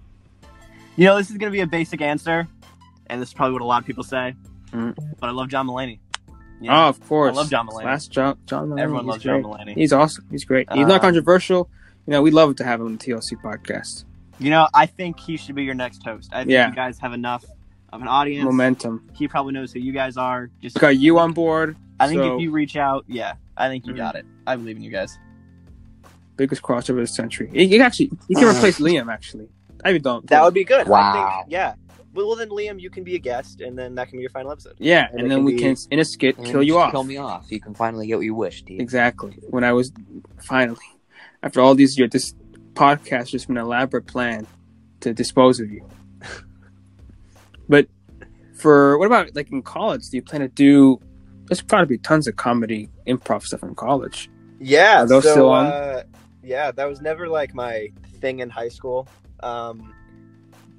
You 0.97 1.07
know, 1.07 1.17
this 1.17 1.31
is 1.31 1.39
gonna 1.39 1.53
be 1.53 1.61
a 1.61 1.67
basic 1.67 2.03
answer, 2.03 2.47
and 3.07 3.23
this 3.23 3.31
is 3.31 3.35
probably 3.35 3.55
what 3.55 3.63
a 3.63 3.65
lot 3.65 3.81
of 3.81 3.87
people 3.87 4.05
say, 4.05 4.35
Mm. 4.73 4.95
but 5.19 5.29
I 5.29 5.33
love 5.33 5.49
John 5.49 5.67
Mulaney. 5.67 5.99
You 6.61 6.71
Oh, 6.71 6.89
of 6.89 7.01
course. 7.07 7.35
I 7.35 7.37
love 7.37 7.51
John 7.51 7.69
Mulaney. 7.69 7.85
Last 7.85 8.11
John, 8.11 8.37
John 8.47 8.69
Mulaney. 8.69 8.81
Everyone 8.81 9.05
he's 9.05 9.09
loves 9.11 9.23
great. 9.25 9.43
John 9.43 9.51
Mulaney. 9.53 9.75
He's 9.75 9.93
awesome. 9.93 10.27
He's 10.31 10.45
great. 10.45 10.69
He's 10.73 10.87
not 10.87 10.97
Uh, 10.97 11.01
controversial. 11.01 11.71
You 12.07 12.13
know, 12.13 12.23
we 12.23 12.31
love 12.31 12.57
to 12.57 12.65
have 12.65 12.81
him 12.81 12.87
on 12.87 12.93
the 12.97 12.99
TLC 12.99 13.37
podcast. 13.41 14.05
You 14.41 14.51
know, 14.51 14.67
I 14.75 14.87
think 14.87 15.21
he 15.21 15.37
should 15.37 15.55
be 15.55 15.65
your 15.65 15.75
next 15.75 16.03
host. 16.05 16.31
I 16.33 16.39
think 16.41 16.51
Yeah. 16.51 16.69
you 16.69 16.75
guys 16.75 16.99
have 17.01 17.13
enough 17.13 17.45
of 17.93 18.03
an 18.03 18.09
audience. 18.09 18.45
Momentum. 18.45 19.09
He 19.15 19.29
probably 19.29 19.53
knows 19.53 19.73
who 19.73 19.79
you 19.81 19.93
guys 19.93 20.17
are. 20.17 20.51
Just 20.61 20.79
got 20.79 20.97
you 20.97 21.19
on 21.19 21.33
board. 21.33 21.77
I 22.01 22.09
think 22.09 22.21
so- 22.21 22.37
if 22.37 22.41
you 22.43 22.51
reach 22.51 22.77
out, 22.77 23.05
yeah, 23.09 23.35
I 23.57 23.69
think 23.69 23.87
you 23.87 23.93
Mhm. 23.95 23.97
got 23.99 24.15
it. 24.17 24.27
I 24.47 24.57
believe 24.57 24.77
in 24.77 24.83
you 24.83 24.91
guys. 24.91 25.19
Biggest 26.37 26.63
crossover 26.63 26.91
of 26.91 26.97
the 26.99 27.07
century. 27.09 27.51
He, 27.53 27.67
he 27.67 27.81
actually 27.81 28.11
he 28.29 28.35
can 28.35 28.45
replace 28.45 28.79
Liam. 28.79 29.13
Actually, 29.13 29.49
I 29.85 29.91
even 29.91 30.03
don't. 30.03 30.27
That 30.29 30.45
would 30.45 30.55
be 30.55 30.63
good. 30.65 30.87
I 30.87 30.91
Wow. 30.91 31.39
think, 31.43 31.53
yeah. 31.53 31.75
Well, 32.15 32.27
well, 32.27 32.37
then 32.37 32.49
Liam, 32.49 32.81
you 32.81 32.91
can 32.91 33.05
be 33.05 33.15
a 33.15 33.19
guest, 33.19 33.61
and 33.61 33.79
then 33.79 33.95
that 33.97 34.09
can 34.09 34.19
be 34.19 34.23
your 34.23 34.31
final 34.31 34.51
episode. 34.51 34.75
Yeah, 34.79 35.09
and 35.11 35.21
and, 35.21 35.31
then 35.31 35.39
can 35.39 35.45
we 35.45 35.55
be- 35.55 35.63
can 35.63 35.77
in 35.91 35.99
a 35.99 36.05
skit 36.05 36.43
kill 36.43 36.63
you 36.63 36.79
off. 36.79 36.93
Kill 36.93 37.05
me 37.05 37.17
off. 37.17 37.47
You 37.51 37.61
can 37.61 37.75
finally 37.75 38.07
get 38.07 38.17
what 38.17 38.25
you 38.25 38.35
wish, 38.35 38.61
Steve. 38.61 38.81
Exactly. 38.81 39.39
When 39.51 39.65
I 39.65 39.73
was 39.73 39.93
finally, 40.43 40.79
after 41.43 41.61
all 41.61 41.75
these 41.75 41.99
years, 41.99 42.11
this 42.11 42.35
podcast 42.75 43.09
has 43.11 43.31
just 43.31 43.49
been 43.49 43.57
an 43.57 43.65
elaborate 43.65 44.07
plan 44.07 44.47
to 45.01 45.13
dispose 45.13 45.61
of 45.61 45.71
you. 45.71 45.87
but 47.69 47.87
for 48.55 48.99
what 48.99 49.07
about 49.07 49.35
like 49.35 49.51
in 49.53 49.63
college? 49.63 50.09
Do 50.11 50.17
you 50.17 50.23
plan 50.23 50.41
to 50.41 50.49
do? 50.49 51.01
There's 51.47 51.63
probably 51.63 51.99
tons 51.99 52.27
of 52.27 52.37
comedy 52.37 52.91
improv 53.07 53.43
stuff 53.43 53.63
in 53.63 53.75
college. 53.75 54.31
Yeah. 54.61 55.03
Are 55.03 55.07
those 55.07 55.25
so, 55.25 55.31
still 55.31 55.51
on? 55.51 55.67
Uh, 55.67 56.03
yeah, 56.43 56.71
that 56.73 56.89
was 56.89 57.01
never 57.01 57.29
like 57.29 57.55
my 57.55 57.91
thing 58.21 58.41
in 58.41 58.51
high 58.51 58.69
school. 58.69 59.09
Um, 59.41 59.95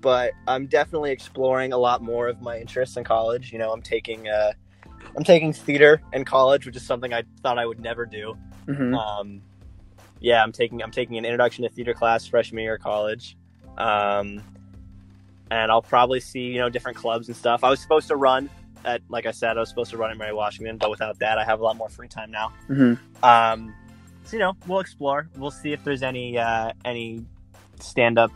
but 0.01 0.33
I'm 0.47 0.65
definitely 0.67 1.11
exploring 1.11 1.73
a 1.73 1.77
lot 1.77 2.01
more 2.01 2.27
of 2.27 2.41
my 2.41 2.57
interests 2.59 2.97
in 2.97 3.03
college. 3.03 3.51
You 3.51 3.59
know, 3.59 3.71
I'm 3.71 3.81
taking 3.81 4.27
uh, 4.27 4.53
I'm 5.15 5.23
taking 5.23 5.53
theater 5.53 6.01
in 6.13 6.25
college, 6.25 6.65
which 6.65 6.75
is 6.75 6.83
something 6.83 7.13
I 7.13 7.23
thought 7.41 7.57
I 7.57 7.65
would 7.65 7.79
never 7.79 8.05
do. 8.05 8.37
hmm 8.65 8.93
Um, 8.93 9.41
yeah, 10.19 10.43
I'm 10.43 10.51
taking 10.51 10.81
I'm 10.83 10.91
taking 10.91 11.17
an 11.17 11.25
introduction 11.25 11.63
to 11.63 11.69
theater 11.69 11.93
class 11.93 12.25
freshman 12.25 12.63
year 12.63 12.75
of 12.75 12.81
college. 12.81 13.37
Um, 13.77 14.41
and 15.51 15.71
I'll 15.71 15.81
probably 15.81 16.19
see 16.19 16.41
you 16.41 16.59
know 16.59 16.69
different 16.69 16.97
clubs 16.97 17.27
and 17.27 17.35
stuff. 17.35 17.63
I 17.63 17.69
was 17.69 17.79
supposed 17.79 18.07
to 18.09 18.15
run 18.15 18.49
at 18.85 19.01
like 19.09 19.25
I 19.25 19.31
said, 19.31 19.57
I 19.57 19.59
was 19.59 19.69
supposed 19.69 19.91
to 19.91 19.97
run 19.97 20.11
in 20.11 20.17
Mary 20.17 20.33
Washington, 20.33 20.77
but 20.77 20.89
without 20.89 21.19
that, 21.19 21.37
I 21.37 21.43
have 21.43 21.59
a 21.59 21.63
lot 21.63 21.75
more 21.75 21.89
free 21.89 22.07
time 22.07 22.31
now. 22.31 22.49
hmm 22.67 22.93
Um, 23.23 23.73
so 24.23 24.33
you 24.37 24.39
know, 24.39 24.55
we'll 24.67 24.79
explore. 24.79 25.27
We'll 25.37 25.51
see 25.51 25.73
if 25.73 25.83
there's 25.83 26.03
any 26.03 26.37
uh, 26.37 26.73
any 26.85 27.25
stand 27.79 28.19
up 28.19 28.31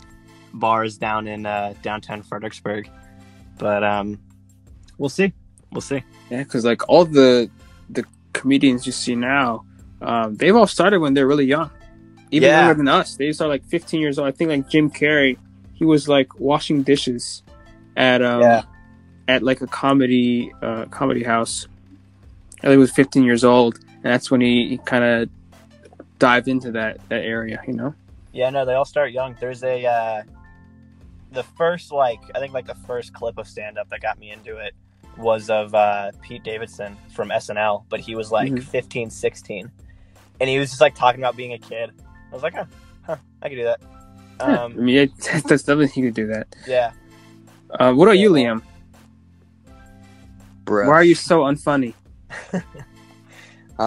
bars 0.54 0.98
down 0.98 1.28
in 1.28 1.46
uh, 1.46 1.74
downtown 1.82 2.22
Fredericksburg, 2.24 2.90
but 3.58 3.84
um, 3.84 4.20
we'll 4.98 5.10
see. 5.10 5.34
We'll 5.72 5.82
see. 5.82 6.04
Yeah, 6.30 6.44
because 6.44 6.64
like 6.66 6.88
all 6.90 7.06
the 7.06 7.50
the 7.90 8.06
comedians 8.34 8.86
you 8.86 8.92
see 8.92 9.16
now, 9.16 9.66
um, 10.02 10.36
they've 10.36 10.56
all 10.56 10.68
started 10.68 11.00
when 11.00 11.14
they're 11.14 11.28
really 11.28 11.46
young, 11.46 11.70
even 12.32 12.50
Yeah. 12.50 12.60
younger 12.62 12.76
than 12.76 12.88
us. 12.88 13.16
They 13.16 13.32
started 13.32 13.52
like 13.52 13.66
15 13.66 14.00
years 14.02 14.18
old. 14.20 14.28
I 14.28 14.32
think 14.32 14.50
like 14.50 14.70
Jim 14.70 14.90
Carrey, 14.90 15.38
he 15.74 15.86
was 15.86 16.08
like 16.08 16.40
washing 16.40 16.84
dishes 16.84 17.42
at 17.98 18.22
um 18.22 18.42
Yeah. 18.42 18.64
at 19.28 19.44
like 19.44 19.62
a 19.62 19.68
comedy 19.68 20.52
uh 20.62 20.86
comedy 20.86 21.24
house. 21.24 21.68
I 22.60 22.68
think 22.68 22.74
he 22.74 22.78
was 22.78 22.92
15 22.92 23.24
years 23.24 23.44
old, 23.44 23.78
and 23.86 24.04
that's 24.04 24.32
when 24.32 24.40
he, 24.42 24.70
he 24.70 24.78
kind 24.78 25.04
of 25.04 25.30
dived 26.20 26.48
into 26.48 26.72
that 26.72 26.98
that 27.10 27.24
area. 27.26 27.60
You 27.68 27.74
know. 27.74 27.94
Yeah, 28.32 28.50
no, 28.50 28.66
they 28.66 28.74
all 28.74 28.86
start 28.86 29.12
young. 29.12 29.36
There's 29.40 29.64
a 29.64 29.86
uh, 29.86 30.24
the 31.34 31.44
first 31.44 31.92
like 31.92 32.20
I 32.36 32.40
think 32.40 32.54
like 32.54 32.68
the 32.68 32.76
first 32.76 33.14
clip 33.14 33.38
of 33.38 33.48
stand 33.48 33.78
up 33.78 33.90
that 33.90 34.02
got 34.02 34.18
me 34.20 34.32
into 34.32 34.58
it 34.58 34.74
was 35.18 35.50
of 35.50 35.74
uh, 35.76 36.12
Pete 36.22 36.44
Davidson 36.44 36.98
from 37.14 37.30
SNL, 37.30 37.84
but 37.90 38.00
he 38.00 38.16
was 38.16 38.32
like 38.32 38.52
Mhm. 38.52 38.64
15, 38.64 39.10
16, 39.10 39.72
and 40.40 40.50
he 40.50 40.58
was 40.60 40.70
just 40.70 40.82
like 40.82 40.96
talking 40.96 41.22
about 41.22 41.36
being 41.36 41.54
a 41.54 41.60
kid. 41.60 41.92
I 42.32 42.34
was 42.34 42.42
like, 42.44 42.54
huh, 42.56 42.66
huh 43.04 43.18
I 43.42 43.50
could 43.50 43.56
do 43.56 43.64
that. 43.66 43.80
I 44.40 44.56
Um, 44.56 44.84
mean, 44.84 44.98
it, 44.98 45.18
that's 45.18 45.44
definitely 45.64 45.88
he 45.90 46.02
could 46.02 46.16
do 46.16 46.28
that. 46.28 46.48
yeah, 46.68 46.92
Uh, 47.80 47.94
what 47.94 48.06
about 48.06 48.18
you, 48.18 48.36
Yeah. 48.36 48.54
Liam? 48.56 48.62
Bro. 50.66 50.88
Why 50.88 50.94
are 50.94 51.04
you 51.04 51.16
so 51.16 51.42
unfunny? 51.42 51.94
I 52.54 52.62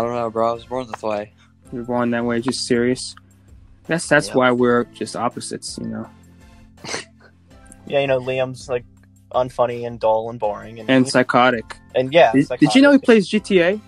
don't 0.02 0.14
know, 0.14 0.30
bro. 0.30 0.50
I 0.50 0.52
was 0.52 0.64
born 0.64 0.86
this 0.92 1.02
way. 1.02 1.32
You're 1.72 1.84
born 1.84 2.10
that 2.10 2.24
way, 2.24 2.40
just 2.40 2.66
serious. 2.66 3.14
That's 3.86 4.06
that's 4.08 4.28
Yeah. 4.28 4.34
why 4.34 4.50
we're 4.52 4.84
just 4.84 5.16
opposites, 5.16 5.78
you 5.80 5.88
know. 5.88 6.08
yeah, 7.86 8.00
you 8.00 8.06
know, 8.06 8.20
Liam's 8.20 8.68
like 8.68 8.84
unfunny 9.32 9.86
and 9.86 9.98
dull 10.00 10.30
and 10.30 10.38
boring, 10.38 10.78
and 10.80 10.88
And 10.90 11.08
psychotic. 11.08 11.76
and 11.94 12.12
yeah. 12.12 12.32
Did, 12.32 12.48
did 12.60 12.74
you 12.74 12.82
know 12.82 12.92
he 12.92 12.98
plays 12.98 13.28
GTA? 13.28 13.80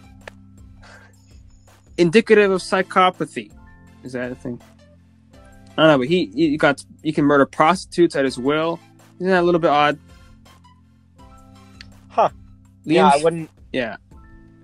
Indicative 1.96 2.50
of 2.50 2.60
psychopathy. 2.60 3.50
Is 4.04 4.12
that 4.12 4.30
a 4.30 4.34
thing? 4.34 4.60
I 5.76 5.82
don't 5.82 5.88
know, 5.88 5.98
but 5.98 6.08
he 6.08 6.26
he 6.34 6.56
got 6.56 6.84
he 7.02 7.12
can 7.12 7.24
murder 7.24 7.46
prostitutes 7.46 8.14
at 8.16 8.24
his 8.24 8.38
will. 8.38 8.78
Isn't 9.18 9.28
that 9.30 9.42
a 9.42 9.46
little 9.46 9.60
bit 9.60 9.70
odd? 9.70 9.98
Huh. 12.08 12.30
Yeah, 12.84 13.10
I 13.12 13.22
wouldn't. 13.22 13.50
yeah. 13.72 13.96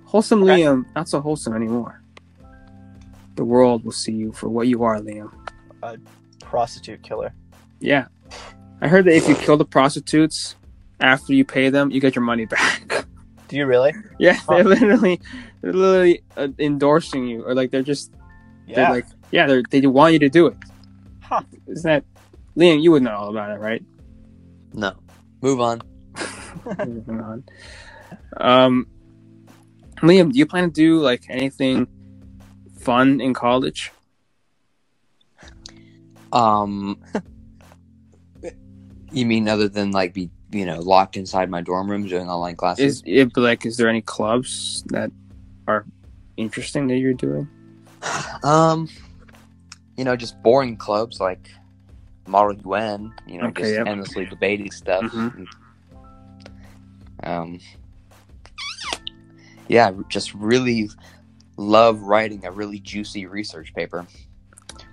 Wholesome 0.05 0.43
Okay. 0.45 0.63
Liam, 0.63 0.85
not 0.95 1.09
so 1.09 1.21
wholesome 1.21 1.55
anymore. 1.55 2.01
The 3.35 3.45
world 3.45 3.85
will 3.85 3.93
see 3.93 4.13
you 4.13 4.33
for 4.33 4.49
what 4.49 4.69
you 4.69 4.85
are, 4.85 4.99
Liam. 5.01 5.33
A 5.83 5.99
prostitute 6.41 7.03
killer. 7.03 7.33
Yeah. 7.81 8.07
I 8.85 8.89
heard 8.89 9.07
that 9.07 9.17
if 9.17 9.27
you 9.29 9.35
kill 9.35 9.57
the 9.57 9.65
prostitutes 9.65 10.57
after 11.01 11.33
you 11.33 11.45
pay 11.45 11.71
them, 11.71 11.91
you 11.91 12.01
get 12.01 12.15
your 12.15 12.23
money 12.25 12.45
back. 12.57 13.07
Do 13.49 13.57
you 13.57 13.65
really? 13.67 13.95
yeah, 14.19 14.35
Huh. 14.35 14.57
they're 14.57 14.65
literally, 14.65 15.21
they're 15.63 15.73
literally 15.73 16.23
uh, 16.37 16.49
endorsing 16.59 17.27
you, 17.27 17.43
or 17.45 17.55
like 17.55 17.71
they're 17.71 17.83
just, 17.83 18.13
Yeah. 18.67 18.77
they're 18.77 18.91
like, 18.91 19.07
yeah, 19.31 19.47
they're, 19.47 19.63
they 19.71 19.81
want 19.87 20.13
you 20.13 20.19
to 20.21 20.29
do 20.29 20.47
it. 20.49 20.57
Huh. 21.23 21.41
Isn't 21.67 21.83
that, 21.89 22.05
Liam? 22.57 22.83
You 22.83 22.91
would 22.93 23.03
know 23.03 23.17
all 23.17 23.31
about 23.31 23.51
it, 23.51 23.59
right? 23.59 23.83
No. 24.75 24.93
Move 25.41 25.61
on. 25.61 25.81
Moving 26.79 27.21
on. 27.21 27.45
Um, 28.37 28.87
Liam, 30.03 30.31
do 30.33 30.39
you 30.39 30.45
plan 30.47 30.65
to 30.65 30.71
do 30.71 31.01
like 31.01 31.25
anything 31.31 31.87
fun 32.81 33.21
in 33.23 33.33
college? 33.33 33.93
Um, 36.33 37.01
you 39.15 39.27
mean 39.27 39.49
other 39.49 39.69
than 39.69 39.91
like 39.93 40.13
be 40.13 40.31
you 40.51 40.67
know 40.67 40.81
locked 40.81 41.17
inside 41.17 41.49
my 41.51 41.61
dorm 41.61 41.91
room 41.91 42.07
doing 42.07 42.29
online 42.29 42.57
classes? 42.57 43.03
Is 43.07 43.27
it 43.29 43.37
like, 43.37 43.65
is 43.67 43.77
there 43.77 43.89
any 43.89 44.03
clubs 44.03 44.83
that 44.89 45.11
are 45.67 45.87
interesting 46.37 46.87
that 46.89 46.97
you're 46.97 47.15
doing? 47.15 47.49
Um, 48.43 48.89
you 49.97 50.05
know, 50.05 50.17
just 50.17 50.41
boring 50.43 50.77
clubs 50.77 51.19
like 51.21 51.49
Model 52.27 52.55
UN. 52.65 53.15
You 53.27 53.39
know, 53.41 53.47
Okay, 53.49 53.63
just 53.63 53.75
yep. 53.75 53.87
endlessly 53.87 54.27
debating 54.27 54.71
stuff. 54.71 55.03
Mhm. 55.05 55.47
Um, 57.23 57.61
yeah, 59.69 59.93
just 60.09 60.35
really 60.35 60.91
love 61.57 62.03
writing 62.03 62.45
a 62.45 62.51
really 62.51 62.81
juicy 62.81 63.25
research 63.27 63.73
paper. 63.75 64.07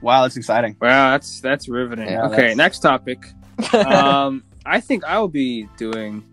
Wow, 0.01 0.21
that's 0.23 0.38
exciting. 0.38 0.77
Wow, 0.79 1.12
that's 1.12 1.41
that's 1.41 1.67
riveting. 1.67 2.07
Yeah, 2.07 2.25
okay, 2.27 2.36
that's- 2.36 2.55
next 2.57 2.79
topic. 2.79 3.19
Um, 3.73 4.43
I 4.65 4.79
think 4.79 5.03
I 5.03 5.19
will 5.19 5.27
be 5.27 5.67
doing, 5.77 6.23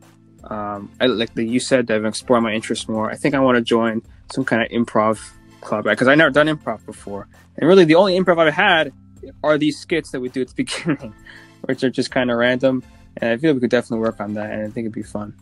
um, 0.44 0.90
I, 1.00 1.06
like 1.06 1.34
the, 1.34 1.44
you 1.44 1.60
said, 1.60 1.86
Devin, 1.86 2.06
explore 2.06 2.40
my 2.40 2.52
interests 2.52 2.88
more. 2.88 3.10
I 3.10 3.16
think 3.16 3.34
I 3.34 3.40
want 3.40 3.56
to 3.56 3.62
join 3.62 4.02
some 4.32 4.44
kind 4.44 4.62
of 4.62 4.68
improv 4.70 5.20
club 5.60 5.84
because 5.84 6.08
I've 6.08 6.18
never 6.18 6.30
done 6.30 6.46
improv 6.46 6.84
before, 6.86 7.28
and 7.56 7.68
really 7.68 7.84
the 7.84 7.94
only 7.94 8.18
improv 8.18 8.38
I've 8.38 8.54
had 8.54 8.92
are 9.42 9.58
these 9.58 9.78
skits 9.78 10.10
that 10.10 10.20
we 10.20 10.28
do 10.28 10.42
at 10.42 10.48
the 10.48 10.54
beginning, 10.64 11.14
which 11.62 11.82
are 11.82 11.90
just 11.90 12.10
kind 12.10 12.30
of 12.30 12.38
random. 12.38 12.82
And 13.16 13.30
I 13.30 13.36
feel 13.36 13.54
we 13.54 13.60
could 13.60 13.70
definitely 13.70 14.04
work 14.04 14.20
on 14.20 14.34
that, 14.34 14.50
and 14.50 14.62
I 14.62 14.66
think 14.66 14.84
it'd 14.84 14.92
be 14.92 15.02
fun. 15.02 15.34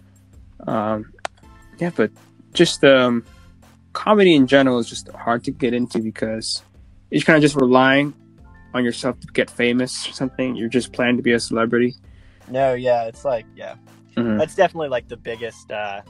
Um, 0.66 1.12
yeah, 1.78 1.90
but 1.94 2.10
just 2.52 2.82
um, 2.84 3.24
comedy 3.92 4.34
in 4.34 4.46
general 4.46 4.78
is 4.78 4.88
just 4.88 5.08
hard 5.08 5.44
to 5.44 5.50
get 5.50 5.74
into 5.74 5.98
because 5.98 6.62
you're 7.10 7.22
kind 7.22 7.36
of 7.36 7.42
just 7.42 7.56
relying 7.56 8.14
on 8.76 8.84
yourself 8.84 9.18
to 9.20 9.26
get 9.28 9.50
famous 9.50 10.08
or 10.08 10.12
something. 10.12 10.54
You're 10.56 10.68
just 10.68 10.92
planning 10.92 11.16
to 11.16 11.22
be 11.22 11.32
a 11.32 11.40
celebrity. 11.40 11.94
No, 12.48 12.74
yeah, 12.74 13.04
it's 13.04 13.24
like 13.24 13.46
yeah, 13.56 13.74
Mhm. 14.16 14.38
that's 14.38 14.54
definitely 14.54 14.88
like 14.88 15.08
the 15.08 15.16
biggest, 15.16 15.70
uh 15.72 16.02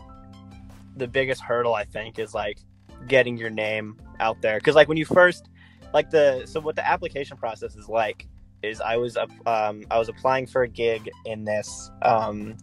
the 0.97 1.07
biggest 1.07 1.43
hurdle 1.43 1.75
I 1.75 1.85
think 1.85 2.19
is 2.19 2.35
like 2.35 2.59
getting 3.07 3.37
your 3.37 3.51
name 3.51 3.97
out 4.21 4.41
there. 4.43 4.59
Because 4.59 4.75
like 4.75 4.89
when 4.89 4.97
you 4.97 5.05
first, 5.05 5.49
like 5.95 6.11
the 6.11 6.45
so 6.47 6.61
what 6.61 6.77
the 6.77 6.87
application 6.87 7.37
process 7.37 7.77
is 7.77 7.89
like 7.89 8.27
is 8.63 8.81
I 8.81 8.97
was 8.97 9.17
up, 9.17 9.31
um 9.47 9.85
I 9.91 9.99
was 9.99 10.09
applying 10.09 10.47
for 10.47 10.63
a 10.63 10.69
gig 10.69 11.09
in 11.25 11.45
this 11.45 11.91
um 12.03 12.57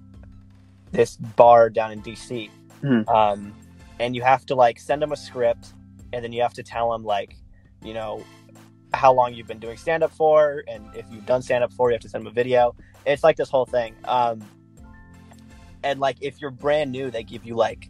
this 0.92 1.18
bar 1.18 1.70
down 1.72 1.92
in 1.92 2.02
DC, 2.04 2.52
Mhm. 2.84 3.08
um, 3.10 3.54
and 4.00 4.16
you 4.16 4.22
have 4.22 4.46
to 4.48 4.56
like 4.56 4.80
send 4.80 5.02
them 5.02 5.12
a 5.12 5.16
script, 5.18 5.74
and 6.12 6.24
then 6.24 6.32
you 6.32 6.42
have 6.44 6.54
to 6.54 6.62
tell 6.64 6.92
them 6.92 7.04
like, 7.04 7.36
you 7.84 7.96
know, 7.96 8.24
how 8.94 9.14
long 9.14 9.34
you've 9.34 9.48
been 9.48 9.60
doing 9.60 9.78
stand 9.78 10.04
up 10.04 10.12
for, 10.12 10.64
and 10.68 10.86
if 10.96 11.06
you've 11.12 11.26
done 11.26 11.42
stand 11.42 11.64
up 11.64 11.74
for, 11.74 11.90
you 11.90 11.94
have 11.94 12.02
to 12.02 12.10
send 12.10 12.24
them 12.24 12.32
a 12.32 12.34
video. 12.34 12.76
It's 13.06 13.24
like 13.24 13.36
this 13.38 13.50
whole 13.50 13.66
thing. 13.66 13.96
Um, 14.06 14.42
and 15.84 16.00
like 16.00 16.18
if 16.22 16.40
you're 16.40 16.52
brand 16.52 16.92
new, 16.92 17.12
they 17.12 17.24
give 17.24 17.46
you 17.46 17.56
like 17.56 17.90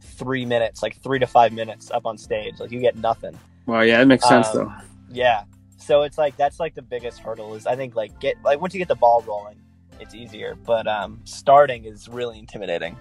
three 0.00 0.44
minutes, 0.44 0.82
like 0.82 1.00
three 1.02 1.18
to 1.18 1.26
five 1.26 1.52
minutes 1.52 1.90
up 1.90 2.06
on 2.06 2.16
stage. 2.16 2.60
Like 2.60 2.70
you 2.70 2.80
get 2.80 2.96
nothing. 2.96 3.38
Well, 3.66 3.84
yeah, 3.84 3.98
that 3.98 4.06
makes 4.06 4.28
sense 4.28 4.48
Um, 4.48 4.56
though. 4.56 4.72
Yeah. 5.10 5.44
So 5.76 6.02
it's 6.02 6.16
like 6.16 6.36
that's 6.36 6.60
like 6.60 6.74
the 6.74 6.82
biggest 6.82 7.20
hurdle 7.20 7.54
is 7.54 7.66
I 7.66 7.76
think 7.76 7.94
like 7.94 8.18
get 8.20 8.36
like 8.42 8.60
once 8.60 8.72
you 8.74 8.78
get 8.78 8.88
the 8.88 8.94
ball 8.94 9.22
rolling, 9.26 9.60
it's 10.00 10.14
easier. 10.14 10.54
But 10.54 10.86
um 10.86 11.20
starting 11.24 11.84
is 11.84 12.08
really 12.08 12.38
intimidating. 12.38 12.96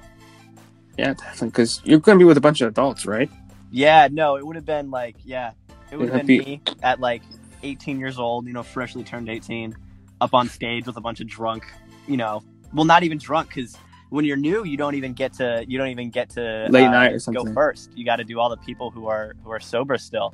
Yeah, 0.98 1.14
definitely. 1.14 1.48
Because 1.50 1.82
you're 1.84 2.00
going 2.00 2.18
to 2.18 2.22
be 2.22 2.26
with 2.26 2.38
a 2.38 2.42
bunch 2.42 2.62
of 2.62 2.68
adults, 2.68 3.08
right? 3.08 3.30
Yeah, 3.72 4.10
no, 4.12 4.36
it 4.36 4.46
would 4.46 4.56
have 4.56 4.66
been 4.66 4.92
like 4.92 5.16
yeah, 5.24 5.52
it 5.92 5.98
would 5.98 6.10
have 6.10 6.18
been 6.20 6.26
be- 6.28 6.40
me 6.40 6.62
at 6.84 7.00
like 7.00 7.22
18 7.64 8.00
years 8.00 8.20
old, 8.20 8.46
you 8.48 8.54
know, 8.54 8.64
freshly 8.64 9.04
turned 9.04 9.30
18, 9.30 9.76
up 10.22 10.34
on 10.34 10.48
stage 10.48 10.86
with 10.86 10.98
a 10.98 11.02
bunch 11.02 11.20
of 11.22 11.28
drunk, 11.28 11.64
you 12.08 12.18
know, 12.18 12.44
well, 12.74 12.86
not 12.86 13.04
even 13.04 13.18
drunk 13.18 13.50
because 13.50 13.78
when 14.10 14.26
you're 14.26 14.38
new, 14.38 14.64
you 14.64 14.78
don't 14.78 14.96
even 14.96 15.14
get 15.14 15.34
to 15.34 15.66
you 15.68 15.78
don't 15.78 15.88
even 15.90 16.10
get 16.10 16.30
to 16.32 16.68
Late 16.70 16.86
uh, 16.88 16.92
night 16.92 17.14
or 17.14 17.20
something. 17.20 17.46
go 17.46 17.54
first. 17.54 17.92
You 17.96 18.06
got 18.06 18.18
to 18.18 18.24
do 18.24 18.40
all 18.40 18.50
the 18.50 18.58
people 18.58 18.90
who 18.92 19.08
are 19.08 19.34
who 19.44 19.52
are 19.52 19.60
sober 19.60 19.98
still, 19.98 20.34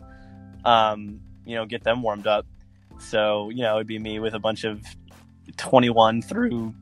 um, 0.66 1.20
you 1.46 1.56
know, 1.56 1.66
get 1.66 1.84
them 1.84 2.02
warmed 2.02 2.28
up. 2.28 2.46
So 3.00 3.50
you 3.50 3.62
know, 3.64 3.76
it'd 3.76 3.88
be 3.88 4.00
me 4.00 4.20
with 4.20 4.34
a 4.34 4.40
bunch 4.40 4.64
of 4.66 4.82
21 5.58 6.22
through 6.22 6.74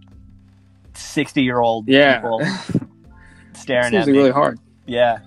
60 0.93 1.41
year 1.43 1.59
old 1.59 1.87
Yeah. 1.87 2.15
people 2.15 2.41
staring 3.53 3.93
at 3.95 4.07
me. 4.07 4.13
really 4.13 4.31
hard. 4.31 4.59
Yeah, 4.85 5.19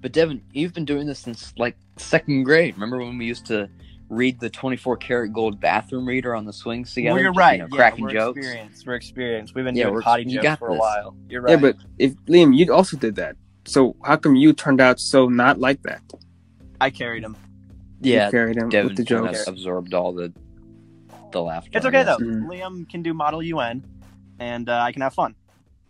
But 0.00 0.12
Devin, 0.12 0.42
you've 0.52 0.72
been 0.74 0.84
doing 0.86 1.06
this 1.06 1.18
since 1.18 1.52
like 1.58 1.76
second 1.96 2.44
grade. 2.44 2.74
Remember 2.74 2.98
when 2.98 3.18
we 3.18 3.26
used 3.26 3.46
to 3.46 3.68
read 4.08 4.38
the 4.40 4.50
24 4.50 4.96
karat 4.98 5.32
gold 5.32 5.60
bathroom 5.60 6.06
reader 6.06 6.34
on 6.34 6.44
the 6.44 6.52
swings 6.52 6.92
together? 6.94 7.14
well, 7.14 7.22
you're 7.22 7.32
Just, 7.32 7.38
right. 7.38 7.52
You 7.54 7.58
know, 7.62 7.68
yeah, 7.72 7.76
cracking 7.76 8.04
we're 8.04 8.10
jokes. 8.12 8.38
experienced. 8.38 8.86
We're 8.86 8.94
experienced. 8.94 9.54
We've 9.54 9.64
been 9.64 9.74
Yeah, 9.76 9.84
doing 9.90 10.02
potty 10.02 10.24
you 10.24 10.34
jokes 10.36 10.42
got 10.44 10.58
for 10.58 10.68
a 10.68 10.74
while. 10.74 11.16
You're 11.28 11.42
right. 11.42 11.50
Yeah, 11.52 11.56
but 11.56 11.76
if 11.98 12.14
Liam, 12.26 12.56
you 12.56 12.72
also 12.72 12.96
did 12.96 13.16
that. 13.16 13.36
So 13.66 13.96
how 14.04 14.16
come 14.16 14.36
you 14.36 14.52
turned 14.52 14.80
out 14.80 15.00
so 15.00 15.28
not 15.28 15.58
like 15.58 15.82
that? 15.84 16.02
I 16.80 16.90
carried 16.90 17.24
him. 17.24 17.36
Yeah, 18.00 18.26
you 18.26 18.30
carried 18.32 18.56
him 18.58 18.68
Devin 18.68 18.88
with 18.88 18.96
the 18.98 19.04
jokes. 19.04 19.46
absorbed 19.46 19.94
all 19.94 20.12
the 20.12 20.32
the 21.32 21.42
laughter. 21.42 21.70
It's 21.72 21.86
okay 21.86 22.04
guess. 22.04 22.06
though. 22.18 22.24
Mhm. 22.24 22.46
Liam 22.46 22.88
can 22.90 23.02
do 23.02 23.14
Model 23.14 23.42
UN. 23.42 23.82
and 24.38 24.68
uh, 24.68 24.78
I 24.80 24.92
can 24.92 25.00
have 25.02 25.14
fun. 25.14 25.34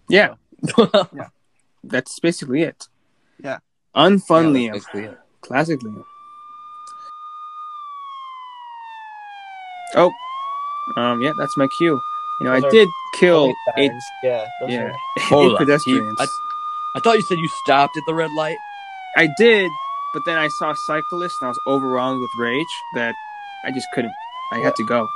Yeah, 0.08 0.34
that's 1.84 2.18
basically 2.20 2.62
it. 2.62 2.86
Yeah. 3.42 3.58
Unfun 3.96 4.20
Yeah, 4.54 4.70
Liam. 4.70 4.72
that's 4.72 4.84
basically 4.86 5.04
it. 5.04 5.18
Classic 5.40 5.80
Liam. 5.80 6.04
Oh, 9.96 10.12
um, 10.96 11.20
yeah, 11.20 11.32
that's 11.36 11.56
my 11.56 11.66
cue. 11.68 12.00
You 12.40 12.46
know, 12.46 12.52
Those 12.60 12.64
I 12.64 12.70
did 12.70 12.88
kill 13.14 13.52
eight, 13.76 13.88
sirens. 13.90 14.04
Yeah. 14.22 14.46
Those 14.60 14.70
yeah, 14.70 14.82
are- 14.82 14.90
eight 15.18 15.22
Hold 15.24 15.52
on. 15.52 15.58
pedestrians. 15.58 16.20
He- 16.20 16.26
I 16.96 17.00
thought 17.00 17.16
you 17.16 17.22
said 17.22 17.38
you 17.38 17.48
stopped 17.48 17.96
at 17.96 18.02
the 18.06 18.14
red 18.14 18.30
light. 18.32 18.56
I 19.16 19.28
did, 19.38 19.70
but 20.12 20.24
then 20.24 20.38
I 20.38 20.48
saw 20.48 20.70
a 20.70 20.76
cyclist 20.76 21.40
and 21.40 21.46
I 21.46 21.48
was 21.48 21.58
overwhelmed 21.66 22.20
with 22.20 22.30
rage 22.38 22.66
that 22.94 23.14
I 23.64 23.70
just 23.72 23.86
couldn't. 23.94 24.12
I 24.52 24.58
had 24.58 24.76
to 24.76 24.84
go. 24.84 25.08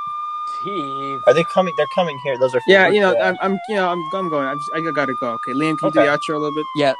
Steve. 0.59 1.21
Are 1.27 1.33
they 1.33 1.43
coming? 1.43 1.73
They're 1.77 1.87
coming 1.95 2.17
here. 2.23 2.37
Those 2.37 2.53
are. 2.55 2.61
Yeah, 2.67 2.89
you 2.89 2.99
know, 2.99 3.17
I'm, 3.17 3.37
I'm 3.41 3.59
you 3.69 3.75
know, 3.75 3.87
I'm, 3.89 4.03
I'm 4.13 4.29
going. 4.29 4.47
I'm 4.47 4.57
just, 4.59 4.71
I 4.73 4.81
gotta 4.81 5.13
go. 5.13 5.31
Okay, 5.33 5.53
Liam, 5.53 5.77
can 5.77 5.87
you 5.87 5.91
do 5.93 5.99
Okay. 5.99 6.05
the 6.05 6.17
outro 6.17 6.35
a 6.35 6.37
little 6.39 6.51
bit? 6.55 6.65
Yeah. 6.75 6.93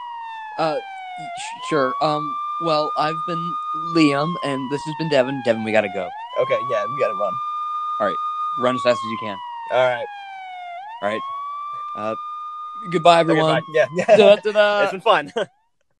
Uh, 0.58 0.76
sh- 0.78 1.68
sure. 1.70 1.94
Um. 2.02 2.36
Well, 2.62 2.92
I've 2.98 3.26
been 3.26 3.56
Liam, 3.96 4.36
and 4.44 4.70
this 4.72 4.82
has 4.86 4.96
been 5.00 5.10
Devin. 5.10 5.42
Devin, 5.46 5.64
we 5.64 5.72
gotta 5.72 5.90
go. 5.94 6.10
Okay. 6.40 6.60
Yeah, 6.70 6.86
we 6.94 7.00
gotta 7.00 7.16
run. 7.16 7.34
All 8.00 8.08
right, 8.08 8.18
run 8.60 8.76
as 8.76 8.82
fast 8.82 8.98
as 9.04 9.12
you 9.12 9.18
can. 9.20 9.38
All 9.72 9.88
right. 9.88 10.06
All 11.02 11.10
right. 11.10 11.22
Uh. 11.96 12.16
Goodbye, 12.92 13.20
everyone. 13.20 13.62
Yeah. 13.74 13.88
It's 14.84 14.92
been 14.94 15.02
fun. 15.02 15.34